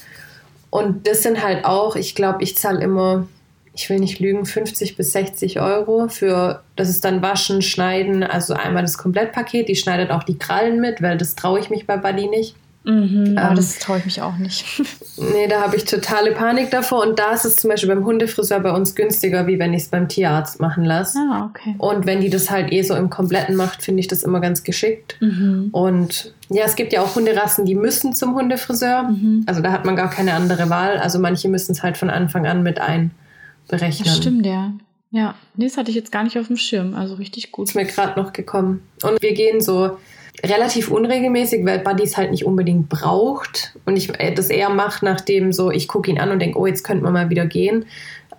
Und 0.76 1.08
das 1.08 1.24
sind 1.24 1.42
halt 1.42 1.64
auch, 1.64 1.96
ich 1.96 2.16
glaube, 2.16 2.44
ich 2.44 2.58
zahle 2.58 2.84
immer, 2.84 3.30
ich 3.74 3.90
will 3.90 3.98
nicht 3.98 4.20
lügen, 4.20 4.46
50 4.46 4.98
bis 4.98 5.14
60 5.14 5.62
Euro 5.62 6.10
für, 6.10 6.64
das 6.76 6.90
ist 6.90 7.06
dann 7.06 7.22
Waschen, 7.22 7.62
Schneiden, 7.62 8.24
also 8.24 8.56
einmal 8.56 8.82
das 8.82 8.98
Komplettpaket, 8.98 9.70
die 9.70 9.78
schneidet 9.78 10.12
auch 10.12 10.24
die 10.24 10.38
Krallen 10.38 10.82
mit, 10.82 11.02
weil 11.02 11.18
das 11.18 11.36
traue 11.36 11.60
ich 11.60 11.70
mich 11.70 11.88
bei 11.88 11.96
Buddy 11.96 12.28
nicht. 12.28 12.58
Mhm, 12.86 13.36
ähm, 13.38 13.56
das 13.56 13.80
traue 13.80 13.98
ich 13.98 14.06
mich 14.06 14.22
auch 14.22 14.38
nicht. 14.38 14.66
nee, 15.18 15.48
da 15.48 15.62
habe 15.62 15.76
ich 15.76 15.86
totale 15.86 16.32
Panik 16.32 16.70
davor. 16.70 17.02
Und 17.02 17.18
da 17.18 17.32
ist 17.32 17.44
es 17.44 17.56
zum 17.56 17.72
Beispiel 17.72 17.90
beim 17.90 18.06
Hundefriseur 18.06 18.60
bei 18.60 18.72
uns 18.72 18.96
günstiger, 18.96 19.48
wie 19.48 19.58
wenn 19.58 19.74
ich 19.74 19.84
es 19.84 19.90
beim 19.90 20.08
Tierarzt 20.08 20.60
machen 20.60 20.86
lasse. 20.86 21.18
Ah, 21.18 21.50
okay. 21.50 21.76
Und 21.80 22.06
wenn 22.06 22.22
die 22.22 22.30
das 22.30 22.52
halt 22.52 22.72
eh 22.72 22.84
so 22.84 22.96
im 22.96 23.10
Kompletten 23.10 23.56
macht, 23.56 23.82
finde 23.82 24.02
ich 24.02 24.08
das 24.08 24.22
immer 24.24 24.40
ganz 24.40 24.64
geschickt. 24.64 25.18
Mhm. 25.20 25.70
Und 25.72 26.34
ja, 26.50 26.66
es 26.66 26.76
gibt 26.76 26.94
ja 26.94 27.02
auch 27.02 27.16
Hunderassen, 27.16 27.66
die 27.66 27.76
müssen 27.76 28.14
zum 28.14 28.36
Hundefriseur. 28.36 29.04
Mhm. 29.04 29.44
Also 29.48 29.62
da 29.62 29.72
hat 29.72 29.84
man 29.86 29.96
gar 29.96 30.12
keine 30.12 30.34
andere 30.34 30.70
Wahl. 30.70 30.98
Also 30.98 31.18
manche 31.18 31.50
müssen 31.50 31.72
es 31.72 31.82
halt 31.82 31.98
von 31.98 32.12
Anfang 32.12 32.46
an 32.46 32.62
mit 32.62 32.80
einberechnen. 32.80 34.06
Das 34.06 34.18
stimmt, 34.18 34.46
ja. 34.46 34.74
Ja, 35.10 35.34
nee, 35.56 35.66
das 35.66 35.78
hatte 35.78 35.90
ich 35.90 35.96
jetzt 35.96 36.12
gar 36.12 36.24
nicht 36.24 36.38
auf 36.38 36.48
dem 36.48 36.58
Schirm. 36.58 36.94
Also 36.94 37.16
richtig 37.16 37.52
gut. 37.52 37.70
Ist 37.70 37.76
mir 37.76 37.86
gerade 37.86 38.20
noch 38.20 38.34
gekommen. 38.34 38.84
Und 39.02 39.22
wir 39.22 39.34
gehen 39.34 39.62
so 39.62 39.98
relativ 40.44 40.92
unregelmäßig, 40.92 41.66
weil 41.66 41.80
Buddy 41.80 42.04
es 42.04 42.18
halt 42.18 42.32
nicht 42.32 42.46
unbedingt 42.46 42.90
braucht 42.90 43.76
und 43.86 43.96
ich 43.96 44.20
äh, 44.20 44.34
das 44.34 44.50
eher 44.50 44.70
mache, 44.70 45.06
nachdem 45.06 45.54
so 45.54 45.72
ich 45.72 45.88
gucke 45.88 46.10
ihn 46.10 46.20
an 46.20 46.32
und 46.32 46.40
denke, 46.40 46.60
oh, 46.60 46.66
jetzt 46.66 46.84
könnte 46.84 47.04
man 47.04 47.14
mal 47.14 47.30
wieder 47.30 47.46
gehen. 47.46 47.86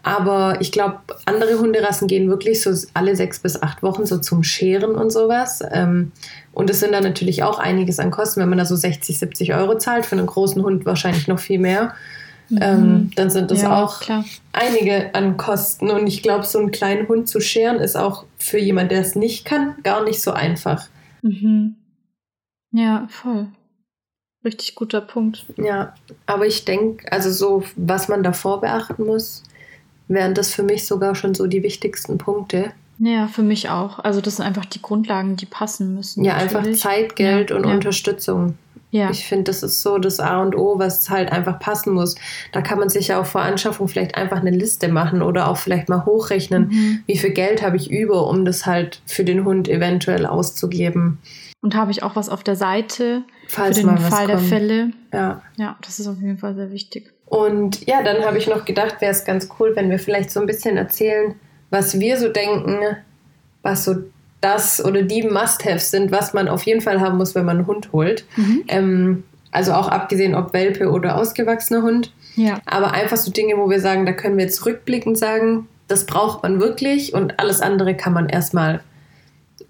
Aber 0.03 0.61
ich 0.61 0.71
glaube, 0.71 1.01
andere 1.25 1.59
Hunderassen 1.59 2.07
gehen 2.07 2.29
wirklich 2.29 2.63
so 2.63 2.73
alle 2.95 3.17
sechs 3.17 3.41
bis 3.41 3.61
acht 3.61 3.83
Wochen 3.83 4.07
so 4.07 4.19
zum 4.19 4.45
Scheren 4.45 4.95
und 4.95 5.11
sowas. 5.11 5.65
Ähm, 5.73 6.13
und 6.53 6.71
es 6.71 6.79
sind 6.79 6.93
dann 6.93 7.03
natürlich 7.03 7.43
auch 7.43 7.59
einiges 7.59 7.99
an 7.99 8.13
Kosten, 8.13 8.41
wenn 8.41 8.49
man 8.49 8.59
da 8.59 8.65
so 8.65 8.77
60, 8.77 9.19
70 9.19 9.55
Euro 9.55 9.79
zahlt, 9.79 10.07
für 10.07 10.17
einen 10.17 10.27
großen 10.27 10.63
Hund 10.63 10.87
wahrscheinlich 10.87 11.27
noch 11.27 11.41
viel 11.41 11.59
mehr. 11.59 11.93
Mhm. 12.51 12.59
Ähm, 12.61 13.11
dann 13.17 13.31
sind 13.31 13.51
das 13.51 13.63
ja, 13.63 13.83
auch 13.83 13.99
klar. 13.99 14.25
einige 14.53 15.13
an 15.13 15.37
Kosten. 15.37 15.91
Und 15.91 16.07
ich 16.07 16.23
glaube, 16.23 16.45
so 16.45 16.61
einen 16.61 16.71
kleinen 16.71 17.09
Hund 17.09 17.29
zu 17.29 17.41
scheren 17.41 17.79
ist 17.79 17.97
auch 17.97 18.27
für 18.39 18.59
jemanden, 18.59 18.91
der 18.91 19.01
es 19.01 19.17
nicht 19.17 19.45
kann, 19.45 19.75
gar 19.83 20.05
nicht 20.05 20.23
so 20.23 20.31
einfach. 20.31 20.87
Mhm. 21.23 21.75
Ja, 22.77 23.07
voll. 23.09 23.47
Richtig 24.45 24.75
guter 24.75 25.01
Punkt. 25.01 25.47
Ja, 25.57 25.95
aber 26.27 26.47
ich 26.47 26.67
denke, 26.67 27.11
also 27.11 27.31
so, 27.31 27.65
was 27.75 28.09
man 28.09 28.23
davor 28.23 28.61
beachten 28.61 29.05
muss, 29.05 29.43
wären 30.09 30.35
das 30.35 30.53
für 30.53 30.63
mich 30.63 30.87
sogar 30.87 31.15
schon 31.15 31.35
so 31.35 31.47
die 31.47 31.63
wichtigsten 31.63 32.19
Punkte. 32.19 32.73
Ja, 32.99 33.29
für 33.29 33.43
mich 33.43 33.71
auch. 33.71 33.99
Also 34.01 34.21
das 34.21 34.37
sind 34.37 34.45
einfach 34.45 34.67
die 34.67 34.83
Grundlagen, 34.83 35.37
die 35.37 35.47
passen 35.47 35.95
müssen. 35.95 36.23
Ja, 36.23 36.35
natürlich. 36.35 36.57
einfach 36.57 36.73
Zeit, 36.79 37.17
Geld 37.17 37.51
ja, 37.51 37.57
und 37.57 37.65
ja. 37.65 37.73
Unterstützung. 37.73 38.59
Ja. 38.91 39.11
Ich 39.11 39.25
finde, 39.25 39.45
das 39.45 39.63
ist 39.63 39.83
so 39.83 39.99
das 39.99 40.21
A 40.21 40.43
und 40.43 40.55
O, 40.55 40.79
was 40.79 41.09
halt 41.09 41.33
einfach 41.33 41.59
passen 41.59 41.95
muss. 41.95 42.15
Da 42.53 42.61
kann 42.61 42.79
man 42.79 42.91
sich 42.91 43.09
ja 43.09 43.21
auch 43.21 43.27
vor 43.27 43.41
Anschaffung 43.41 43.89
vielleicht 43.89 44.17
einfach 44.17 44.41
eine 44.41 44.51
Liste 44.51 44.89
machen 44.89 45.23
oder 45.23 45.49
auch 45.49 45.57
vielleicht 45.57 45.89
mal 45.89 46.05
hochrechnen, 46.05 46.69
mhm. 46.69 47.03
wie 47.07 47.19
viel 47.19 47.31
Geld 47.31 47.63
habe 47.63 47.77
ich 47.77 47.91
über, 47.91 48.27
um 48.29 48.45
das 48.45 48.67
halt 48.67 49.01
für 49.07 49.25
den 49.25 49.45
Hund 49.45 49.67
eventuell 49.69 50.27
auszugeben. 50.27 51.19
Und 51.67 51.75
habe 51.75 51.91
ich 51.91 52.05
auch 52.05 52.15
was 52.15 52.29
auf 52.29 52.45
der 52.45 52.55
Seite 52.55 53.25
Falls 53.49 53.77
für 53.77 53.87
den 53.89 53.99
Fall 53.99 54.29
der 54.29 54.39
Fälle. 54.39 54.93
Ja. 55.13 55.43
Ja, 55.57 55.77
das 55.83 55.99
ist 55.99 56.07
auf 56.07 56.21
jeden 56.21 56.39
Fall 56.39 56.55
sehr 56.55 56.71
wichtig. 56.71 57.13
Und 57.25 57.85
ja, 57.89 58.05
dann 58.05 58.25
habe 58.25 58.39
ich 58.39 58.47
noch 58.47 58.65
gedacht, 58.65 59.01
wäre 59.01 59.11
es 59.11 59.25
ganz 59.25 59.49
cool, 59.59 59.73
wenn 59.75 59.91
wir 59.91 59.99
vielleicht 59.99 60.31
so 60.31 60.39
ein 60.39 60.47
bisschen 60.47 60.77
erzählen, 60.77 61.35
was 61.71 61.99
wir 61.99 62.19
so 62.19 62.29
denken, 62.29 62.79
was 63.63 63.85
so 63.85 63.97
das 64.41 64.85
oder 64.85 65.03
die 65.03 65.25
Must-Haves 65.25 65.91
sind, 65.91 66.13
was 66.13 66.35
man 66.35 66.47
auf 66.47 66.63
jeden 66.63 66.83
Fall 66.83 67.01
haben 67.01 67.19
muss, 67.19 67.35
wenn 67.35 67.45
man 67.45 67.57
einen 67.57 67.67
Hund 67.67 67.91
holt. 67.93 68.25
Mhm. 68.37 68.65
Ähm, 68.69 69.25
also 69.51 69.73
auch 69.73 69.89
abgesehen, 69.89 70.37
ob 70.37 70.53
Welpe 70.53 70.89
oder 70.89 71.17
ausgewachsener 71.17 71.83
Hund. 71.83 72.13
Ja. 72.37 72.61
Aber 72.65 72.93
einfach 72.93 73.17
so 73.17 73.33
Dinge, 73.33 73.57
wo 73.57 73.69
wir 73.69 73.81
sagen, 73.81 74.07
da 74.07 74.13
können 74.13 74.37
wir 74.37 74.45
jetzt 74.45 74.65
rückblickend 74.65 75.19
sagen, 75.19 75.67
das 75.89 76.07
braucht 76.07 76.45
man 76.45 76.61
wirklich 76.61 77.13
und 77.13 77.41
alles 77.41 77.61
andere 77.61 77.97
kann 77.97 78.13
man 78.13 78.29
erstmal 78.29 78.85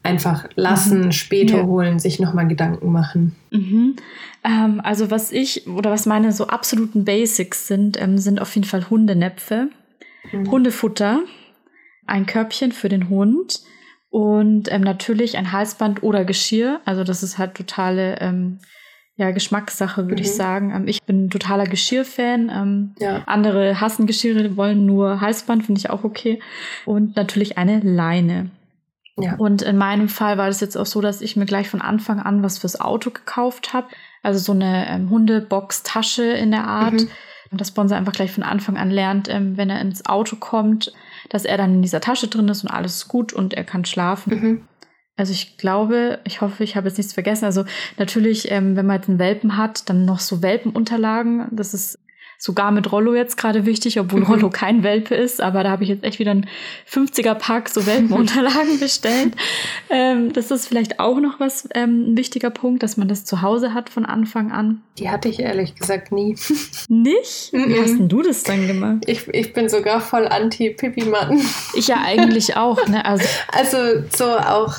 einfach 0.03 0.49
lassen, 0.55 1.07
mhm. 1.07 1.13
später 1.13 1.59
ja. 1.59 1.65
holen, 1.65 1.99
sich 1.99 2.19
nochmal 2.19 2.49
Gedanken 2.49 2.93
machen. 2.93 3.37
Mhm. 3.51 3.97
Ähm, 4.45 4.81
also 4.83 5.11
was 5.11 5.33
ich 5.33 5.67
oder 5.67 5.91
was 5.91 6.07
meine 6.07 6.33
so 6.33 6.47
absoluten 6.49 7.05
Basics 7.05 7.67
sind, 7.67 8.01
ähm, 8.01 8.19
sind 8.19 8.41
auf 8.41 8.55
jeden 8.55 8.67
Fall 8.67 8.89
Hundenäpfe, 8.91 9.71
mhm. 10.33 10.51
Hundefutter, 10.51 11.21
ein 12.07 12.27
Körbchen 12.27 12.73
für 12.73 12.89
den 12.89 13.09
Hund 13.09 13.61
und 14.11 14.71
ähm, 14.73 14.83
natürlich 14.83 15.37
ein 15.37 15.53
Halsband 15.53 16.03
oder 16.03 16.25
Geschirr. 16.25 16.81
Also 16.85 17.05
das 17.05 17.23
ist 17.23 17.39
halt 17.39 17.55
totale 17.55 18.19
ähm, 18.21 18.59
ja, 19.17 19.31
Geschmackssache, 19.31 20.05
würde 20.05 20.23
mhm. 20.23 20.27
ich 20.27 20.33
sagen. 20.33 20.73
Ähm, 20.75 20.89
ich 20.89 21.03
bin 21.03 21.31
totaler 21.31 21.65
Geschirrfan. 21.65 22.51
Ähm, 22.55 22.95
ja. 23.01 23.23
Andere 23.27 23.81
hassen 23.81 24.07
Geschirre, 24.07 24.57
wollen 24.57 24.87
nur 24.87 25.21
Halsband, 25.21 25.65
finde 25.65 25.81
ich 25.81 25.91
auch 25.91 26.05
okay. 26.05 26.41
Und 26.85 27.17
natürlich 27.17 27.59
eine 27.59 27.81
Leine. 27.81 28.51
Ja. 29.19 29.37
Und 29.37 29.63
in 29.63 29.79
meinem 29.79 30.09
Fall 30.09 30.37
war 30.37 30.47
das 30.47 30.61
jetzt 30.61 30.77
auch 30.77 30.87
so, 30.87 31.01
dass 31.01 31.23
ich 31.23 31.37
mir 31.37 31.47
gleich 31.47 31.69
von 31.69 31.81
Anfang 31.81 32.21
an 32.21 32.43
was 32.43 32.59
fürs 32.59 32.81
Auto 32.81 33.11
gekauft 33.11 33.73
habe. 33.73 33.89
Also 34.23 34.39
so 34.39 34.53
eine 34.53 34.89
ähm, 34.89 35.09
Hundebox-Tasche 35.09 36.25
in 36.25 36.51
der 36.51 36.65
Art. 36.65 36.93
Mhm. 36.93 37.09
Und 37.51 37.61
dass 37.61 37.71
Bonser 37.71 37.97
einfach 37.97 38.13
gleich 38.13 38.33
von 38.33 38.43
Anfang 38.43 38.77
an 38.77 38.91
lernt, 38.91 39.29
ähm, 39.29 39.57
wenn 39.57 39.71
er 39.71 39.81
ins 39.81 40.05
Auto 40.05 40.37
kommt, 40.37 40.93
dass 41.31 41.45
er 41.45 41.57
dann 41.57 41.75
in 41.75 41.83
dieser 41.83 42.01
Tasche 42.01 42.29
drin 42.29 42.49
ist 42.49 42.65
und 42.65 42.71
alles 42.71 42.97
ist 42.97 43.09
gut 43.09 43.33
und 43.33 43.55
er 43.55 43.65
kann 43.65 43.85
schlafen. 43.85 44.35
Mhm. 44.35 44.69
Also 45.17 45.33
ich 45.33 45.57
glaube, 45.57 46.19
ich 46.25 46.41
hoffe, 46.41 46.63
ich 46.65 46.77
habe 46.77 46.89
jetzt 46.89 46.99
nichts 46.99 47.15
vergessen. 47.15 47.47
Also 47.47 47.65
natürlich, 47.99 48.51
ähm, 48.51 48.77
wenn 48.77 48.85
man 48.85 48.97
jetzt 48.97 49.09
einen 49.09 49.19
Welpen 49.19 49.57
hat, 49.57 49.89
dann 49.89 50.05
noch 50.05 50.19
so 50.19 50.43
Welpenunterlagen. 50.43 51.49
Das 51.53 51.73
ist 51.73 51.99
sogar 52.39 52.71
mit 52.71 52.93
Rollo 52.93 53.15
jetzt 53.15 53.37
gerade 53.37 53.67
wichtig, 53.67 53.99
obwohl 53.99 54.21
mhm. 54.21 54.27
Rollo 54.27 54.51
kein 54.51 54.83
Welpe 54.83 55.15
ist, 55.15 55.41
aber 55.41 55.63
da 55.63 55.71
habe 55.71 55.85
ich 55.85 55.89
jetzt 55.89 56.05
echt 56.05 56.19
wieder 56.19 56.33
einen 56.33 56.47
50er-Pack 56.91 57.69
so 57.69 57.87
Welpenunterlagen 57.87 58.79
bestellt. 58.81 59.35
Ähm, 59.91 60.33
das 60.33 60.51
ist 60.51 60.67
vielleicht 60.67 61.01
auch 61.01 61.19
noch 61.19 61.41
was, 61.41 61.69
ähm, 61.75 62.13
ein 62.13 62.17
wichtiger 62.17 62.51
Punkt, 62.51 62.83
dass 62.83 62.97
man 62.97 63.09
das 63.09 63.25
zu 63.25 63.43
Hause 63.43 63.73
hat 63.73 63.89
von 63.89 64.05
Anfang 64.05 64.53
an. 64.53 64.83
Die 64.99 65.11
hatte 65.11 65.29
ich 65.29 65.41
ehrlich 65.41 65.75
gesagt 65.75 66.13
nie. 66.13 66.37
Nicht? 66.89 67.53
Wie 67.53 67.81
hast 67.81 67.99
denn 67.99 68.09
du 68.09 68.23
das 68.23 68.43
dann 68.43 68.67
gemacht? 68.67 69.05
Ich, 69.07 69.27
ich 69.29 69.53
bin 69.53 69.69
sogar 69.69 70.01
voll 70.01 70.27
anti-Pipi-Matten. 70.27 71.41
Ich 71.75 71.89
ja 71.89 72.03
eigentlich 72.05 72.57
auch, 72.57 72.87
ne? 72.89 73.05
Also, 73.05 73.25
also 73.53 74.03
so 74.15 74.25
auch, 74.25 74.75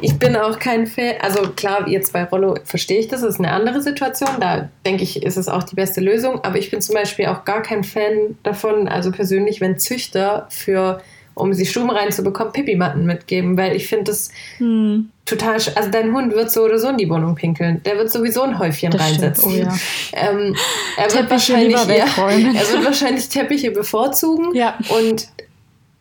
ich 0.00 0.18
bin 0.18 0.36
auch 0.36 0.58
kein 0.58 0.86
Fan, 0.86 1.16
also 1.20 1.42
klar, 1.50 1.88
jetzt 1.88 2.12
bei 2.12 2.24
Rollo 2.24 2.56
verstehe 2.64 3.00
ich 3.00 3.08
das, 3.08 3.18
das 3.18 3.34
ist 3.34 3.40
eine 3.40 3.52
andere 3.52 3.82
Situation, 3.82 4.30
da 4.40 4.68
denke 4.86 5.02
ich, 5.02 5.22
ist 5.22 5.36
es 5.36 5.48
auch 5.48 5.62
die 5.62 5.74
beste 5.74 6.00
Lösung, 6.00 6.44
aber 6.44 6.58
ich 6.58 6.70
bin 6.70 6.77
bin 6.78 6.82
zum 6.82 6.94
Beispiel 6.94 7.26
auch 7.26 7.44
gar 7.44 7.62
kein 7.62 7.82
Fan 7.82 8.36
davon, 8.44 8.86
also 8.86 9.10
persönlich, 9.10 9.60
wenn 9.60 9.78
Züchter 9.78 10.46
für 10.48 11.02
um 11.34 11.52
sie 11.52 11.66
Stuben 11.66 11.90
reinzubekommen, 11.90 12.52
Pipi-Matten 12.52 13.04
mitgeben, 13.04 13.56
weil 13.56 13.76
ich 13.76 13.86
finde 13.86 14.04
das 14.04 14.30
hm. 14.58 15.10
total, 15.24 15.54
also 15.54 15.90
dein 15.90 16.12
Hund 16.12 16.34
wird 16.34 16.50
so 16.50 16.62
oder 16.62 16.78
so 16.78 16.88
in 16.88 16.96
die 16.96 17.08
Wohnung 17.08 17.36
pinkeln. 17.36 17.80
Der 17.84 17.96
wird 17.96 18.10
sowieso 18.10 18.42
ein 18.42 18.58
Häufchen 18.58 18.90
das 18.90 19.00
reinsetzen. 19.00 19.52
Oh, 19.52 19.56
ja. 19.56 19.74
ähm, 20.12 20.56
er, 20.96 21.14
wird 21.14 21.30
wahrscheinlich, 21.30 21.76
ja, 21.76 22.06
er 22.26 22.72
wird 22.72 22.84
wahrscheinlich 22.84 23.28
Teppiche 23.28 23.70
bevorzugen 23.70 24.54
ja. 24.54 24.78
und 24.88 25.28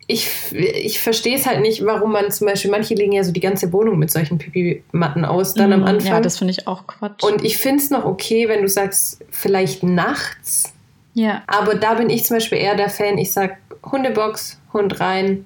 ich, 0.08 0.30
ich 0.54 1.02
verstehe 1.02 1.36
es 1.36 1.46
halt 1.46 1.60
nicht, 1.60 1.86
warum 1.86 2.13
man 2.13 2.32
zum 2.32 2.48
Beispiel, 2.48 2.72
manche 2.72 2.96
legen 2.96 3.12
ja 3.12 3.24
so 3.24 3.34
die 3.34 3.41
ganze 3.41 3.74
Wohnung 3.74 4.00
mit 4.00 4.10
solchen 4.10 4.38
Pipi-Matten 4.38 5.26
aus, 5.26 5.54
dann 5.54 5.72
mm, 5.72 5.74
am 5.74 5.84
Anfang. 5.84 6.13
Ja, 6.13 6.22
das 6.22 6.38
finde 6.38 6.54
ich 6.54 6.65
auch 6.65 6.88
Quatsch. 6.88 7.24
Und 7.24 7.43
ich 7.43 7.58
finde 7.58 7.84
es 7.84 7.89
noch 7.89 8.06
okay, 8.06 8.48
wenn 8.48 8.62
du 8.62 8.70
sagst, 8.70 9.22
vielleicht 9.30 9.84
nachts. 9.84 10.74
Ja. 11.13 11.43
Aber 11.48 11.76
da 11.76 11.96
bin 11.96 12.10
ich 12.10 12.24
zum 12.24 12.38
Beispiel 12.38 12.58
eher 12.58 12.76
der 12.76 12.89
Fan, 12.89 13.17
ich 13.17 13.34
sag 13.34 13.58
Hundebox, 13.91 14.62
Hund 14.72 15.00
rein, 15.02 15.46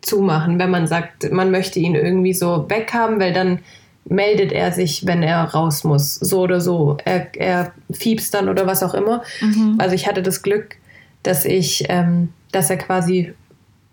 zumachen, 0.00 0.58
wenn 0.58 0.70
man 0.70 0.88
sagt, 0.88 1.30
man 1.30 1.52
möchte 1.52 1.78
ihn 1.78 1.94
irgendwie 1.94 2.34
so 2.34 2.66
weghaben, 2.68 3.20
weil 3.20 3.32
dann 3.32 3.60
meldet 4.04 4.50
er 4.50 4.72
sich, 4.72 5.06
wenn 5.06 5.22
er 5.22 5.44
raus 5.44 5.84
muss. 5.84 6.16
So 6.16 6.40
oder 6.40 6.60
so. 6.60 6.96
Er, 7.04 7.28
er 7.36 7.72
fiebst 7.92 8.34
dann 8.34 8.48
oder 8.48 8.66
was 8.66 8.82
auch 8.82 8.94
immer. 8.94 9.22
Mhm. 9.40 9.76
Also 9.78 9.94
ich 9.94 10.08
hatte 10.08 10.22
das 10.22 10.42
Glück, 10.42 10.76
dass 11.22 11.44
ich, 11.44 11.84
ähm, 11.88 12.30
dass 12.50 12.68
er 12.68 12.78
quasi 12.78 13.32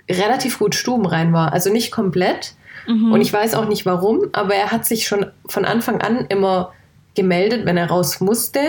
relativ 0.10 0.60
gut 0.60 0.76
stubenrein 0.76 1.34
war. 1.34 1.54
Also 1.54 1.72
nicht 1.72 1.92
komplett. 1.92 2.54
Mhm. 2.88 3.12
Und 3.12 3.22
ich 3.22 3.32
weiß 3.32 3.54
auch 3.56 3.68
nicht 3.68 3.86
warum, 3.86 4.22
aber 4.32 4.56
er 4.56 4.72
hat 4.72 4.86
sich 4.86 5.08
schon 5.08 5.28
von 5.48 5.66
Anfang 5.66 6.02
an 6.02 6.26
immer 6.30 6.74
gemeldet, 7.16 7.66
wenn 7.66 7.78
er 7.78 7.90
raus 7.90 8.22
musste. 8.22 8.60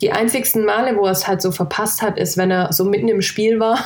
Die 0.00 0.12
einzigsten 0.12 0.64
Male, 0.64 0.96
wo 0.96 1.04
er 1.04 1.12
es 1.12 1.28
halt 1.28 1.42
so 1.42 1.52
verpasst 1.52 2.02
hat, 2.02 2.18
ist, 2.18 2.36
wenn 2.36 2.50
er 2.50 2.72
so 2.72 2.84
mitten 2.84 3.08
im 3.08 3.22
Spiel 3.22 3.60
war. 3.60 3.78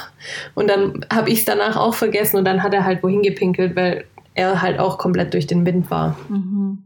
Und 0.55 0.69
dann 0.69 1.05
habe 1.13 1.31
ich 1.31 1.41
es 1.41 1.45
danach 1.45 1.77
auch 1.77 1.95
vergessen 1.95 2.37
und 2.37 2.45
dann 2.45 2.63
hat 2.63 2.73
er 2.75 2.85
halt 2.85 3.03
wohin 3.03 3.23
gepinkelt, 3.23 3.75
weil 3.75 4.05
er 4.35 4.63
halt 4.63 4.79
auch 4.79 4.99
komplett 4.99 5.35
durch 5.35 5.47
den 5.47 5.67
Wind 5.67 5.91
war. 5.91 6.17
Mhm. 6.29 6.79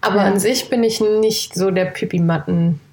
Aber 0.00 0.16
ja. 0.16 0.24
an 0.24 0.38
sich 0.38 0.70
bin 0.70 0.82
ich 0.82 1.00
nicht 1.00 1.54
so 1.54 1.70
der 1.70 1.84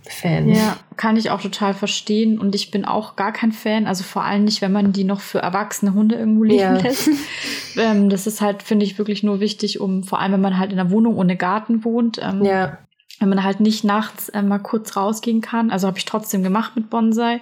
Pipi-Matten-Fan. 0.08 0.50
Ja, 0.50 0.78
kann 0.96 1.18
ich 1.18 1.30
auch 1.30 1.42
total 1.42 1.74
verstehen. 1.74 2.40
Und 2.40 2.56
ich 2.56 2.72
bin 2.72 2.86
auch 2.86 3.16
gar 3.16 3.32
kein 3.32 3.52
Fan. 3.52 3.88
Also 3.88 4.04
vor 4.04 4.24
allem 4.24 4.44
nicht, 4.44 4.62
wenn 4.62 4.72
man 4.72 4.94
die 4.94 5.04
noch 5.04 5.22
für 5.22 5.40
erwachsene 5.40 5.94
Hunde 5.94 6.16
irgendwo 6.16 6.44
liegen 6.44 6.60
ja. 6.60 6.74
lässt. 6.78 7.10
ähm, 7.78 8.10
das 8.10 8.28
ist 8.28 8.42
halt, 8.42 8.64
finde 8.64 8.86
ich, 8.86 8.98
wirklich 8.98 9.24
nur 9.24 9.40
wichtig, 9.40 9.80
um 9.80 10.04
vor 10.04 10.20
allem, 10.20 10.34
wenn 10.34 10.42
man 10.42 10.58
halt 10.58 10.72
in 10.72 10.80
einer 10.80 10.92
Wohnung 10.92 11.18
ohne 11.18 11.36
Garten 11.36 11.84
wohnt. 11.84 12.20
Ähm, 12.22 12.44
ja 12.44 12.80
wenn 13.20 13.30
man 13.30 13.44
halt 13.44 13.60
nicht 13.60 13.84
nachts 13.84 14.30
äh, 14.30 14.44
mal 14.44 14.60
kurz 14.60 14.96
rausgehen 14.96 15.42
kann. 15.42 15.72
Also 15.72 15.88
habe 15.88 15.98
ich 15.98 16.06
trotzdem 16.06 16.44
gemacht 16.44 16.76
mit 16.76 16.92
Bonsai. 16.92 17.42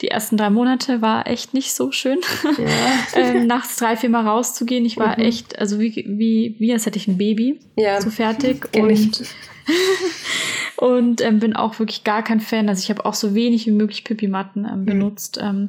Die 0.00 0.08
ersten 0.08 0.38
drei 0.38 0.48
Monate 0.48 1.02
war 1.02 1.26
echt 1.26 1.52
nicht 1.52 1.74
so 1.74 1.92
schön, 1.92 2.18
ja. 2.42 2.56
ähm, 3.20 3.46
nachts 3.46 3.76
drei, 3.76 3.96
vier 3.96 4.08
Mal 4.08 4.26
rauszugehen. 4.26 4.86
Ich 4.86 4.96
war 4.96 5.18
mhm. 5.18 5.24
echt, 5.24 5.58
also 5.58 5.78
wie, 5.78 5.94
wie, 6.08 6.56
wie 6.58 6.72
als 6.72 6.86
hätte 6.86 6.96
ich 6.96 7.06
ein 7.06 7.18
Baby 7.18 7.60
ja. 7.76 8.00
so 8.00 8.08
fertig. 8.08 8.66
Und 8.74 9.22
und 10.80 11.20
ähm, 11.20 11.40
bin 11.40 11.54
auch 11.54 11.78
wirklich 11.78 12.04
gar 12.04 12.22
kein 12.22 12.40
Fan. 12.40 12.70
Also 12.70 12.80
ich 12.80 12.88
habe 12.88 13.04
auch 13.04 13.12
so 13.12 13.34
wenig 13.34 13.66
wie 13.66 13.70
möglich 13.70 14.02
Pipi-Matten 14.02 14.64
ähm, 14.64 14.80
mhm. 14.80 14.86
benutzt. 14.86 15.36
Mhm. 15.36 15.46
Ähm, 15.46 15.68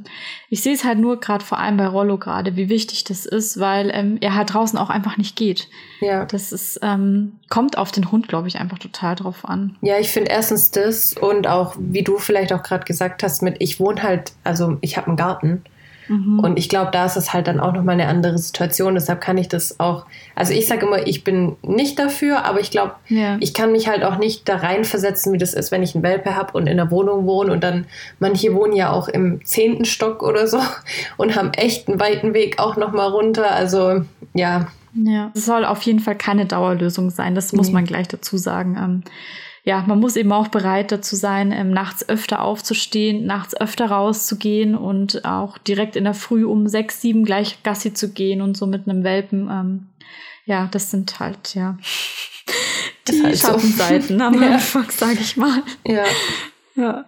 ich 0.49 0.63
sehe 0.63 0.73
es 0.73 0.85
halt 0.85 0.99
nur 0.99 1.19
gerade 1.19 1.43
vor 1.43 1.59
allem 1.59 1.75
bei 1.75 1.85
Rollo 1.85 2.17
gerade, 2.17 2.55
wie 2.55 2.69
wichtig 2.69 3.03
das 3.03 3.25
ist, 3.25 3.59
weil 3.59 3.91
ähm, 3.93 4.17
er 4.21 4.35
halt 4.35 4.53
draußen 4.53 4.79
auch 4.79 4.89
einfach 4.89 5.17
nicht 5.17 5.35
geht. 5.35 5.67
Ja. 5.99 6.23
Das 6.23 6.53
ist, 6.53 6.79
ähm, 6.81 7.33
kommt 7.49 7.77
auf 7.77 7.91
den 7.91 8.09
Hund, 8.09 8.29
glaube 8.29 8.47
ich, 8.47 8.57
einfach 8.57 8.79
total 8.79 9.15
drauf 9.15 9.43
an. 9.43 9.75
Ja, 9.81 9.99
ich 9.99 10.11
finde 10.11 10.31
erstens 10.31 10.71
das 10.71 11.13
und 11.13 11.45
auch, 11.45 11.75
wie 11.77 12.03
du 12.03 12.17
vielleicht 12.17 12.53
auch 12.53 12.63
gerade 12.63 12.85
gesagt 12.85 13.21
hast, 13.21 13.41
mit 13.41 13.57
ich 13.59 13.81
wohne 13.81 14.01
halt, 14.01 14.31
also 14.45 14.77
ich 14.79 14.95
habe 14.95 15.07
einen 15.07 15.17
Garten. 15.17 15.63
Mhm. 16.11 16.39
Und 16.39 16.59
ich 16.59 16.67
glaube, 16.67 16.91
da 16.91 17.05
ist 17.05 17.15
es 17.15 17.31
halt 17.31 17.47
dann 17.47 17.61
auch 17.61 17.71
nochmal 17.71 17.93
eine 17.93 18.07
andere 18.07 18.37
Situation. 18.37 18.95
Deshalb 18.95 19.21
kann 19.21 19.37
ich 19.37 19.47
das 19.47 19.79
auch, 19.79 20.05
also 20.35 20.53
ich 20.53 20.67
sage 20.67 20.85
immer, 20.85 21.07
ich 21.07 21.23
bin 21.23 21.55
nicht 21.61 21.97
dafür, 21.97 22.43
aber 22.43 22.59
ich 22.59 22.69
glaube, 22.69 22.95
ja. 23.07 23.37
ich 23.39 23.53
kann 23.53 23.71
mich 23.71 23.87
halt 23.87 24.03
auch 24.03 24.17
nicht 24.17 24.47
da 24.49 24.57
reinversetzen, 24.57 25.31
wie 25.31 25.37
das 25.37 25.53
ist, 25.53 25.71
wenn 25.71 25.83
ich 25.83 25.95
einen 25.95 26.03
Welpe 26.03 26.35
habe 26.35 26.51
und 26.57 26.67
in 26.67 26.75
der 26.75 26.91
Wohnung 26.91 27.25
wohne 27.25 27.53
und 27.53 27.63
dann, 27.63 27.85
manche 28.19 28.53
wohnen 28.53 28.73
ja 28.73 28.91
auch 28.91 29.07
im 29.07 29.45
zehnten 29.45 29.85
Stock 29.85 30.21
oder 30.21 30.47
so 30.47 30.59
und 31.17 31.37
haben 31.37 31.53
echt 31.53 31.87
einen 31.87 31.99
weiten 31.99 32.33
Weg 32.33 32.59
auch 32.59 32.75
nochmal 32.75 33.07
runter. 33.07 33.49
Also 33.51 34.01
ja. 34.33 34.67
Ja, 34.93 35.31
es 35.33 35.45
soll 35.45 35.63
auf 35.63 35.81
jeden 35.83 35.99
Fall 35.99 36.17
keine 36.17 36.45
Dauerlösung 36.45 37.09
sein, 37.11 37.33
das 37.35 37.53
muss 37.53 37.67
nee. 37.67 37.73
man 37.73 37.85
gleich 37.85 38.09
dazu 38.09 38.35
sagen. 38.35 39.03
Ja, 39.63 39.83
man 39.85 39.99
muss 39.99 40.15
eben 40.15 40.31
auch 40.31 40.47
bereit 40.47 40.91
dazu 40.91 41.15
sein, 41.15 41.51
ähm, 41.51 41.69
nachts 41.69 42.07
öfter 42.09 42.41
aufzustehen, 42.41 43.25
nachts 43.25 43.55
öfter 43.55 43.91
rauszugehen 43.91 44.75
und 44.75 45.23
auch 45.23 45.59
direkt 45.59 45.95
in 45.95 46.03
der 46.03 46.15
Früh 46.15 46.45
um 46.45 46.67
sechs, 46.67 47.01
sieben 47.01 47.23
gleich 47.25 47.61
Gassi 47.63 47.93
zu 47.93 48.11
gehen 48.11 48.41
und 48.41 48.57
so 48.57 48.65
mit 48.65 48.87
einem 48.87 49.03
Welpen. 49.03 49.49
Ähm, 49.51 49.87
ja, 50.45 50.67
das 50.71 50.89
sind 50.89 51.19
halt, 51.19 51.53
ja, 51.53 51.77
die 53.07 53.23
halt 53.23 53.37
Schattenseiten 53.37 54.17
so. 54.17 54.25
am 54.25 54.33
ja. 54.41 54.53
Anfang, 54.53 54.87
sag 54.89 55.19
ich 55.21 55.37
mal. 55.37 55.61
Ja. 55.85 56.05
Ja. 56.75 57.05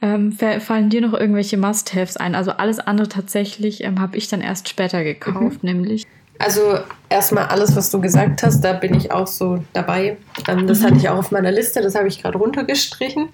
Ähm, 0.00 0.32
fallen 0.32 0.88
dir 0.88 1.00
noch 1.00 1.12
irgendwelche 1.12 1.56
Must-Haves 1.56 2.16
ein? 2.16 2.34
Also 2.34 2.52
alles 2.52 2.78
andere 2.78 3.08
tatsächlich 3.08 3.84
ähm, 3.84 4.00
habe 4.00 4.16
ich 4.16 4.28
dann 4.28 4.40
erst 4.40 4.68
später 4.68 5.04
gekauft, 5.04 5.62
mhm. 5.62 5.70
nämlich 5.70 6.06
also 6.40 6.78
erstmal 7.10 7.46
alles, 7.46 7.76
was 7.76 7.90
du 7.90 8.00
gesagt 8.00 8.42
hast, 8.42 8.62
da 8.62 8.72
bin 8.72 8.94
ich 8.94 9.12
auch 9.12 9.26
so 9.26 9.62
dabei. 9.74 10.16
Ähm, 10.48 10.66
das 10.66 10.80
mhm. 10.80 10.84
hatte 10.84 10.96
ich 10.96 11.08
auch 11.10 11.18
auf 11.18 11.30
meiner 11.30 11.52
Liste, 11.52 11.82
das 11.82 11.94
habe 11.94 12.08
ich 12.08 12.22
gerade 12.22 12.38
runtergestrichen. 12.38 13.28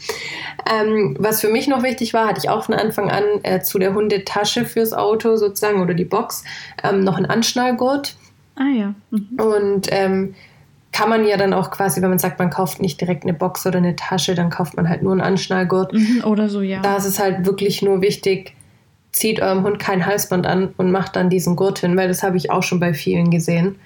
Ähm, 0.70 1.16
was 1.20 1.40
für 1.40 1.48
mich 1.48 1.68
noch 1.68 1.84
wichtig 1.84 2.12
war, 2.14 2.26
hatte 2.26 2.40
ich 2.40 2.50
auch 2.50 2.64
von 2.64 2.74
Anfang 2.74 3.08
an 3.08 3.22
äh, 3.44 3.60
zu 3.62 3.78
der 3.78 3.94
Hundetasche 3.94 4.64
fürs 4.64 4.92
Auto 4.92 5.36
sozusagen 5.36 5.80
oder 5.80 5.94
die 5.94 6.04
Box 6.04 6.42
ähm, 6.82 7.04
noch 7.04 7.16
einen 7.16 7.26
Anschnallgurt. 7.26 8.16
Ah 8.56 8.68
ja. 8.76 8.94
Mhm. 9.10 9.40
Und 9.40 9.86
ähm, 9.90 10.34
kann 10.90 11.08
man 11.08 11.24
ja 11.24 11.36
dann 11.36 11.52
auch 11.52 11.70
quasi, 11.70 12.02
wenn 12.02 12.08
man 12.08 12.18
sagt, 12.18 12.40
man 12.40 12.50
kauft 12.50 12.82
nicht 12.82 13.00
direkt 13.00 13.22
eine 13.22 13.34
Box 13.34 13.66
oder 13.66 13.78
eine 13.78 13.94
Tasche, 13.94 14.34
dann 14.34 14.50
kauft 14.50 14.76
man 14.76 14.88
halt 14.88 15.02
nur 15.02 15.12
einen 15.12 15.20
Anschnallgurt. 15.20 15.92
Mhm, 15.92 16.24
oder 16.24 16.48
so, 16.48 16.60
ja. 16.60 16.80
Da 16.80 16.96
ist 16.96 17.04
es 17.04 17.20
halt 17.20 17.46
wirklich 17.46 17.82
nur 17.82 18.00
wichtig, 18.00 18.55
zieht 19.16 19.40
eurem 19.40 19.64
Hund 19.64 19.78
kein 19.78 20.04
Halsband 20.04 20.46
an 20.46 20.74
und 20.76 20.90
macht 20.90 21.16
dann 21.16 21.30
diesen 21.30 21.56
Gurt 21.56 21.78
hin, 21.78 21.96
weil 21.96 22.06
das 22.06 22.22
habe 22.22 22.36
ich 22.36 22.50
auch 22.50 22.62
schon 22.62 22.80
bei 22.80 22.92
vielen 22.92 23.30
gesehen. 23.30 23.76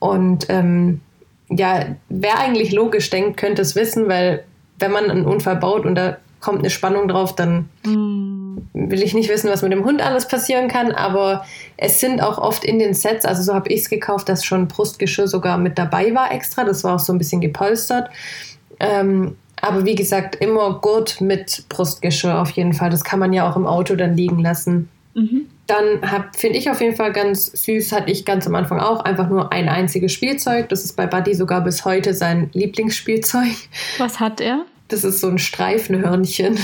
Und 0.00 0.50
ähm, 0.50 1.00
ja, 1.48 1.86
wer 2.10 2.38
eigentlich 2.38 2.72
logisch 2.72 3.08
denkt, 3.08 3.38
könnte 3.38 3.62
es 3.62 3.74
wissen, 3.74 4.06
weil 4.06 4.44
wenn 4.78 4.92
man 4.92 5.10
einen 5.10 5.24
Unfall 5.24 5.56
baut 5.56 5.86
und 5.86 5.94
da 5.94 6.18
kommt 6.40 6.58
eine 6.58 6.68
Spannung 6.68 7.08
drauf, 7.08 7.34
dann 7.34 7.70
mm. 7.84 8.58
will 8.74 9.02
ich 9.02 9.14
nicht 9.14 9.30
wissen, 9.30 9.48
was 9.48 9.62
mit 9.62 9.72
dem 9.72 9.86
Hund 9.86 10.02
alles 10.02 10.28
passieren 10.28 10.68
kann. 10.68 10.92
Aber 10.92 11.46
es 11.78 11.98
sind 11.98 12.22
auch 12.22 12.36
oft 12.36 12.62
in 12.62 12.78
den 12.78 12.92
Sets, 12.92 13.24
also 13.24 13.42
so 13.42 13.54
habe 13.54 13.70
ich 13.70 13.80
es 13.80 13.88
gekauft, 13.88 14.28
dass 14.28 14.44
schon 14.44 14.68
Brustgeschirr 14.68 15.26
sogar 15.26 15.56
mit 15.56 15.78
dabei 15.78 16.14
war 16.14 16.32
extra. 16.32 16.64
Das 16.64 16.84
war 16.84 16.96
auch 16.96 17.00
so 17.00 17.14
ein 17.14 17.18
bisschen 17.18 17.40
gepolstert. 17.40 18.10
Ähm, 18.78 19.36
aber 19.60 19.84
wie 19.84 19.94
gesagt, 19.94 20.36
immer 20.36 20.78
Gurt 20.80 21.20
mit 21.20 21.64
Brustgeschirr 21.68 22.40
auf 22.40 22.50
jeden 22.50 22.72
Fall. 22.72 22.90
Das 22.90 23.04
kann 23.04 23.18
man 23.18 23.32
ja 23.32 23.48
auch 23.48 23.56
im 23.56 23.66
Auto 23.66 23.96
dann 23.96 24.16
liegen 24.16 24.38
lassen. 24.40 24.88
Mhm. 25.14 25.46
Dann 25.66 26.00
finde 26.36 26.58
ich 26.58 26.70
auf 26.70 26.80
jeden 26.80 26.94
Fall 26.94 27.12
ganz 27.12 27.46
süß, 27.46 27.90
hatte 27.90 28.12
ich 28.12 28.24
ganz 28.24 28.46
am 28.46 28.54
Anfang 28.54 28.78
auch 28.78 29.00
einfach 29.00 29.28
nur 29.28 29.52
ein 29.52 29.68
einziges 29.68 30.12
Spielzeug. 30.12 30.68
Das 30.68 30.84
ist 30.84 30.94
bei 30.94 31.06
Buddy 31.06 31.34
sogar 31.34 31.64
bis 31.64 31.84
heute 31.84 32.14
sein 32.14 32.50
Lieblingsspielzeug. 32.52 33.54
Was 33.98 34.20
hat 34.20 34.40
er? 34.40 34.64
Das 34.88 35.02
ist 35.02 35.20
so 35.20 35.28
ein 35.28 35.38
Streifenhörnchen. 35.38 36.58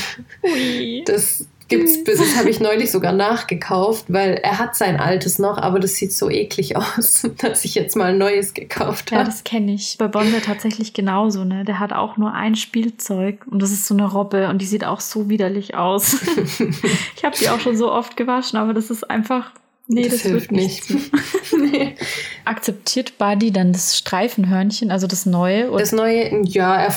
Ui. 0.44 1.02
Das 1.06 1.46
gibt's, 1.72 2.04
das 2.04 2.36
habe 2.36 2.50
ich 2.50 2.60
neulich 2.60 2.90
sogar 2.90 3.12
nachgekauft, 3.12 4.06
weil 4.08 4.34
er 4.34 4.58
hat 4.58 4.76
sein 4.76 4.98
altes 4.98 5.38
noch, 5.38 5.58
aber 5.58 5.80
das 5.80 5.96
sieht 5.96 6.12
so 6.12 6.30
eklig 6.30 6.76
aus, 6.76 7.28
dass 7.38 7.64
ich 7.64 7.74
jetzt 7.74 7.96
mal 7.96 8.12
ein 8.12 8.18
neues 8.18 8.54
gekauft 8.54 9.12
habe. 9.12 9.22
Ja, 9.22 9.24
das 9.24 9.44
kenne 9.44 9.72
ich. 9.72 9.96
Bei 9.98 10.08
Bonda 10.08 10.40
tatsächlich 10.40 10.92
genauso, 10.92 11.44
ne? 11.44 11.64
Der 11.64 11.78
hat 11.78 11.92
auch 11.92 12.16
nur 12.16 12.32
ein 12.32 12.54
Spielzeug 12.54 13.46
und 13.50 13.62
das 13.62 13.72
ist 13.72 13.86
so 13.86 13.94
eine 13.94 14.10
Robbe 14.10 14.48
und 14.48 14.60
die 14.60 14.66
sieht 14.66 14.84
auch 14.84 15.00
so 15.00 15.28
widerlich 15.28 15.74
aus. 15.74 16.14
ich 17.16 17.24
habe 17.24 17.36
die 17.38 17.48
auch 17.48 17.60
schon 17.60 17.76
so 17.76 17.90
oft 17.90 18.16
gewaschen, 18.16 18.58
aber 18.58 18.74
das 18.74 18.90
ist 18.90 19.08
einfach 19.10 19.52
Nee, 19.88 20.04
das, 20.04 20.22
das 20.22 20.22
hilft 20.22 20.52
nicht. 20.52 20.84
nee. 21.58 21.96
Akzeptiert 22.44 23.18
Buddy 23.18 23.50
dann 23.50 23.72
das 23.72 23.98
Streifenhörnchen, 23.98 24.90
also 24.90 25.06
das 25.06 25.26
Neue? 25.26 25.70
Oder? 25.70 25.80
Das 25.80 25.92
Neue, 25.92 26.44
ja, 26.44 26.76
er, 26.76 26.94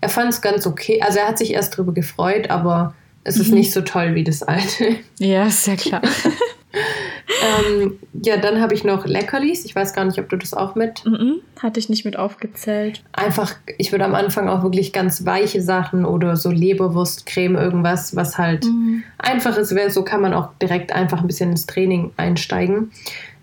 er 0.00 0.08
fand 0.08 0.32
es 0.32 0.40
ganz 0.40 0.66
okay. 0.66 1.02
Also 1.02 1.18
er 1.18 1.28
hat 1.28 1.38
sich 1.38 1.52
erst 1.52 1.76
drüber 1.76 1.92
gefreut, 1.92 2.48
aber 2.48 2.94
es 3.28 3.36
ist 3.36 3.48
mhm. 3.48 3.58
nicht 3.58 3.72
so 3.72 3.82
toll 3.82 4.14
wie 4.14 4.24
das 4.24 4.42
alte. 4.42 4.96
Ja, 5.18 5.46
ist 5.46 5.66
ja 5.66 5.76
klar. 5.76 6.02
ähm, 7.72 7.98
ja, 8.24 8.36
dann 8.36 8.60
habe 8.60 8.72
ich 8.72 8.84
noch 8.84 9.04
Leckerlis. 9.04 9.64
Ich 9.64 9.74
weiß 9.74 9.92
gar 9.92 10.04
nicht, 10.04 10.18
ob 10.18 10.28
du 10.28 10.36
das 10.36 10.54
auch 10.54 10.76
mit. 10.76 11.04
Mhm, 11.04 11.40
hatte 11.60 11.80
ich 11.80 11.88
nicht 11.88 12.04
mit 12.04 12.16
aufgezählt. 12.16 13.02
Einfach, 13.12 13.54
ich 13.76 13.92
würde 13.92 14.04
am 14.04 14.14
Anfang 14.14 14.48
auch 14.48 14.62
wirklich 14.62 14.92
ganz 14.92 15.26
weiche 15.26 15.60
Sachen 15.60 16.04
oder 16.04 16.36
so 16.36 16.50
Leberwurstcreme, 16.50 17.56
irgendwas, 17.56 18.14
was 18.16 18.38
halt 18.38 18.64
mhm. 18.64 19.02
einfach 19.18 19.56
ist. 19.58 19.74
So 19.92 20.04
kann 20.04 20.22
man 20.22 20.32
auch 20.34 20.50
direkt 20.62 20.92
einfach 20.92 21.20
ein 21.20 21.26
bisschen 21.26 21.50
ins 21.50 21.66
Training 21.66 22.12
einsteigen. 22.16 22.92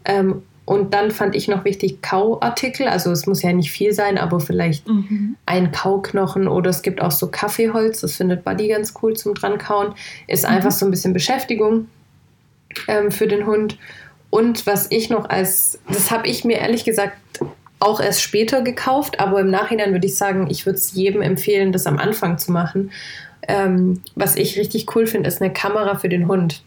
Ähm, 0.05 0.43
und 0.65 0.95
dann 0.95 1.11
fand 1.11 1.35
ich 1.35 1.47
noch 1.47 1.63
wichtig 1.63 2.01
Kauartikel. 2.01 2.87
Also 2.87 3.11
es 3.11 3.27
muss 3.27 3.43
ja 3.43 3.53
nicht 3.53 3.71
viel 3.71 3.93
sein, 3.93 4.17
aber 4.17 4.39
vielleicht 4.39 4.87
mhm. 4.87 5.35
ein 5.45 5.71
Kauknochen 5.71 6.47
oder 6.47 6.71
es 6.71 6.81
gibt 6.81 7.01
auch 7.01 7.11
so 7.11 7.27
Kaffeeholz. 7.27 8.01
Das 8.01 8.15
findet 8.15 8.43
Buddy 8.43 8.69
ganz 8.69 8.95
cool 9.01 9.15
zum 9.15 9.35
dran 9.35 9.59
kauen. 9.59 9.93
Ist 10.27 10.43
mhm. 10.43 10.55
einfach 10.55 10.71
so 10.71 10.85
ein 10.85 10.91
bisschen 10.91 11.13
Beschäftigung 11.13 11.87
ähm, 12.87 13.11
für 13.11 13.27
den 13.27 13.45
Hund. 13.45 13.77
Und 14.31 14.65
was 14.65 14.89
ich 14.89 15.11
noch 15.11 15.29
als, 15.29 15.79
das 15.87 16.09
habe 16.09 16.27
ich 16.27 16.43
mir 16.43 16.57
ehrlich 16.57 16.83
gesagt 16.83 17.15
auch 17.79 17.99
erst 17.99 18.21
später 18.21 18.63
gekauft, 18.63 19.19
aber 19.19 19.41
im 19.41 19.51
Nachhinein 19.51 19.91
würde 19.91 20.07
ich 20.07 20.15
sagen, 20.15 20.47
ich 20.49 20.65
würde 20.65 20.77
es 20.77 20.93
jedem 20.93 21.21
empfehlen, 21.21 21.71
das 21.71 21.85
am 21.85 21.99
Anfang 21.99 22.39
zu 22.39 22.51
machen. 22.51 22.91
Ähm, 23.47 24.01
was 24.15 24.35
ich 24.35 24.57
richtig 24.57 24.95
cool 24.95 25.05
finde, 25.05 25.27
ist 25.27 25.41
eine 25.41 25.53
Kamera 25.53 25.95
für 25.95 26.09
den 26.09 26.27
Hund. 26.27 26.63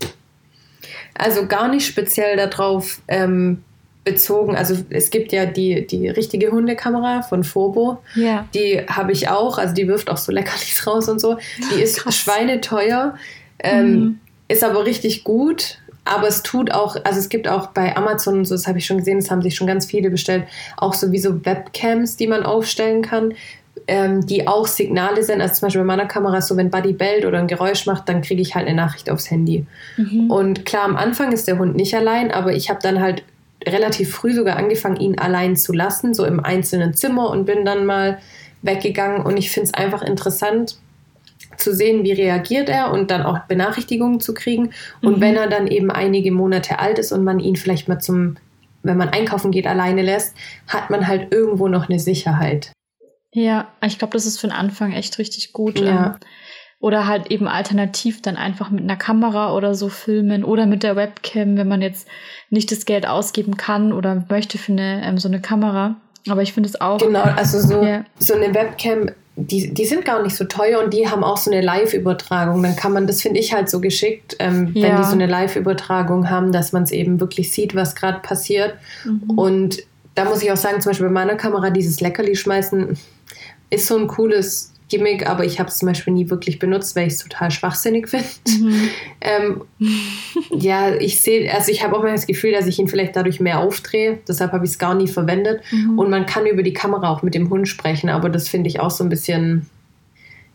Also 1.14 1.46
gar 1.46 1.68
nicht 1.68 1.86
speziell 1.86 2.36
darauf 2.36 3.00
ähm, 3.08 3.64
bezogen. 4.08 4.56
Also 4.56 4.74
es 4.88 5.10
gibt 5.10 5.32
ja 5.32 5.44
die, 5.44 5.86
die 5.86 6.08
richtige 6.08 6.50
Hundekamera 6.50 7.22
von 7.22 7.44
Fobo. 7.44 7.98
Ja. 8.14 8.46
Die 8.54 8.80
habe 8.88 9.12
ich 9.12 9.28
auch. 9.28 9.58
Also 9.58 9.74
die 9.74 9.86
wirft 9.86 10.10
auch 10.10 10.16
so 10.16 10.32
Leckerlis 10.32 10.86
raus 10.86 11.08
und 11.08 11.20
so. 11.20 11.36
Die 11.72 11.82
ist 11.82 11.98
Krass. 11.98 12.16
schweineteuer, 12.16 13.16
ähm, 13.58 13.90
mhm. 13.90 14.20
ist 14.48 14.64
aber 14.64 14.86
richtig 14.86 15.24
gut. 15.24 15.78
Aber 16.04 16.26
es 16.26 16.42
tut 16.42 16.72
auch, 16.72 16.96
also 17.04 17.18
es 17.18 17.28
gibt 17.28 17.48
auch 17.48 17.66
bei 17.68 17.94
Amazon 17.94 18.38
und 18.38 18.44
so, 18.46 18.54
das 18.54 18.66
habe 18.66 18.78
ich 18.78 18.86
schon 18.86 18.96
gesehen, 18.96 19.20
das 19.20 19.30
haben 19.30 19.42
sich 19.42 19.54
schon 19.54 19.66
ganz 19.66 19.84
viele 19.84 20.08
bestellt, 20.08 20.44
auch 20.78 20.94
sowieso 20.94 21.44
Webcams, 21.44 22.16
die 22.16 22.26
man 22.26 22.44
aufstellen 22.44 23.02
kann, 23.02 23.34
ähm, 23.86 24.24
die 24.24 24.48
auch 24.48 24.66
Signale 24.66 25.22
sind. 25.22 25.42
Also 25.42 25.56
zum 25.56 25.66
Beispiel 25.66 25.82
bei 25.82 25.86
meiner 25.86 26.06
Kamera 26.06 26.40
so, 26.40 26.56
wenn 26.56 26.70
Buddy 26.70 26.94
bellt 26.94 27.26
oder 27.26 27.38
ein 27.38 27.46
Geräusch 27.46 27.84
macht, 27.84 28.08
dann 28.08 28.22
kriege 28.22 28.40
ich 28.40 28.54
halt 28.54 28.66
eine 28.66 28.76
Nachricht 28.76 29.10
aufs 29.10 29.30
Handy. 29.30 29.66
Mhm. 29.98 30.30
Und 30.30 30.64
klar, 30.64 30.84
am 30.84 30.96
Anfang 30.96 31.30
ist 31.32 31.46
der 31.46 31.58
Hund 31.58 31.76
nicht 31.76 31.94
allein, 31.94 32.30
aber 32.30 32.54
ich 32.54 32.70
habe 32.70 32.80
dann 32.82 33.02
halt 33.02 33.22
relativ 33.66 34.12
früh 34.12 34.32
sogar 34.32 34.56
angefangen, 34.56 34.96
ihn 34.96 35.18
allein 35.18 35.56
zu 35.56 35.72
lassen, 35.72 36.14
so 36.14 36.24
im 36.24 36.40
einzelnen 36.40 36.94
Zimmer 36.94 37.30
und 37.30 37.44
bin 37.44 37.64
dann 37.64 37.86
mal 37.86 38.18
weggegangen. 38.62 39.22
Und 39.22 39.36
ich 39.36 39.50
finde 39.50 39.68
es 39.68 39.74
einfach 39.74 40.02
interessant, 40.02 40.78
zu 41.56 41.74
sehen, 41.74 42.04
wie 42.04 42.12
reagiert 42.12 42.68
er 42.68 42.92
und 42.92 43.10
dann 43.10 43.22
auch 43.22 43.40
Benachrichtigungen 43.40 44.20
zu 44.20 44.34
kriegen. 44.34 44.70
Und 45.02 45.16
mhm. 45.16 45.20
wenn 45.20 45.36
er 45.36 45.48
dann 45.48 45.66
eben 45.66 45.90
einige 45.90 46.30
Monate 46.32 46.78
alt 46.78 46.98
ist 46.98 47.12
und 47.12 47.24
man 47.24 47.40
ihn 47.40 47.56
vielleicht 47.56 47.88
mal 47.88 47.98
zum, 47.98 48.36
wenn 48.82 48.96
man 48.96 49.08
einkaufen 49.08 49.50
geht, 49.50 49.66
alleine 49.66 50.02
lässt, 50.02 50.36
hat 50.68 50.90
man 50.90 51.06
halt 51.06 51.32
irgendwo 51.32 51.68
noch 51.68 51.88
eine 51.88 51.98
Sicherheit. 51.98 52.72
Ja, 53.32 53.68
ich 53.84 53.98
glaube, 53.98 54.12
das 54.12 54.26
ist 54.26 54.38
für 54.40 54.46
den 54.46 54.56
Anfang 54.56 54.92
echt 54.92 55.18
richtig 55.18 55.52
gut. 55.52 55.78
Ja. 55.80 56.06
Ähm, 56.06 56.14
oder 56.80 57.06
halt 57.06 57.30
eben 57.30 57.48
alternativ 57.48 58.22
dann 58.22 58.36
einfach 58.36 58.70
mit 58.70 58.82
einer 58.82 58.96
Kamera 58.96 59.54
oder 59.54 59.74
so 59.74 59.88
filmen 59.88 60.44
oder 60.44 60.66
mit 60.66 60.82
der 60.82 60.96
Webcam, 60.96 61.56
wenn 61.56 61.68
man 61.68 61.82
jetzt 61.82 62.06
nicht 62.50 62.70
das 62.70 62.86
Geld 62.86 63.06
ausgeben 63.06 63.56
kann 63.56 63.92
oder 63.92 64.24
möchte 64.28 64.58
für 64.58 64.72
eine, 64.72 65.02
ähm, 65.04 65.18
so 65.18 65.28
eine 65.28 65.40
Kamera. 65.40 65.96
Aber 66.28 66.42
ich 66.42 66.52
finde 66.52 66.68
es 66.68 66.80
auch. 66.80 66.98
Genau, 66.98 67.22
also 67.22 67.58
so, 67.58 67.82
ja. 67.82 68.04
so 68.18 68.34
eine 68.34 68.54
Webcam 68.54 69.10
die, 69.40 69.72
die 69.72 69.84
sind 69.84 70.04
gar 70.04 70.20
nicht 70.22 70.34
so 70.34 70.44
teuer 70.44 70.82
und 70.82 70.92
die 70.92 71.08
haben 71.08 71.22
auch 71.22 71.36
so 71.36 71.50
eine 71.50 71.60
Live-Übertragung. 71.60 72.60
Dann 72.60 72.74
kann 72.74 72.92
man, 72.92 73.06
das 73.06 73.22
finde 73.22 73.38
ich 73.38 73.54
halt 73.54 73.70
so 73.70 73.80
geschickt, 73.80 74.34
ähm, 74.40 74.72
ja. 74.74 74.88
wenn 74.88 74.96
die 74.96 75.04
so 75.04 75.12
eine 75.12 75.26
Live-Übertragung 75.26 76.28
haben, 76.28 76.50
dass 76.50 76.72
man 76.72 76.82
es 76.82 76.90
eben 76.90 77.20
wirklich 77.20 77.52
sieht, 77.52 77.76
was 77.76 77.94
gerade 77.94 78.18
passiert. 78.18 78.74
Mhm. 79.04 79.38
Und 79.38 79.78
da 80.16 80.24
muss 80.24 80.42
ich 80.42 80.50
auch 80.50 80.56
sagen, 80.56 80.80
zum 80.80 80.90
Beispiel 80.90 81.06
bei 81.06 81.12
meiner 81.12 81.36
Kamera, 81.36 81.70
dieses 81.70 82.00
Leckerli 82.00 82.34
schmeißen, 82.34 82.98
ist 83.70 83.86
so 83.86 83.96
ein 83.96 84.08
cooles 84.08 84.72
Gimmick, 84.88 85.28
aber 85.28 85.44
ich 85.44 85.58
habe 85.58 85.68
es 85.68 85.78
zum 85.78 85.86
Beispiel 85.86 86.14
nie 86.14 86.30
wirklich 86.30 86.58
benutzt, 86.58 86.96
weil 86.96 87.06
ich 87.06 87.14
es 87.14 87.18
total 87.20 87.50
schwachsinnig 87.50 88.08
finde. 88.08 88.26
Mhm. 88.48 88.88
ähm, 89.20 89.62
ja, 90.50 90.94
ich 90.94 91.20
sehe, 91.20 91.52
also 91.52 91.70
ich 91.70 91.84
habe 91.84 91.96
auch 91.96 92.02
mal 92.02 92.12
das 92.12 92.26
Gefühl, 92.26 92.52
dass 92.52 92.66
ich 92.66 92.78
ihn 92.78 92.88
vielleicht 92.88 93.14
dadurch 93.14 93.38
mehr 93.38 93.60
aufdrehe. 93.60 94.18
Deshalb 94.26 94.52
habe 94.52 94.64
ich 94.64 94.72
es 94.72 94.78
gar 94.78 94.94
nie 94.94 95.08
verwendet. 95.08 95.60
Mhm. 95.70 95.98
Und 95.98 96.10
man 96.10 96.26
kann 96.26 96.46
über 96.46 96.62
die 96.62 96.72
Kamera 96.72 97.10
auch 97.10 97.22
mit 97.22 97.34
dem 97.34 97.50
Hund 97.50 97.68
sprechen, 97.68 98.08
aber 98.08 98.30
das 98.30 98.48
finde 98.48 98.68
ich 98.68 98.80
auch 98.80 98.90
so 98.90 99.04
ein 99.04 99.10
bisschen. 99.10 99.66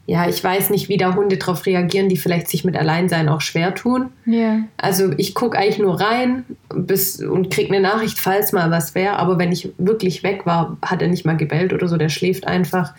Ja, 0.05 0.27
ich 0.27 0.43
weiß 0.43 0.69
nicht, 0.69 0.89
wie 0.89 0.97
da 0.97 1.15
Hunde 1.15 1.37
darauf 1.37 1.65
reagieren, 1.65 2.09
die 2.09 2.17
vielleicht 2.17 2.49
sich 2.49 2.65
mit 2.65 2.75
Alleinsein 2.75 3.29
auch 3.29 3.39
schwer 3.39 3.73
tun. 3.73 4.09
Yeah. 4.27 4.63
Also 4.75 5.13
ich 5.15 5.33
gucke 5.33 5.57
eigentlich 5.57 5.79
nur 5.79 5.97
rein 5.97 6.43
bis, 6.67 7.21
und 7.23 7.49
kriege 7.49 7.73
eine 7.73 7.79
Nachricht, 7.79 8.19
falls 8.19 8.51
mal 8.51 8.69
was 8.69 8.95
wäre. 8.95 9.15
Aber 9.15 9.39
wenn 9.39 9.53
ich 9.53 9.69
wirklich 9.77 10.21
weg 10.21 10.45
war, 10.45 10.75
hat 10.81 11.01
er 11.01 11.07
nicht 11.07 11.23
mal 11.23 11.37
gebellt 11.37 11.71
oder 11.71 11.87
so, 11.87 11.95
der 11.95 12.09
schläft 12.09 12.45
einfach 12.45 12.93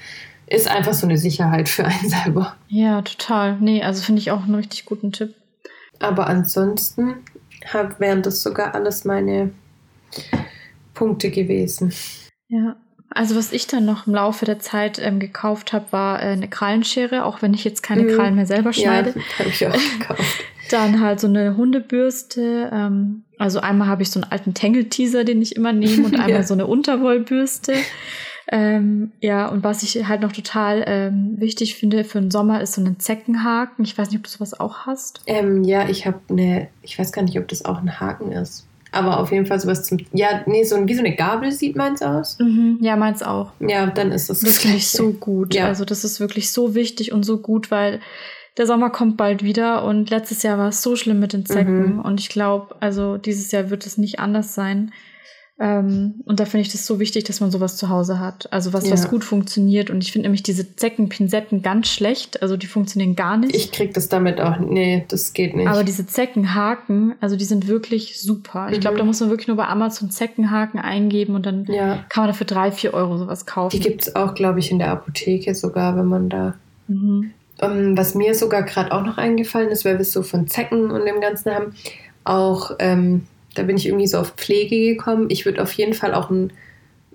ist 0.55 0.69
einfach 0.69 0.95
so 0.95 1.07
eine 1.07 1.19
Sicherheit 1.19 1.69
für 1.69 1.85
einen 1.85 2.09
selber. 2.09 2.57
Ja, 2.69 3.03
total. 3.03 3.59
Nee, 3.61 3.83
also 3.83 4.03
finde 4.03 4.21
ich 4.21 4.31
auch 4.31 4.45
einen 4.45 4.55
richtig 4.55 4.85
guten 4.85 5.13
Tipp. 5.13 5.35
Aber 6.01 6.27
ansonsten 6.27 7.17
hab, 7.73 8.01
wären 8.01 8.23
das 8.23 8.43
sogar 8.43 8.75
alles 8.75 9.05
meine 9.05 9.51
Punkte 10.93 11.31
gewesen. 11.31 11.93
Ja. 12.49 12.77
Also 13.11 13.37
was 13.37 13.53
ich 13.53 13.67
dann 13.69 13.85
noch 13.85 14.07
im 14.07 14.15
Laufe 14.15 14.45
der 14.45 14.59
Zeit 14.59 14.99
ähm, 14.99 15.21
gekauft 15.21 15.73
habe, 15.73 15.93
war 15.93 16.21
äh, 16.21 16.27
eine 16.27 16.49
Krallenschere, 16.49 17.25
auch 17.25 17.43
wenn 17.43 17.55
ich 17.55 17.63
jetzt 17.63 17.83
keine 17.83 18.03
mhm. 18.03 18.17
Krallen 18.17 18.35
mehr 18.35 18.47
selber 18.47 18.73
schneide. 18.73 19.11
Ja, 19.11 19.39
habe 19.39 19.49
ich 19.49 19.67
auch 19.67 19.99
gekauft. 19.99 20.45
dann 20.71 21.01
halt 21.01 21.21
so 21.21 21.29
eine 21.29 21.57
Hundebürste. 21.57 22.71
Ähm, 22.73 23.25
also 23.39 23.61
einmal 23.61 23.89
habe 23.89 24.03
ich 24.03 24.11
so 24.11 24.21
einen 24.21 24.31
alten 24.31 24.55
Tangle-Teaser, 24.55 25.25
den 25.25 25.43
ich 25.43 25.55
immer 25.55 25.73
nehme, 25.73 26.07
und 26.07 26.15
einmal 26.19 26.31
ja. 26.31 26.43
so 26.43 26.55
eine 26.55 26.67
Unterwollbürste. 26.67 27.75
Ähm, 28.49 29.13
ja, 29.21 29.49
und 29.49 29.65
was 29.65 29.83
ich 29.83 30.07
halt 30.07 30.21
noch 30.21 30.33
total 30.33 30.85
ähm, 30.87 31.35
wichtig 31.39 31.77
finde 31.77 32.05
für 32.05 32.21
den 32.21 32.31
Sommer 32.31 32.61
ist 32.61 32.75
so 32.75 32.83
ein 32.83 32.99
Zeckenhaken. 32.99 33.85
Ich 33.85 33.97
weiß 33.97 34.11
nicht, 34.11 34.19
ob 34.19 34.25
du 34.25 34.31
sowas 34.31 34.59
auch 34.59 34.87
hast. 34.87 35.23
Ähm, 35.27 35.65
ja, 35.65 35.89
ich 35.89 36.07
habe 36.07 36.21
eine, 36.29 36.69
ich 36.83 36.99
weiß 36.99 37.13
gar 37.13 37.23
nicht, 37.23 37.39
ob 37.39 37.49
das 37.49 37.65
auch 37.65 37.79
ein 37.79 38.01
Haken 38.01 38.33
ist. 38.33 38.67
Aber 38.93 39.19
auf 39.19 39.33
jeden 39.33 39.47
Fall 39.47 39.59
sowas 39.59 39.83
zum. 39.85 39.99
Ja, 40.13 40.43
nee, 40.47 40.63
so 40.63 40.77
ein, 40.77 40.87
wie 40.87 40.95
so 40.95 41.01
eine 41.01 41.17
Gabel 41.17 41.51
sieht 41.51 41.75
meins 41.75 42.01
aus. 42.01 42.39
Mhm, 42.39 42.79
ja, 42.81 42.97
meins 42.97 43.23
auch. 43.23 43.53
Ja, 43.59 43.87
dann 43.87 44.13
ist 44.13 44.31
das 44.31 44.41
das. 44.41 44.59
finde 44.59 44.77
ich 44.77 44.89
so 44.89 45.13
gut. 45.13 45.55
Ja. 45.55 45.67
Also, 45.67 45.85
das 45.85 46.05
ist 46.05 46.21
wirklich 46.21 46.53
so 46.53 46.75
wichtig 46.75 47.13
und 47.13 47.25
so 47.25 47.39
gut, 47.39 47.73
weil 47.73 48.01
der 48.57 48.67
Sommer 48.67 48.91
kommt 48.91 49.17
bald 49.17 49.43
wieder 49.43 49.85
und 49.85 50.11
letztes 50.11 50.45
Jahr 50.45 50.59
war 50.59 50.69
es 50.69 50.81
so 50.81 50.95
schlimm 50.95 51.19
mit 51.19 51.33
den 51.33 51.45
Zecken. 51.45 51.97
Mhm. 51.97 52.01
Und 52.01 52.21
ich 52.21 52.29
glaube, 52.29 52.77
also 52.79 53.17
dieses 53.17 53.51
Jahr 53.51 53.69
wird 53.71 53.85
es 53.85 53.99
nicht 53.99 54.21
anders 54.21 54.55
sein. 54.55 54.93
Ähm, 55.61 56.15
und 56.25 56.41
da 56.41 56.47
finde 56.47 56.63
ich 56.63 56.73
das 56.73 56.85
so 56.85 56.99
wichtig, 56.99 57.25
dass 57.25 57.41
man 57.41 57.53
sowas 57.53 57.77
zu 57.77 57.89
Hause 57.89 58.19
hat. 58.19 58.53
Also 58.53 58.73
was, 58.73 58.87
ja. 58.87 58.93
was 58.93 59.09
gut 59.09 59.23
funktioniert. 59.23 59.89
Und 59.89 60.03
ich 60.03 60.11
finde 60.11 60.27
nämlich 60.27 60.43
diese 60.43 60.75
Zeckenpinsetten 60.75 61.63
ganz 61.63 61.89
schlecht. 61.89 62.43
Also 62.43 62.57
die 62.57 62.67
funktionieren 62.67 63.15
gar 63.15 63.37
nicht. 63.37 63.55
Ich 63.55 63.71
krieg 63.71 63.95
das 63.95 64.09
damit 64.09 64.41
auch. 64.41 64.59
Nee, 64.59 65.05
das 65.09 65.33
geht 65.33 65.55
nicht. 65.55 65.69
Aber 65.69 65.85
diese 65.85 66.07
Zeckenhaken, 66.07 67.15
also 67.21 67.37
die 67.37 67.45
sind 67.45 67.69
wirklich 67.69 68.21
super. 68.21 68.69
Ich 68.73 68.81
glaube, 68.81 68.97
mhm. 68.97 68.99
da 68.99 69.05
muss 69.05 69.21
man 69.21 69.31
wirklich 69.31 69.47
nur 69.47 69.57
bei 69.57 69.69
Amazon 69.69 70.11
Zeckenhaken 70.11 70.81
eingeben 70.81 71.37
und 71.37 71.47
dann 71.47 71.67
ja. 71.67 72.05
kann 72.09 72.25
man 72.25 72.29
dafür 72.29 72.47
drei, 72.47 72.73
vier 72.73 72.93
Euro 72.93 73.17
sowas 73.17 73.47
kaufen. 73.47 73.77
Die 73.77 73.83
gibt 73.83 74.03
es 74.03 74.17
auch, 74.17 74.35
glaube 74.35 74.59
ich, 74.59 74.73
in 74.73 74.81
der 74.81 74.91
Apotheke 74.91 75.55
sogar, 75.55 75.97
wenn 75.97 76.07
man 76.07 76.29
da. 76.29 76.55
Mhm. 76.89 77.31
Um, 77.61 77.71
ähm, 77.71 77.97
was 77.97 78.17
mir 78.17 78.35
sogar 78.35 78.65
gerade 78.65 78.91
auch 78.91 79.05
noch 79.05 79.17
eingefallen 79.17 79.69
ist, 79.69 79.85
weil 79.85 79.95
wir 79.95 80.01
es 80.01 80.13
so 80.13 80.25
von 80.25 80.49
Zecken 80.49 80.91
und 80.91 81.07
dem 81.07 81.21
Ganzen 81.21 81.55
haben, 81.55 81.75
auch 82.25 82.73
ähm, 82.81 83.29
da 83.55 83.63
bin 83.63 83.77
ich 83.77 83.87
irgendwie 83.87 84.07
so 84.07 84.19
auf 84.19 84.35
Pflege 84.37 84.95
gekommen. 84.95 85.27
Ich 85.31 85.45
würde 85.45 85.63
auf 85.63 85.73
jeden 85.73 85.95
Fall 85.95 86.15
auch 86.15 86.31
ein 86.31 86.53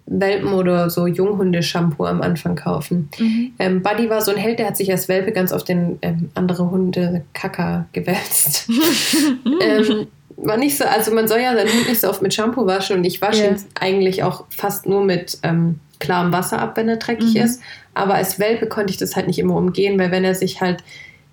Welpen- 0.05 0.53
oder 0.53 0.89
so 0.89 1.05
Junghunde-Shampoo 1.05 2.05
am 2.05 2.21
Anfang 2.21 2.55
kaufen. 2.55 3.09
Mhm. 3.19 3.51
Ähm, 3.59 3.81
Buddy 3.83 4.09
war 4.09 4.21
so 4.21 4.31
ein 4.31 4.37
Held, 4.37 4.59
der 4.59 4.67
hat 4.67 4.77
sich 4.77 4.91
als 4.91 5.07
Welpe 5.07 5.31
ganz 5.31 5.51
auf 5.51 5.63
den 5.63 5.99
ähm, 6.01 6.29
andere 6.33 6.71
Hunde 6.71 7.23
Kacker 7.33 7.85
gewälzt. 7.93 8.67
ähm, 9.61 10.07
war 10.37 10.57
nicht 10.57 10.77
so, 10.77 10.85
also 10.85 11.13
man 11.13 11.27
soll 11.27 11.39
ja 11.39 11.53
seinen 11.53 11.71
Hund 11.71 11.89
nicht 11.89 12.01
so 12.01 12.09
oft 12.09 12.21
mit 12.21 12.33
Shampoo 12.33 12.65
waschen 12.65 12.97
und 12.97 13.03
ich 13.03 13.21
wasche 13.21 13.43
yeah. 13.43 13.51
ihn 13.51 13.57
eigentlich 13.79 14.23
auch 14.23 14.45
fast 14.49 14.87
nur 14.87 15.03
mit 15.03 15.37
ähm, 15.43 15.79
klarem 15.99 16.31
Wasser 16.31 16.59
ab, 16.59 16.77
wenn 16.77 16.89
er 16.89 16.97
dreckig 16.97 17.35
mhm. 17.35 17.41
ist. 17.41 17.61
Aber 17.93 18.15
als 18.15 18.39
Welpe 18.39 18.67
konnte 18.67 18.91
ich 18.91 18.97
das 18.97 19.15
halt 19.15 19.27
nicht 19.27 19.39
immer 19.39 19.55
umgehen, 19.55 19.99
weil 19.99 20.11
wenn 20.11 20.23
er 20.23 20.35
sich 20.35 20.61
halt 20.61 20.83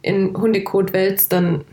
in 0.03 0.37
Hundekot 0.37 0.93
wälzt, 0.93 1.33
dann 1.33 1.65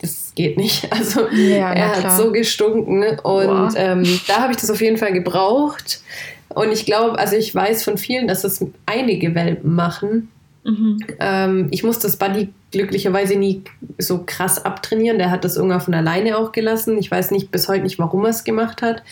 das 0.00 0.32
geht 0.34 0.56
nicht. 0.56 0.88
Also 0.90 1.28
ja, 1.28 1.72
er 1.72 2.02
hat 2.02 2.16
so 2.16 2.32
gestunken 2.32 3.18
und 3.20 3.74
ähm, 3.76 4.20
da 4.26 4.40
habe 4.40 4.52
ich 4.52 4.58
das 4.58 4.70
auf 4.70 4.80
jeden 4.80 4.96
Fall 4.96 5.12
gebraucht. 5.12 6.02
Und 6.48 6.72
ich 6.72 6.84
glaube, 6.84 7.18
also 7.18 7.36
ich 7.36 7.54
weiß 7.54 7.84
von 7.84 7.96
vielen, 7.96 8.26
dass 8.26 8.42
das 8.42 8.64
einige 8.86 9.34
Welpen 9.34 9.74
machen. 9.74 10.30
Mhm. 10.64 10.98
Ähm, 11.20 11.68
ich 11.70 11.84
muss 11.84 12.00
das 12.00 12.16
Buddy 12.16 12.52
glücklicherweise 12.70 13.36
nie 13.36 13.62
so 13.98 14.24
krass 14.26 14.64
abtrainieren. 14.64 15.18
Der 15.18 15.30
hat 15.30 15.44
das 15.44 15.56
irgendwann 15.56 15.80
von 15.80 15.94
alleine 15.94 16.36
auch 16.38 16.52
gelassen. 16.52 16.98
Ich 16.98 17.10
weiß 17.10 17.30
nicht 17.30 17.50
bis 17.50 17.68
heute 17.68 17.84
nicht, 17.84 17.98
warum 17.98 18.24
er 18.24 18.30
es 18.30 18.44
gemacht 18.44 18.82
hat. 18.82 19.02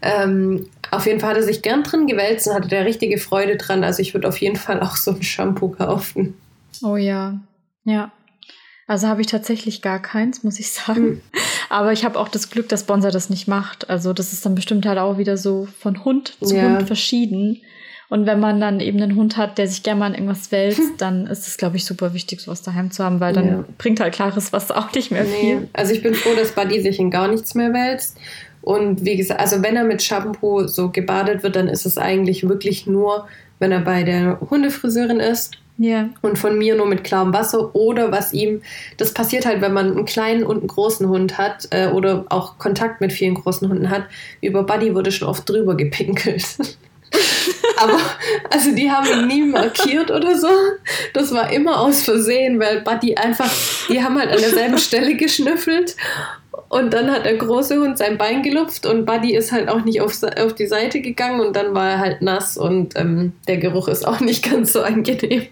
Ähm, 0.00 0.66
auf 0.90 1.06
jeden 1.06 1.20
Fall 1.20 1.30
hat 1.30 1.36
er 1.36 1.42
sich 1.42 1.62
gern 1.62 1.82
drin 1.82 2.06
gewälzt 2.06 2.46
und 2.46 2.54
hatte 2.54 2.68
da 2.68 2.80
richtige 2.80 3.18
Freude 3.18 3.56
dran. 3.56 3.82
Also 3.82 4.00
ich 4.00 4.14
würde 4.14 4.28
auf 4.28 4.38
jeden 4.38 4.56
Fall 4.56 4.80
auch 4.80 4.96
so 4.96 5.12
ein 5.12 5.22
Shampoo 5.22 5.68
kaufen. 5.68 6.34
Oh 6.82 6.96
ja, 6.96 7.40
ja. 7.84 8.12
Also 8.86 9.08
habe 9.08 9.20
ich 9.20 9.26
tatsächlich 9.26 9.82
gar 9.82 10.00
keins, 10.00 10.44
muss 10.44 10.60
ich 10.60 10.70
sagen. 10.72 11.04
Mhm. 11.04 11.20
Aber 11.68 11.92
ich 11.92 12.04
habe 12.04 12.18
auch 12.18 12.28
das 12.28 12.50
Glück, 12.50 12.68
dass 12.68 12.84
Bonser 12.84 13.10
das 13.10 13.30
nicht 13.30 13.48
macht. 13.48 13.90
Also 13.90 14.12
das 14.12 14.32
ist 14.32 14.46
dann 14.46 14.54
bestimmt 14.54 14.86
halt 14.86 14.98
auch 14.98 15.18
wieder 15.18 15.36
so 15.36 15.68
von 15.80 16.04
Hund 16.04 16.36
zu 16.40 16.54
ja. 16.54 16.62
Hund 16.62 16.86
verschieden. 16.86 17.60
Und 18.08 18.24
wenn 18.24 18.38
man 18.38 18.60
dann 18.60 18.78
eben 18.78 19.02
einen 19.02 19.16
Hund 19.16 19.36
hat, 19.36 19.58
der 19.58 19.66
sich 19.66 19.82
gerne 19.82 19.98
mal 19.98 20.06
in 20.08 20.14
irgendwas 20.14 20.52
wälzt, 20.52 20.78
hm. 20.78 20.94
dann 20.98 21.26
ist 21.26 21.48
es, 21.48 21.56
glaube 21.56 21.76
ich, 21.76 21.84
super 21.84 22.14
wichtig, 22.14 22.40
sowas 22.40 22.62
daheim 22.62 22.92
zu 22.92 23.02
haben, 23.02 23.18
weil 23.18 23.32
dann 23.32 23.48
ja. 23.48 23.64
bringt 23.78 23.98
halt 23.98 24.14
klares 24.14 24.52
Wasser 24.52 24.78
auch 24.78 24.92
nicht 24.92 25.10
mehr 25.10 25.24
nee. 25.24 25.40
viel. 25.40 25.68
Also 25.72 25.92
ich 25.92 26.02
bin 26.02 26.14
froh, 26.14 26.36
dass 26.36 26.52
Buddy 26.52 26.80
sich 26.80 27.00
in 27.00 27.10
gar 27.10 27.26
nichts 27.26 27.56
mehr 27.56 27.72
wälzt. 27.72 28.16
Und 28.62 29.04
wie 29.04 29.16
gesagt, 29.16 29.40
also 29.40 29.62
wenn 29.62 29.76
er 29.76 29.84
mit 29.84 30.02
Shampoo 30.02 30.68
so 30.68 30.90
gebadet 30.90 31.42
wird, 31.42 31.56
dann 31.56 31.68
ist 31.68 31.84
es 31.84 31.98
eigentlich 31.98 32.48
wirklich 32.48 32.86
nur, 32.86 33.26
wenn 33.58 33.72
er 33.72 33.80
bei 33.80 34.04
der 34.04 34.40
Hundefriseurin 34.40 35.18
ist 35.20 35.58
Ja. 35.78 36.08
Und 36.22 36.38
von 36.38 36.56
mir 36.56 36.74
nur 36.74 36.86
mit 36.86 37.04
klarem 37.04 37.32
Wasser 37.34 37.74
oder 37.74 38.10
was 38.10 38.32
ihm, 38.32 38.62
das 38.96 39.12
passiert 39.12 39.44
halt, 39.44 39.60
wenn 39.60 39.74
man 39.74 39.92
einen 39.92 40.04
kleinen 40.06 40.44
und 40.44 40.58
einen 40.58 40.68
großen 40.68 41.08
Hund 41.08 41.36
hat 41.36 41.68
äh, 41.70 41.88
oder 41.88 42.24
auch 42.30 42.58
Kontakt 42.58 43.00
mit 43.00 43.12
vielen 43.12 43.34
großen 43.34 43.68
Hunden 43.68 43.90
hat. 43.90 44.04
Über 44.40 44.62
Buddy 44.62 44.94
wurde 44.94 45.12
schon 45.12 45.28
oft 45.28 45.48
drüber 45.48 45.76
gepinkelt. 45.76 46.46
Aber 47.78 47.98
also 48.50 48.74
die 48.74 48.90
haben 48.90 49.06
ihn 49.06 49.26
nie 49.26 49.42
markiert 49.42 50.10
oder 50.10 50.36
so. 50.38 50.48
Das 51.12 51.32
war 51.32 51.52
immer 51.52 51.80
aus 51.80 52.02
Versehen, 52.02 52.58
weil 52.58 52.80
Buddy 52.80 53.16
einfach, 53.16 53.50
die 53.90 54.02
haben 54.02 54.18
halt 54.18 54.30
an 54.30 54.40
derselben 54.40 54.78
Stelle 54.78 55.14
geschnüffelt 55.14 55.94
und 56.68 56.92
dann 56.92 57.10
hat 57.10 57.24
der 57.24 57.36
große 57.36 57.80
Hund 57.80 57.98
sein 57.98 58.18
Bein 58.18 58.42
gelupft 58.42 58.86
und 58.86 59.04
Buddy 59.04 59.34
ist 59.34 59.52
halt 59.52 59.68
auch 59.68 59.84
nicht 59.84 60.00
auf, 60.00 60.12
auf 60.22 60.54
die 60.54 60.66
Seite 60.66 61.00
gegangen 61.00 61.40
und 61.40 61.54
dann 61.54 61.74
war 61.74 61.90
er 61.90 61.98
halt 61.98 62.22
nass 62.22 62.56
und 62.56 62.96
ähm, 62.96 63.32
der 63.46 63.58
Geruch 63.58 63.88
ist 63.88 64.06
auch 64.06 64.20
nicht 64.26 64.50
ganz 64.50 64.72
so 64.72 64.82
angenehm. 64.82 65.46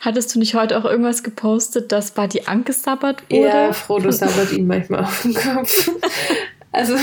Hattest 0.00 0.34
du 0.34 0.38
nicht 0.38 0.54
heute 0.54 0.78
auch 0.78 0.84
irgendwas 0.84 1.22
gepostet, 1.22 1.92
dass 1.92 2.12
Buddy 2.12 2.42
angesabbert 2.46 3.22
wurde? 3.30 3.42
Ja, 3.42 3.72
Frodo 3.72 4.10
sabbert 4.10 4.52
ihn 4.52 4.66
manchmal 4.66 5.04
auf 5.04 5.22
den 5.22 5.34
Kopf. 5.34 5.90
Also 6.72 6.94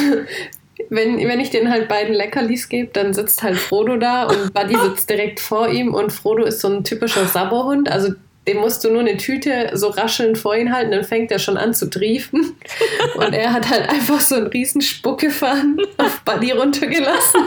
wenn, 0.90 1.18
wenn 1.18 1.40
ich 1.40 1.50
den 1.50 1.72
halt 1.72 1.88
beiden 1.88 2.14
Leckerlis 2.14 2.70
gebe, 2.70 2.90
dann 2.94 3.14
sitzt 3.14 3.42
halt 3.42 3.58
Frodo 3.58 3.98
da 3.98 4.26
und 4.26 4.54
Buddy 4.54 4.78
sitzt 4.78 5.10
direkt 5.10 5.40
vor 5.40 5.70
ihm 5.70 5.96
und 5.96 6.12
Frodo 6.12 6.44
ist 6.44 6.62
so 6.62 6.68
ein 6.68 6.84
typischer 6.84 7.26
Sabberhund. 7.26 7.90
Also 7.90 8.14
dem 8.48 8.58
musst 8.58 8.84
du 8.84 8.90
nur 8.90 9.02
eine 9.02 9.18
Tüte 9.18 9.72
so 9.74 9.88
raschelnd 9.88 10.38
vor 10.38 10.56
ihn 10.56 10.74
halten, 10.74 10.92
dann 10.92 11.04
fängt 11.04 11.32
er 11.32 11.40
schon 11.40 11.58
an 11.58 11.74
zu 11.74 11.90
triefen. 11.90 12.56
Und 13.16 13.34
er 13.34 13.54
hat 13.54 13.70
halt 13.70 13.90
einfach 13.90 14.20
so 14.20 14.36
einen 14.36 14.48
riesen 14.48 14.82
Spuckefahren 14.82 15.78
auf 15.98 16.22
Buddy 16.22 16.52
runtergelassen. 16.52 17.42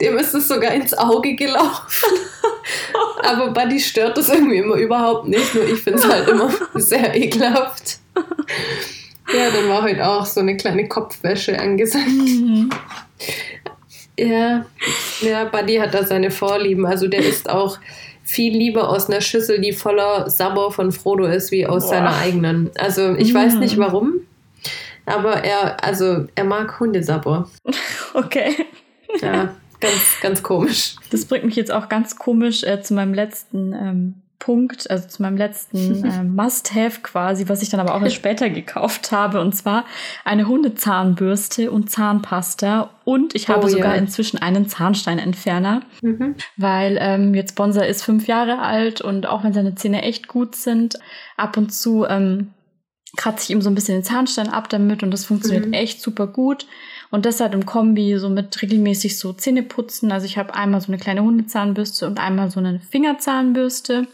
Dem 0.00 0.18
ist 0.18 0.34
es 0.34 0.48
sogar 0.48 0.72
ins 0.72 0.94
Auge 0.94 1.36
gelaufen. 1.36 2.18
Aber 3.22 3.50
Buddy 3.50 3.78
stört 3.78 4.16
das 4.16 4.30
irgendwie 4.30 4.58
immer 4.58 4.76
überhaupt 4.76 5.28
nicht, 5.28 5.54
nur 5.54 5.64
ich 5.64 5.80
finde 5.80 6.00
es 6.00 6.08
halt 6.08 6.28
immer 6.28 6.52
sehr 6.74 7.14
ekelhaft. 7.14 7.98
Ja, 9.32 9.50
dann 9.50 9.68
war 9.68 9.82
heute 9.82 10.06
auch 10.06 10.26
so 10.26 10.40
eine 10.40 10.56
kleine 10.56 10.88
Kopfwäsche 10.88 11.58
angesagt. 11.58 12.08
Mhm. 12.08 12.70
Ja, 14.18 14.66
ja, 15.20 15.44
Buddy 15.44 15.76
hat 15.76 15.94
da 15.94 16.04
seine 16.04 16.30
Vorlieben. 16.30 16.84
Also 16.84 17.08
der 17.08 17.20
ist 17.20 17.48
auch 17.48 17.78
viel 18.24 18.56
lieber 18.56 18.88
aus 18.88 19.08
einer 19.08 19.20
Schüssel, 19.20 19.60
die 19.60 19.72
voller 19.72 20.30
Sabber 20.30 20.70
von 20.70 20.92
Frodo 20.92 21.24
ist, 21.26 21.50
wie 21.50 21.66
aus 21.66 21.84
Boah. 21.84 21.90
seiner 21.90 22.16
eigenen. 22.16 22.70
Also 22.78 23.14
ich 23.14 23.32
mm. 23.32 23.36
weiß 23.36 23.54
nicht 23.56 23.78
warum, 23.78 24.20
aber 25.06 25.44
er, 25.44 25.82
also 25.84 26.26
er 26.34 26.44
mag 26.44 26.78
Hundesabber. 26.80 27.48
Okay. 28.14 28.54
Ja, 29.22 29.54
ganz, 29.80 30.20
ganz 30.20 30.42
komisch. 30.42 30.96
Das 31.10 31.24
bringt 31.24 31.44
mich 31.44 31.56
jetzt 31.56 31.72
auch 31.72 31.88
ganz 31.88 32.16
komisch 32.16 32.62
äh, 32.62 32.82
zu 32.82 32.92
meinem 32.92 33.14
letzten 33.14 33.72
ähm, 33.72 34.21
Punkt, 34.42 34.90
also 34.90 35.06
zu 35.06 35.22
meinem 35.22 35.36
letzten 35.36 36.04
äh, 36.04 36.24
Must-Have 36.24 37.02
quasi, 37.02 37.48
was 37.48 37.62
ich 37.62 37.68
dann 37.68 37.78
aber 37.78 37.94
auch 37.94 38.02
erst 38.02 38.16
später 38.16 38.50
gekauft 38.50 39.12
habe. 39.12 39.40
Und 39.40 39.54
zwar 39.54 39.84
eine 40.24 40.48
Hundezahnbürste 40.48 41.70
und 41.70 41.90
Zahnpasta. 41.90 42.90
Und 43.04 43.36
ich 43.36 43.48
habe 43.48 43.66
oh, 43.66 43.68
sogar 43.68 43.92
yeah. 43.92 44.00
inzwischen 44.02 44.38
einen 44.38 44.68
Zahnsteinentferner, 44.68 45.82
mhm. 46.02 46.34
weil 46.56 46.98
ähm, 47.00 47.34
jetzt 47.34 47.54
Bonser 47.54 47.86
ist 47.86 48.02
fünf 48.02 48.26
Jahre 48.26 48.58
alt 48.58 49.00
und 49.00 49.26
auch 49.26 49.44
wenn 49.44 49.52
seine 49.52 49.76
Zähne 49.76 50.02
echt 50.02 50.26
gut 50.26 50.56
sind, 50.56 50.98
ab 51.36 51.56
und 51.56 51.72
zu 51.72 52.04
ähm, 52.04 52.48
kratze 53.16 53.44
ich 53.44 53.50
ihm 53.50 53.62
so 53.62 53.70
ein 53.70 53.76
bisschen 53.76 53.98
den 53.98 54.04
Zahnstein 54.04 54.48
ab 54.48 54.68
damit 54.70 55.04
und 55.04 55.12
das 55.12 55.24
funktioniert 55.24 55.66
mhm. 55.66 55.72
echt 55.72 56.02
super 56.02 56.26
gut. 56.26 56.66
Und 57.12 57.26
das 57.26 57.38
halt 57.38 57.54
im 57.54 57.64
Kombi, 57.64 58.18
so 58.18 58.28
mit 58.28 58.60
regelmäßig 58.60 59.18
so 59.18 59.32
Zähne 59.34 59.62
putzen. 59.62 60.10
Also 60.10 60.26
ich 60.26 60.36
habe 60.36 60.54
einmal 60.54 60.80
so 60.80 60.88
eine 60.88 60.98
kleine 60.98 61.22
Hundezahnbürste 61.22 62.08
und 62.08 62.18
einmal 62.18 62.50
so 62.50 62.58
eine 62.58 62.80
Fingerzahnbürste 62.80 64.08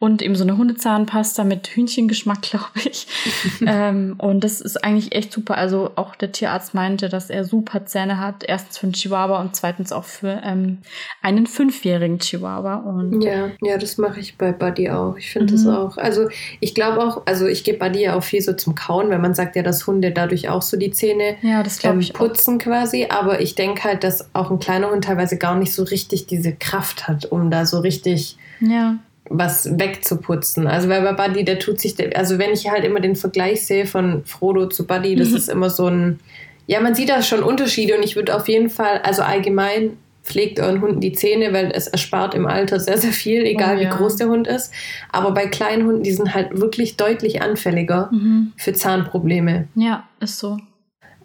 und 0.00 0.22
eben 0.22 0.34
so 0.34 0.44
eine 0.44 0.58
Hundezahnpasta 0.58 1.44
mit 1.44 1.68
Hühnchengeschmack, 1.68 2.42
glaube 2.50 2.64
ich. 2.84 3.06
ähm, 3.66 4.16
und 4.18 4.44
das 4.44 4.60
ist 4.60 4.82
eigentlich 4.84 5.14
echt 5.14 5.32
super. 5.32 5.56
Also 5.56 5.92
auch 5.96 6.14
der 6.14 6.32
Tierarzt 6.32 6.74
meinte, 6.74 7.08
dass 7.08 7.30
er 7.30 7.44
super 7.44 7.86
Zähne 7.86 8.18
hat. 8.18 8.44
Erstens 8.46 8.78
für 8.78 8.86
einen 8.86 8.92
Chihuahua 8.92 9.40
und 9.40 9.56
zweitens 9.56 9.92
auch 9.92 10.04
für 10.04 10.42
ähm, 10.44 10.78
einen 11.22 11.46
fünfjährigen 11.46 12.18
Chihuahua. 12.18 12.76
Und 12.76 13.22
ja, 13.22 13.50
ja, 13.62 13.78
das 13.78 13.96
mache 13.96 14.20
ich 14.20 14.36
bei 14.36 14.52
Buddy 14.52 14.90
auch. 14.90 15.16
Ich 15.16 15.30
finde 15.30 15.54
mhm. 15.54 15.56
das 15.56 15.66
auch. 15.66 15.96
Also 15.96 16.28
ich 16.60 16.74
glaube 16.74 17.02
auch, 17.02 17.22
also 17.26 17.46
ich 17.46 17.64
gebe 17.64 17.78
Buddy 17.78 18.02
ja 18.02 18.16
auch 18.16 18.24
viel 18.24 18.42
so 18.42 18.52
zum 18.52 18.74
Kauen, 18.74 19.10
weil 19.10 19.20
man 19.20 19.34
sagt 19.34 19.56
ja, 19.56 19.62
dass 19.62 19.86
Hunde 19.86 20.10
dadurch 20.10 20.48
auch 20.48 20.62
so 20.62 20.76
die 20.76 20.90
Zähne 20.90 21.36
ja, 21.42 21.62
das 21.62 21.82
ähm, 21.84 22.00
ich 22.00 22.12
putzen 22.12 22.56
auch. 22.56 22.64
quasi. 22.64 23.06
Aber 23.08 23.40
ich 23.40 23.54
denke 23.54 23.84
halt, 23.84 24.04
dass 24.04 24.28
auch 24.34 24.50
ein 24.50 24.58
kleiner 24.58 24.90
Hund 24.90 25.04
teilweise 25.04 25.38
gar 25.38 25.56
nicht 25.56 25.72
so 25.72 25.84
richtig 25.84 26.26
diese 26.26 26.52
Kraft 26.52 27.08
hat, 27.08 27.26
um 27.26 27.50
da 27.50 27.64
so 27.64 27.78
richtig 27.78 28.36
ja 28.60 28.98
was 29.30 29.78
wegzuputzen. 29.78 30.66
Also 30.66 30.88
weil 30.88 31.02
bei 31.02 31.12
Buddy, 31.12 31.44
der 31.44 31.58
tut 31.58 31.80
sich, 31.80 31.94
also 32.16 32.38
wenn 32.38 32.52
ich 32.52 32.70
halt 32.70 32.84
immer 32.84 33.00
den 33.00 33.16
Vergleich 33.16 33.64
sehe 33.64 33.86
von 33.86 34.24
Frodo 34.24 34.66
zu 34.66 34.86
Buddy, 34.86 35.16
das 35.16 35.30
mhm. 35.30 35.36
ist 35.36 35.48
immer 35.48 35.70
so 35.70 35.88
ein, 35.88 36.20
ja, 36.66 36.80
man 36.80 36.94
sieht 36.94 37.08
da 37.08 37.22
schon 37.22 37.42
Unterschiede 37.42 37.96
und 37.96 38.02
ich 38.02 38.16
würde 38.16 38.34
auf 38.34 38.48
jeden 38.48 38.70
Fall, 38.70 39.00
also 39.02 39.22
allgemein 39.22 39.96
pflegt 40.22 40.58
euren 40.58 40.80
Hunden 40.80 41.00
die 41.00 41.12
Zähne, 41.12 41.52
weil 41.52 41.70
es 41.74 41.86
erspart 41.86 42.34
im 42.34 42.46
Alter 42.46 42.80
sehr, 42.80 42.96
sehr 42.96 43.12
viel, 43.12 43.44
egal 43.44 43.76
oh, 43.76 43.80
ja. 43.80 43.90
wie 43.90 43.96
groß 43.96 44.16
der 44.16 44.28
Hund 44.28 44.46
ist. 44.46 44.72
Aber 45.12 45.32
bei 45.32 45.46
kleinen 45.46 45.86
Hunden, 45.86 46.02
die 46.02 46.12
sind 46.12 46.34
halt 46.34 46.58
wirklich 46.58 46.96
deutlich 46.96 47.42
anfälliger 47.42 48.08
mhm. 48.10 48.52
für 48.56 48.72
Zahnprobleme. 48.72 49.68
Ja, 49.74 50.08
ist 50.20 50.38
so. 50.38 50.58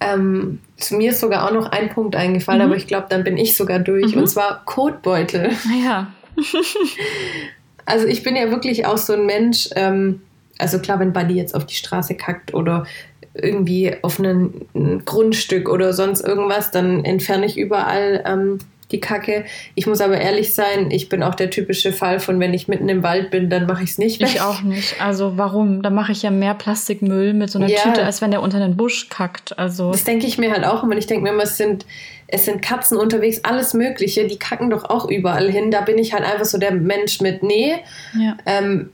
Ähm, 0.01 0.59
zu 0.77 0.95
mir 0.95 1.11
ist 1.11 1.19
sogar 1.21 1.45
auch 1.45 1.53
noch 1.53 1.71
ein 1.71 1.89
Punkt 1.89 2.15
eingefallen, 2.15 2.61
mhm. 2.61 2.67
aber 2.67 2.75
ich 2.75 2.87
glaube, 2.87 3.07
dann 3.09 3.23
bin 3.23 3.37
ich 3.37 3.55
sogar 3.55 3.79
durch. 3.79 4.15
Mhm. 4.15 4.21
Und 4.21 4.27
zwar 4.27 4.63
Kotbeutel. 4.65 5.51
Naja. 5.65 6.07
Also 7.89 8.05
ich 8.05 8.21
bin 8.23 8.35
ja 8.35 8.51
wirklich 8.51 8.85
auch 8.85 8.97
so 8.97 9.13
ein 9.13 9.25
Mensch, 9.25 9.69
ähm, 9.75 10.21
also 10.59 10.77
klar, 10.79 10.99
wenn 10.99 11.11
Buddy 11.11 11.33
jetzt 11.33 11.55
auf 11.55 11.65
die 11.65 11.75
Straße 11.75 12.15
kackt 12.15 12.53
oder 12.53 12.85
irgendwie 13.33 13.95
auf 14.03 14.19
ein 14.19 15.01
Grundstück 15.05 15.69
oder 15.69 15.93
sonst 15.93 16.21
irgendwas, 16.21 16.69
dann 16.71 17.03
entferne 17.03 17.45
ich 17.45 17.57
überall 17.57 18.23
ähm, 18.25 18.59
die 18.91 18.99
Kacke. 18.99 19.45
Ich 19.75 19.87
muss 19.87 20.01
aber 20.01 20.19
ehrlich 20.19 20.53
sein, 20.53 20.91
ich 20.91 21.09
bin 21.09 21.23
auch 21.23 21.35
der 21.35 21.49
typische 21.49 21.91
Fall 21.91 22.19
von, 22.19 22.39
wenn 22.39 22.53
ich 22.53 22.67
mitten 22.67 22.89
im 22.89 23.03
Wald 23.03 23.31
bin, 23.31 23.49
dann 23.49 23.65
mache 23.67 23.83
ich 23.83 23.91
es 23.91 23.97
nicht 23.97 24.19
weg. 24.21 24.29
Ich 24.33 24.41
auch 24.41 24.61
nicht. 24.61 25.01
Also 25.01 25.37
warum? 25.37 25.81
Da 25.81 25.89
mache 25.89 26.11
ich 26.11 26.23
ja 26.23 26.31
mehr 26.31 26.53
Plastikmüll 26.53 27.33
mit 27.33 27.49
so 27.49 27.59
einer 27.59 27.69
ja. 27.69 27.81
Tüte, 27.81 28.03
als 28.03 28.21
wenn 28.21 28.31
der 28.31 28.41
unter 28.41 28.59
den 28.59 28.75
Busch 28.75 29.09
kackt. 29.09 29.57
Also 29.59 29.91
das 29.91 30.03
denke 30.03 30.25
ich 30.25 30.37
mir 30.37 30.51
halt 30.51 30.65
auch 30.65 30.83
immer. 30.83 30.97
Ich 30.97 31.07
denke 31.07 31.23
mir 31.23 31.29
immer, 31.29 31.43
es 31.43 31.57
sind 31.57 31.85
es 32.31 32.45
sind 32.45 32.61
Katzen 32.61 32.97
unterwegs, 32.97 33.43
alles 33.43 33.73
Mögliche, 33.73 34.27
die 34.27 34.37
kacken 34.37 34.69
doch 34.69 34.85
auch 34.85 35.09
überall 35.09 35.49
hin. 35.51 35.71
Da 35.71 35.81
bin 35.81 35.97
ich 35.97 36.13
halt 36.13 36.23
einfach 36.23 36.45
so 36.45 36.57
der 36.57 36.71
Mensch 36.71 37.21
mit, 37.21 37.41
nee. 37.41 37.75
Ja. 38.13 38.37
Ähm, 38.45 38.91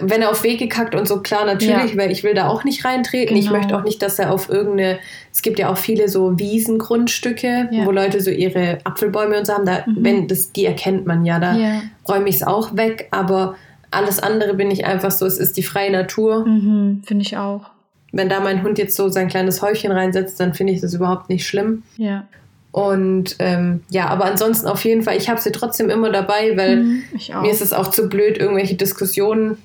wenn 0.00 0.22
er 0.22 0.30
auf 0.30 0.42
Wege 0.42 0.68
kackt 0.68 0.94
und 0.94 1.06
so, 1.08 1.20
klar, 1.20 1.44
natürlich, 1.44 1.92
ja. 1.92 1.96
weil 1.96 2.10
ich 2.10 2.22
will 2.22 2.34
da 2.34 2.48
auch 2.48 2.64
nicht 2.64 2.84
reintreten. 2.84 3.34
Genau. 3.34 3.46
Ich 3.46 3.50
möchte 3.50 3.76
auch 3.76 3.84
nicht, 3.84 4.02
dass 4.02 4.18
er 4.18 4.32
auf 4.32 4.48
irgendeine, 4.48 4.98
es 5.32 5.42
gibt 5.42 5.58
ja 5.58 5.70
auch 5.70 5.78
viele 5.78 6.08
so 6.08 6.38
Wiesengrundstücke, 6.38 7.68
ja. 7.70 7.86
wo 7.86 7.90
Leute 7.90 8.20
so 8.20 8.30
ihre 8.30 8.78
Apfelbäume 8.84 9.38
und 9.38 9.46
so 9.46 9.54
haben. 9.54 9.66
Da, 9.66 9.84
mhm. 9.86 9.96
wenn 9.98 10.28
das, 10.28 10.52
die 10.52 10.66
erkennt 10.66 11.06
man 11.06 11.24
ja, 11.24 11.38
da 11.38 11.56
ja. 11.56 11.82
räume 12.08 12.28
ich 12.28 12.36
es 12.36 12.42
auch 12.42 12.76
weg, 12.76 13.08
aber 13.10 13.56
alles 13.90 14.20
andere 14.20 14.54
bin 14.54 14.70
ich 14.70 14.86
einfach 14.86 15.10
so, 15.10 15.26
es 15.26 15.38
ist 15.38 15.56
die 15.56 15.62
freie 15.62 15.90
Natur. 15.90 16.46
Mhm, 16.46 17.02
finde 17.04 17.22
ich 17.22 17.36
auch. 17.36 17.70
Wenn 18.12 18.28
da 18.28 18.40
mein 18.40 18.62
Hund 18.62 18.78
jetzt 18.78 18.96
so 18.96 19.08
sein 19.08 19.28
kleines 19.28 19.62
Häufchen 19.62 19.92
reinsetzt, 19.92 20.40
dann 20.40 20.54
finde 20.54 20.72
ich 20.72 20.80
das 20.80 20.94
überhaupt 20.94 21.28
nicht 21.28 21.46
schlimm. 21.46 21.84
Ja. 21.96 22.26
Und 22.72 23.36
ähm, 23.40 23.82
ja, 23.90 24.06
aber 24.08 24.26
ansonsten 24.26 24.68
auf 24.68 24.84
jeden 24.84 25.02
Fall, 25.02 25.16
ich 25.16 25.28
habe 25.28 25.40
sie 25.40 25.50
trotzdem 25.50 25.90
immer 25.90 26.10
dabei, 26.10 26.56
weil 26.56 26.76
mhm, 26.76 27.02
mir 27.42 27.50
ist 27.50 27.62
es 27.62 27.72
auch 27.72 27.88
zu 27.88 28.08
blöd, 28.08 28.38
irgendwelche 28.38 28.76
Diskussionen 28.76 29.58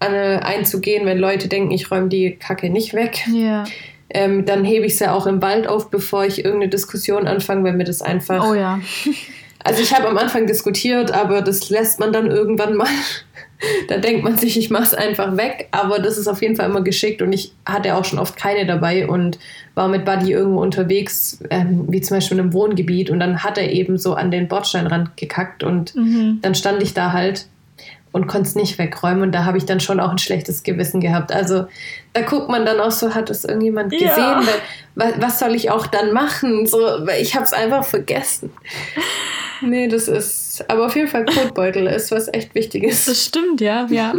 einzugehen, 0.00 1.06
wenn 1.06 1.18
Leute 1.18 1.48
denken, 1.48 1.72
ich 1.72 1.90
räume 1.90 2.08
die 2.08 2.36
Kacke 2.36 2.70
nicht 2.70 2.94
weg. 2.94 3.24
Ja. 3.32 3.64
Ähm, 4.10 4.46
dann 4.46 4.64
hebe 4.64 4.86
ich 4.86 4.96
sie 4.96 5.10
auch 5.10 5.26
im 5.26 5.42
Wald 5.42 5.66
auf, 5.66 5.90
bevor 5.90 6.24
ich 6.24 6.38
irgendeine 6.44 6.70
Diskussion 6.70 7.26
anfange, 7.26 7.64
wenn 7.64 7.76
mir 7.76 7.84
das 7.84 8.00
einfach. 8.00 8.48
Oh 8.48 8.54
ja. 8.54 8.80
also 9.64 9.82
ich 9.82 9.94
habe 9.94 10.08
am 10.08 10.16
Anfang 10.16 10.46
diskutiert, 10.46 11.10
aber 11.12 11.42
das 11.42 11.68
lässt 11.68 12.00
man 12.00 12.12
dann 12.12 12.30
irgendwann 12.30 12.76
mal 12.76 12.88
da 13.88 13.98
denkt 13.98 14.24
man 14.24 14.36
sich, 14.36 14.56
ich 14.56 14.70
mache 14.70 14.84
es 14.84 14.94
einfach 14.94 15.36
weg, 15.36 15.68
aber 15.72 15.98
das 15.98 16.16
ist 16.16 16.28
auf 16.28 16.42
jeden 16.42 16.56
Fall 16.56 16.68
immer 16.70 16.82
geschickt 16.82 17.22
und 17.22 17.32
ich 17.32 17.52
hatte 17.66 17.94
auch 17.94 18.04
schon 18.04 18.18
oft 18.18 18.36
keine 18.36 18.66
dabei 18.66 19.08
und 19.08 19.38
war 19.74 19.88
mit 19.88 20.04
Buddy 20.04 20.32
irgendwo 20.32 20.60
unterwegs, 20.60 21.40
ähm, 21.50 21.86
wie 21.88 22.00
zum 22.00 22.16
Beispiel 22.16 22.36
in 22.38 22.44
einem 22.44 22.52
Wohngebiet 22.52 23.10
und 23.10 23.20
dann 23.20 23.42
hat 23.42 23.58
er 23.58 23.70
eben 23.72 23.98
so 23.98 24.14
an 24.14 24.30
den 24.30 24.48
Bordsteinrand 24.48 25.16
gekackt 25.16 25.64
und 25.64 25.94
mhm. 25.94 26.38
dann 26.42 26.54
stand 26.54 26.82
ich 26.82 26.94
da 26.94 27.12
halt 27.12 27.46
und 28.18 28.26
konnte 28.26 28.48
es 28.48 28.56
nicht 28.56 28.78
wegräumen 28.78 29.22
und 29.22 29.32
da 29.32 29.44
habe 29.44 29.58
ich 29.58 29.64
dann 29.64 29.78
schon 29.78 30.00
auch 30.00 30.10
ein 30.10 30.18
schlechtes 30.18 30.64
Gewissen 30.64 31.00
gehabt. 31.00 31.30
Also 31.30 31.66
da 32.12 32.22
guckt 32.22 32.48
man 32.48 32.66
dann 32.66 32.80
auch 32.80 32.90
so, 32.90 33.14
hat 33.14 33.30
es 33.30 33.44
irgendjemand 33.44 33.92
gesehen? 33.92 34.08
Ja. 34.08 34.42
Weil, 34.96 35.14
was 35.20 35.38
soll 35.38 35.54
ich 35.54 35.70
auch 35.70 35.86
dann 35.86 36.12
machen? 36.12 36.66
So, 36.66 37.06
ich 37.20 37.36
habe 37.36 37.44
es 37.44 37.52
einfach 37.52 37.84
vergessen. 37.84 38.50
Nee, 39.60 39.86
das 39.86 40.08
ist, 40.08 40.64
aber 40.68 40.86
auf 40.86 40.96
jeden 40.96 41.06
Fall 41.08 41.24
Kotbeutel 41.24 41.86
ist 41.86 42.10
was 42.10 42.32
echt 42.32 42.54
Wichtiges. 42.54 43.06
Das 43.06 43.24
stimmt, 43.24 43.60
ja, 43.60 43.86
ja. 43.88 44.14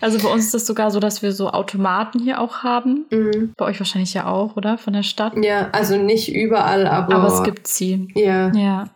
Also 0.00 0.18
bei 0.18 0.28
uns 0.32 0.46
ist 0.46 0.54
es 0.54 0.66
sogar 0.66 0.90
so, 0.90 1.00
dass 1.00 1.22
wir 1.22 1.32
so 1.32 1.50
Automaten 1.50 2.18
hier 2.18 2.40
auch 2.40 2.62
haben. 2.62 3.06
Mhm. 3.10 3.54
Bei 3.56 3.66
euch 3.66 3.80
wahrscheinlich 3.80 4.12
ja 4.12 4.26
auch, 4.26 4.56
oder? 4.56 4.76
Von 4.76 4.92
der 4.92 5.02
Stadt? 5.02 5.32
Ja, 5.42 5.68
also 5.72 5.96
nicht 5.96 6.34
überall, 6.34 6.86
aber. 6.86 7.14
Aber 7.14 7.28
es 7.28 7.42
gibt 7.42 7.66
sie. 7.66 8.08
Ja. 8.14 8.52
Ja. 8.52 8.88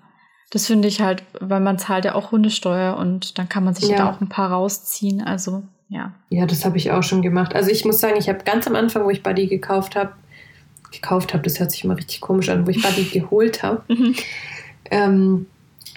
Das 0.55 0.69
finde 0.69 0.87
ich 0.87 1.01
halt, 1.01 1.25
weil 1.41 1.59
man 1.59 1.79
zahlt 1.79 2.05
ja 2.05 2.15
auch 2.15 2.31
Hundesteuer 2.31 2.97
und 2.97 3.41
dann 3.41 3.49
kann 3.49 3.65
man 3.65 3.75
sich 3.75 3.89
ja. 3.89 3.97
da 3.97 4.11
auch 4.11 4.21
ein 4.21 4.29
paar 4.29 4.53
rausziehen. 4.53 5.21
Also 5.21 5.65
ja. 5.89 6.13
Ja, 6.31 6.47
das 6.47 6.65
habe 6.65 6.77
ich 6.77 6.93
auch 6.93 7.03
schon 7.03 7.23
gemacht. 7.23 7.57
Also 7.57 7.71
ich 7.71 7.85
muss 7.85 7.99
sagen, 7.99 8.15
ich 8.17 8.29
habe 8.29 8.45
ganz 8.45 8.69
am 8.69 8.77
Anfang, 8.77 9.05
wo 9.05 9.11
ich 9.11 9.25
Buddy 9.25 9.49
gekauft 9.49 9.97
habe, 9.97 10.13
gekauft 10.93 11.35
habe, 11.35 11.43
das 11.43 11.59
hört 11.59 11.73
sich 11.73 11.83
immer 11.83 11.97
richtig 11.97 12.21
komisch 12.21 12.51
an, 12.51 12.69
wo 12.69 12.71
ich 12.71 12.81
Buddy 12.81 13.03
geholt 13.13 13.65
habe, 13.65 13.83
mhm. 13.93 14.15
ähm, 14.93 15.47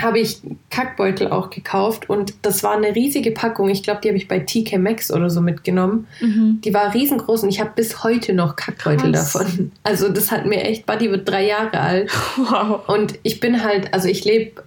habe 0.01 0.19
ich 0.19 0.41
Kackbeutel 0.69 1.27
auch 1.27 1.49
gekauft 1.49 2.09
und 2.09 2.33
das 2.43 2.63
war 2.63 2.75
eine 2.75 2.93
riesige 2.93 3.31
Packung. 3.31 3.69
Ich 3.69 3.81
glaube, 3.81 4.01
die 4.03 4.09
habe 4.09 4.17
ich 4.17 4.27
bei 4.27 4.39
TK 4.39 4.77
Maxx 4.77 5.11
oder 5.11 5.29
so 5.29 5.41
mitgenommen. 5.41 6.07
Mhm. 6.21 6.61
Die 6.63 6.73
war 6.73 6.93
riesengroß 6.93 7.43
und 7.43 7.49
ich 7.49 7.59
habe 7.59 7.71
bis 7.75 8.03
heute 8.03 8.33
noch 8.33 8.55
Kackbeutel 8.55 9.11
Krass. 9.11 9.33
davon. 9.33 9.71
Also 9.83 10.09
das 10.09 10.31
hat 10.31 10.45
mir 10.45 10.63
echt, 10.63 10.85
Buddy 10.85 11.09
wird 11.09 11.27
drei 11.27 11.47
Jahre 11.47 11.79
alt. 11.79 12.11
Wow. 12.37 12.87
Und 12.87 13.17
ich 13.23 13.39
bin 13.39 13.63
halt, 13.63 13.93
also 13.93 14.07
ich 14.07 14.23
lebe 14.23 14.63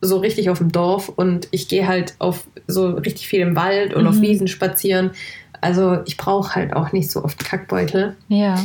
so 0.00 0.18
richtig 0.18 0.50
auf 0.50 0.58
dem 0.58 0.70
Dorf 0.70 1.08
und 1.08 1.48
ich 1.50 1.68
gehe 1.68 1.86
halt 1.86 2.14
auf 2.18 2.44
so 2.66 2.90
richtig 2.90 3.26
viel 3.26 3.40
im 3.40 3.56
Wald 3.56 3.94
und 3.94 4.02
mhm. 4.02 4.08
auf 4.08 4.20
Wiesen 4.20 4.48
spazieren. 4.48 5.12
Also 5.60 5.98
ich 6.04 6.16
brauche 6.16 6.54
halt 6.54 6.74
auch 6.74 6.92
nicht 6.92 7.10
so 7.10 7.24
oft 7.24 7.44
Kackbeutel. 7.44 8.16
Ja. 8.28 8.62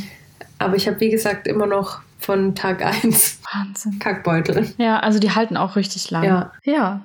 Aber 0.59 0.75
ich 0.75 0.87
habe, 0.87 0.99
wie 0.99 1.09
gesagt, 1.09 1.47
immer 1.47 1.65
noch 1.65 2.01
von 2.21 2.55
Tag 2.55 2.83
1 2.83 3.39
Wahnsinn. 3.51 3.99
Kackbeutel. 3.99 4.73
Ja, 4.77 4.99
also 4.99 5.19
die 5.19 5.31
halten 5.31 5.57
auch 5.57 5.75
richtig 5.75 6.09
lang. 6.11 6.23
Ja. 6.23 6.51
Ja. 6.63 7.01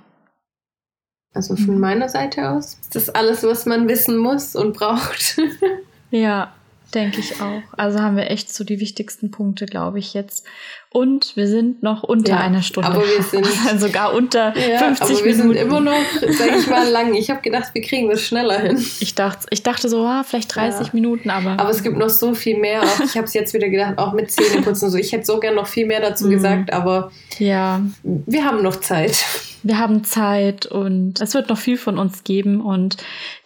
Also 1.35 1.57
von 1.57 1.75
mhm. 1.75 1.81
meiner 1.81 2.09
Seite 2.09 2.49
aus 2.51 2.79
ist 2.81 2.95
das 2.95 3.11
alles, 3.11 3.43
was 3.43 3.67
man 3.67 3.89
wissen 3.89 4.17
muss 4.17 4.57
und 4.57 4.77
braucht. 4.77 5.39
ja, 6.11 6.53
denke 6.95 7.20
ich 7.20 7.41
auch. 7.41 7.62
Also 7.76 8.01
haben 8.01 8.16
wir 8.16 8.30
echt 8.30 8.53
so 8.53 8.64
die 8.64 8.80
wichtigsten 8.80 9.30
Punkte, 9.30 9.66
glaube 9.66 9.99
ich, 9.99 10.14
jetzt. 10.14 10.47
Und 10.91 11.37
wir 11.37 11.47
sind 11.47 11.82
noch 11.82 12.03
unter 12.05 12.32
ja, 12.32 12.41
einer 12.41 12.62
Stunde. 12.62 12.89
Aber 12.89 13.03
wir 13.03 13.22
sind 13.22 13.47
also 13.68 13.87
sogar 13.87 14.14
unter 14.14 14.57
ja, 14.57 14.78
50 14.78 15.03
aber 15.03 15.11
wir 15.11 15.34
Minuten. 15.34 15.49
sind 15.49 15.66
immer 15.66 15.80
noch, 15.80 16.05
sag 16.30 16.57
ich 16.57 16.66
mal, 16.68 16.89
lang. 16.89 17.14
Ich 17.14 17.28
habe 17.28 17.43
gedacht, 17.43 17.70
wir 17.74 17.82
kriegen 17.82 18.09
das 18.09 18.22
schneller 18.22 18.59
hin. 18.59 18.84
Ich 19.01 19.14
dachte, 19.14 19.47
ich 19.51 19.62
dachte 19.62 19.89
so, 19.89 20.05
ah, 20.05 20.24
vielleicht 20.24 20.55
30 20.55 20.87
ja. 20.87 20.93
Minuten, 20.95 21.28
aber. 21.28 21.59
Aber 21.59 21.70
es 21.70 21.82
gibt 21.82 21.99
noch 21.99 22.09
so 22.09 22.34
viel 22.34 22.59
mehr. 22.59 22.82
Auch, 22.82 23.01
ich 23.01 23.16
habe 23.16 23.26
es 23.26 23.34
jetzt 23.34 23.53
wieder 23.53 23.68
gedacht, 23.68 23.99
auch 23.99 24.12
mit 24.12 24.30
Zähneputzen 24.30 24.87
und 24.87 24.93
so. 24.93 24.99
Ich 24.99 25.12
hätte 25.12 25.26
so 25.26 25.41
gern 25.41 25.55
noch 25.55 25.66
viel 25.66 25.87
mehr 25.87 26.01
dazu 26.01 26.26
mhm. 26.26 26.30
gesagt, 26.30 26.72
aber 26.72 27.11
ja. 27.39 27.82
wir 28.03 28.45
haben 28.45 28.62
noch 28.62 28.76
Zeit 28.76 29.24
wir 29.67 29.79
haben 29.79 30.05
Zeit 30.05 30.67
und 30.67 31.21
es 31.21 31.35
wird 31.35 31.49
noch 31.49 31.59
viel 31.59 31.77
von 31.77 31.99
uns 31.99 32.25
geben. 32.25 32.61
Und 32.61 32.97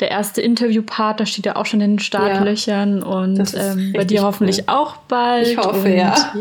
der 0.00 0.10
erste 0.10 0.40
Interviewpart, 0.40 1.18
da 1.18 1.26
steht 1.26 1.46
ja 1.46 1.56
auch 1.56 1.66
schon 1.66 1.80
in 1.80 1.92
den 1.92 1.98
Startlöchern 1.98 2.98
ja, 2.98 3.04
und 3.06 3.54
ähm, 3.56 3.92
bei 3.94 4.04
dir 4.04 4.22
hoffentlich 4.22 4.58
cool. 4.60 4.64
auch 4.74 4.96
bald. 5.08 5.48
Ich 5.48 5.56
hoffe, 5.56 5.88
und, 5.88 5.96
ja. 5.96 6.32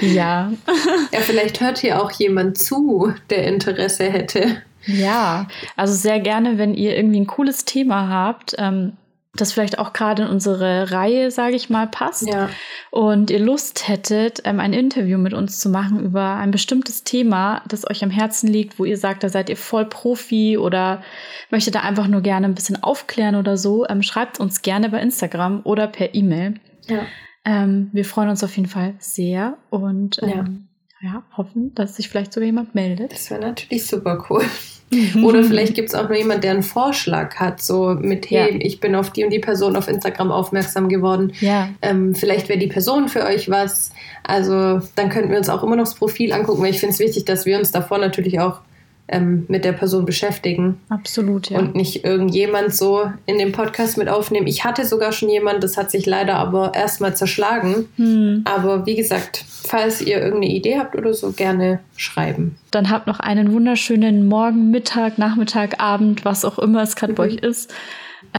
ja. 0.00 0.52
Ja, 1.12 1.20
vielleicht 1.20 1.60
hört 1.60 1.78
hier 1.78 2.02
auch 2.02 2.10
jemand 2.12 2.58
zu, 2.58 3.12
der 3.30 3.46
Interesse 3.46 4.04
hätte. 4.04 4.62
Ja, 4.86 5.46
also 5.76 5.94
sehr 5.94 6.20
gerne, 6.20 6.58
wenn 6.58 6.74
ihr 6.74 6.96
irgendwie 6.96 7.20
ein 7.20 7.26
cooles 7.26 7.64
Thema 7.64 8.08
habt. 8.08 8.54
Ähm, 8.58 8.92
das 9.40 9.52
vielleicht 9.52 9.78
auch 9.78 9.92
gerade 9.92 10.22
in 10.22 10.28
unsere 10.28 10.90
Reihe, 10.90 11.30
sage 11.30 11.56
ich 11.56 11.70
mal, 11.70 11.86
passt 11.86 12.26
ja. 12.28 12.48
und 12.90 13.30
ihr 13.30 13.38
Lust 13.38 13.88
hättet, 13.88 14.42
ähm, 14.44 14.60
ein 14.60 14.72
Interview 14.72 15.18
mit 15.18 15.34
uns 15.34 15.58
zu 15.58 15.68
machen 15.68 16.00
über 16.00 16.36
ein 16.36 16.50
bestimmtes 16.50 17.04
Thema, 17.04 17.62
das 17.68 17.88
euch 17.88 18.04
am 18.04 18.10
Herzen 18.10 18.48
liegt, 18.48 18.78
wo 18.78 18.84
ihr 18.84 18.96
sagt, 18.96 19.24
da 19.24 19.28
seid 19.28 19.48
ihr 19.48 19.56
voll 19.56 19.86
Profi 19.86 20.58
oder 20.58 21.02
möchtet 21.50 21.74
da 21.74 21.80
einfach 21.80 22.06
nur 22.06 22.20
gerne 22.20 22.46
ein 22.46 22.54
bisschen 22.54 22.82
aufklären 22.82 23.34
oder 23.34 23.56
so, 23.56 23.86
ähm, 23.88 24.02
schreibt 24.02 24.40
uns 24.40 24.62
gerne 24.62 24.88
bei 24.88 25.00
Instagram 25.00 25.62
oder 25.64 25.86
per 25.86 26.14
E-Mail. 26.14 26.54
Ja. 26.86 27.06
Ähm, 27.44 27.90
wir 27.92 28.04
freuen 28.04 28.28
uns 28.28 28.44
auf 28.44 28.56
jeden 28.56 28.68
Fall 28.68 28.94
sehr 28.98 29.56
und 29.70 30.22
ähm, 30.22 30.67
ja. 31.00 31.22
hoffen, 31.36 31.74
dass 31.74 31.96
sich 31.96 32.08
vielleicht 32.08 32.32
sogar 32.32 32.46
jemand 32.46 32.74
meldet. 32.74 33.12
Das 33.12 33.30
wäre 33.30 33.40
natürlich 33.40 33.86
super 33.86 34.24
cool. 34.30 34.44
Mhm. 34.90 35.24
Oder 35.24 35.44
vielleicht 35.44 35.74
gibt 35.74 35.90
es 35.90 35.94
auch 35.94 36.08
nur 36.08 36.16
jemand, 36.16 36.44
der 36.44 36.52
einen 36.52 36.62
Vorschlag 36.62 37.36
hat, 37.36 37.62
so 37.62 37.94
mit, 38.00 38.30
hey, 38.30 38.54
ja. 38.54 38.58
ich 38.60 38.80
bin 38.80 38.94
auf 38.94 39.10
die 39.10 39.24
und 39.24 39.30
die 39.30 39.38
Person 39.38 39.76
auf 39.76 39.86
Instagram 39.88 40.32
aufmerksam 40.32 40.88
geworden. 40.88 41.32
Ja. 41.40 41.68
Ähm, 41.82 42.14
vielleicht 42.14 42.48
wäre 42.48 42.58
die 42.58 42.68
Person 42.68 43.08
für 43.08 43.24
euch 43.24 43.50
was. 43.50 43.92
Also 44.24 44.80
dann 44.96 45.10
könnten 45.10 45.30
wir 45.30 45.38
uns 45.38 45.48
auch 45.48 45.62
immer 45.62 45.76
noch 45.76 45.84
das 45.84 45.94
Profil 45.94 46.32
angucken, 46.32 46.62
weil 46.62 46.70
ich 46.70 46.80
finde 46.80 46.94
es 46.94 47.00
wichtig, 47.00 47.26
dass 47.26 47.44
wir 47.44 47.58
uns 47.58 47.70
davor 47.70 47.98
natürlich 47.98 48.40
auch 48.40 48.60
ähm, 49.08 49.46
mit 49.48 49.64
der 49.64 49.72
Person 49.72 50.04
beschäftigen. 50.04 50.80
Absolut, 50.88 51.50
ja. 51.50 51.58
Und 51.58 51.74
nicht 51.74 52.04
irgendjemand 52.04 52.74
so 52.74 53.10
in 53.26 53.38
den 53.38 53.52
Podcast 53.52 53.96
mit 53.96 54.08
aufnehmen. 54.08 54.46
Ich 54.46 54.64
hatte 54.64 54.84
sogar 54.84 55.12
schon 55.12 55.28
jemand, 55.28 55.64
das 55.64 55.76
hat 55.76 55.90
sich 55.90 56.06
leider 56.06 56.36
aber 56.36 56.74
erstmal 56.74 57.16
zerschlagen. 57.16 57.88
Hm. 57.96 58.42
Aber 58.44 58.86
wie 58.86 58.96
gesagt, 58.96 59.44
falls 59.48 60.00
ihr 60.00 60.18
irgendeine 60.18 60.52
Idee 60.52 60.78
habt 60.78 60.94
oder 60.94 61.14
so, 61.14 61.32
gerne 61.32 61.80
schreiben. 61.96 62.56
Dann 62.70 62.90
habt 62.90 63.06
noch 63.06 63.20
einen 63.20 63.52
wunderschönen 63.52 64.28
Morgen, 64.28 64.70
Mittag, 64.70 65.18
Nachmittag, 65.18 65.80
Abend, 65.80 66.24
was 66.24 66.44
auch 66.44 66.58
immer 66.58 66.82
es 66.82 66.96
gerade 66.96 67.12
mhm. 67.12 67.16
bei 67.16 67.24
euch 67.24 67.36
ist. 67.36 67.72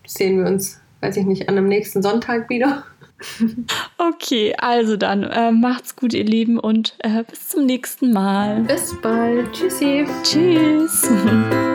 Sehen 0.05 0.39
wir 0.39 0.45
uns, 0.49 0.79
weiß 1.01 1.17
ich 1.17 1.25
nicht, 1.25 1.49
an 1.49 1.55
dem 1.55 1.67
nächsten 1.67 2.03
Sonntag 2.03 2.49
wieder. 2.49 2.83
Okay, 3.97 4.55
also 4.57 4.97
dann 4.97 5.23
äh, 5.23 5.51
macht's 5.51 5.95
gut, 5.95 6.13
ihr 6.13 6.23
Lieben, 6.23 6.59
und 6.59 6.95
äh, 6.99 7.23
bis 7.23 7.49
zum 7.49 7.65
nächsten 7.65 8.11
Mal. 8.13 8.61
Bis 8.61 8.95
bald. 9.01 9.51
Tschüssi. 9.51 10.05
Tschüss. 10.23 11.09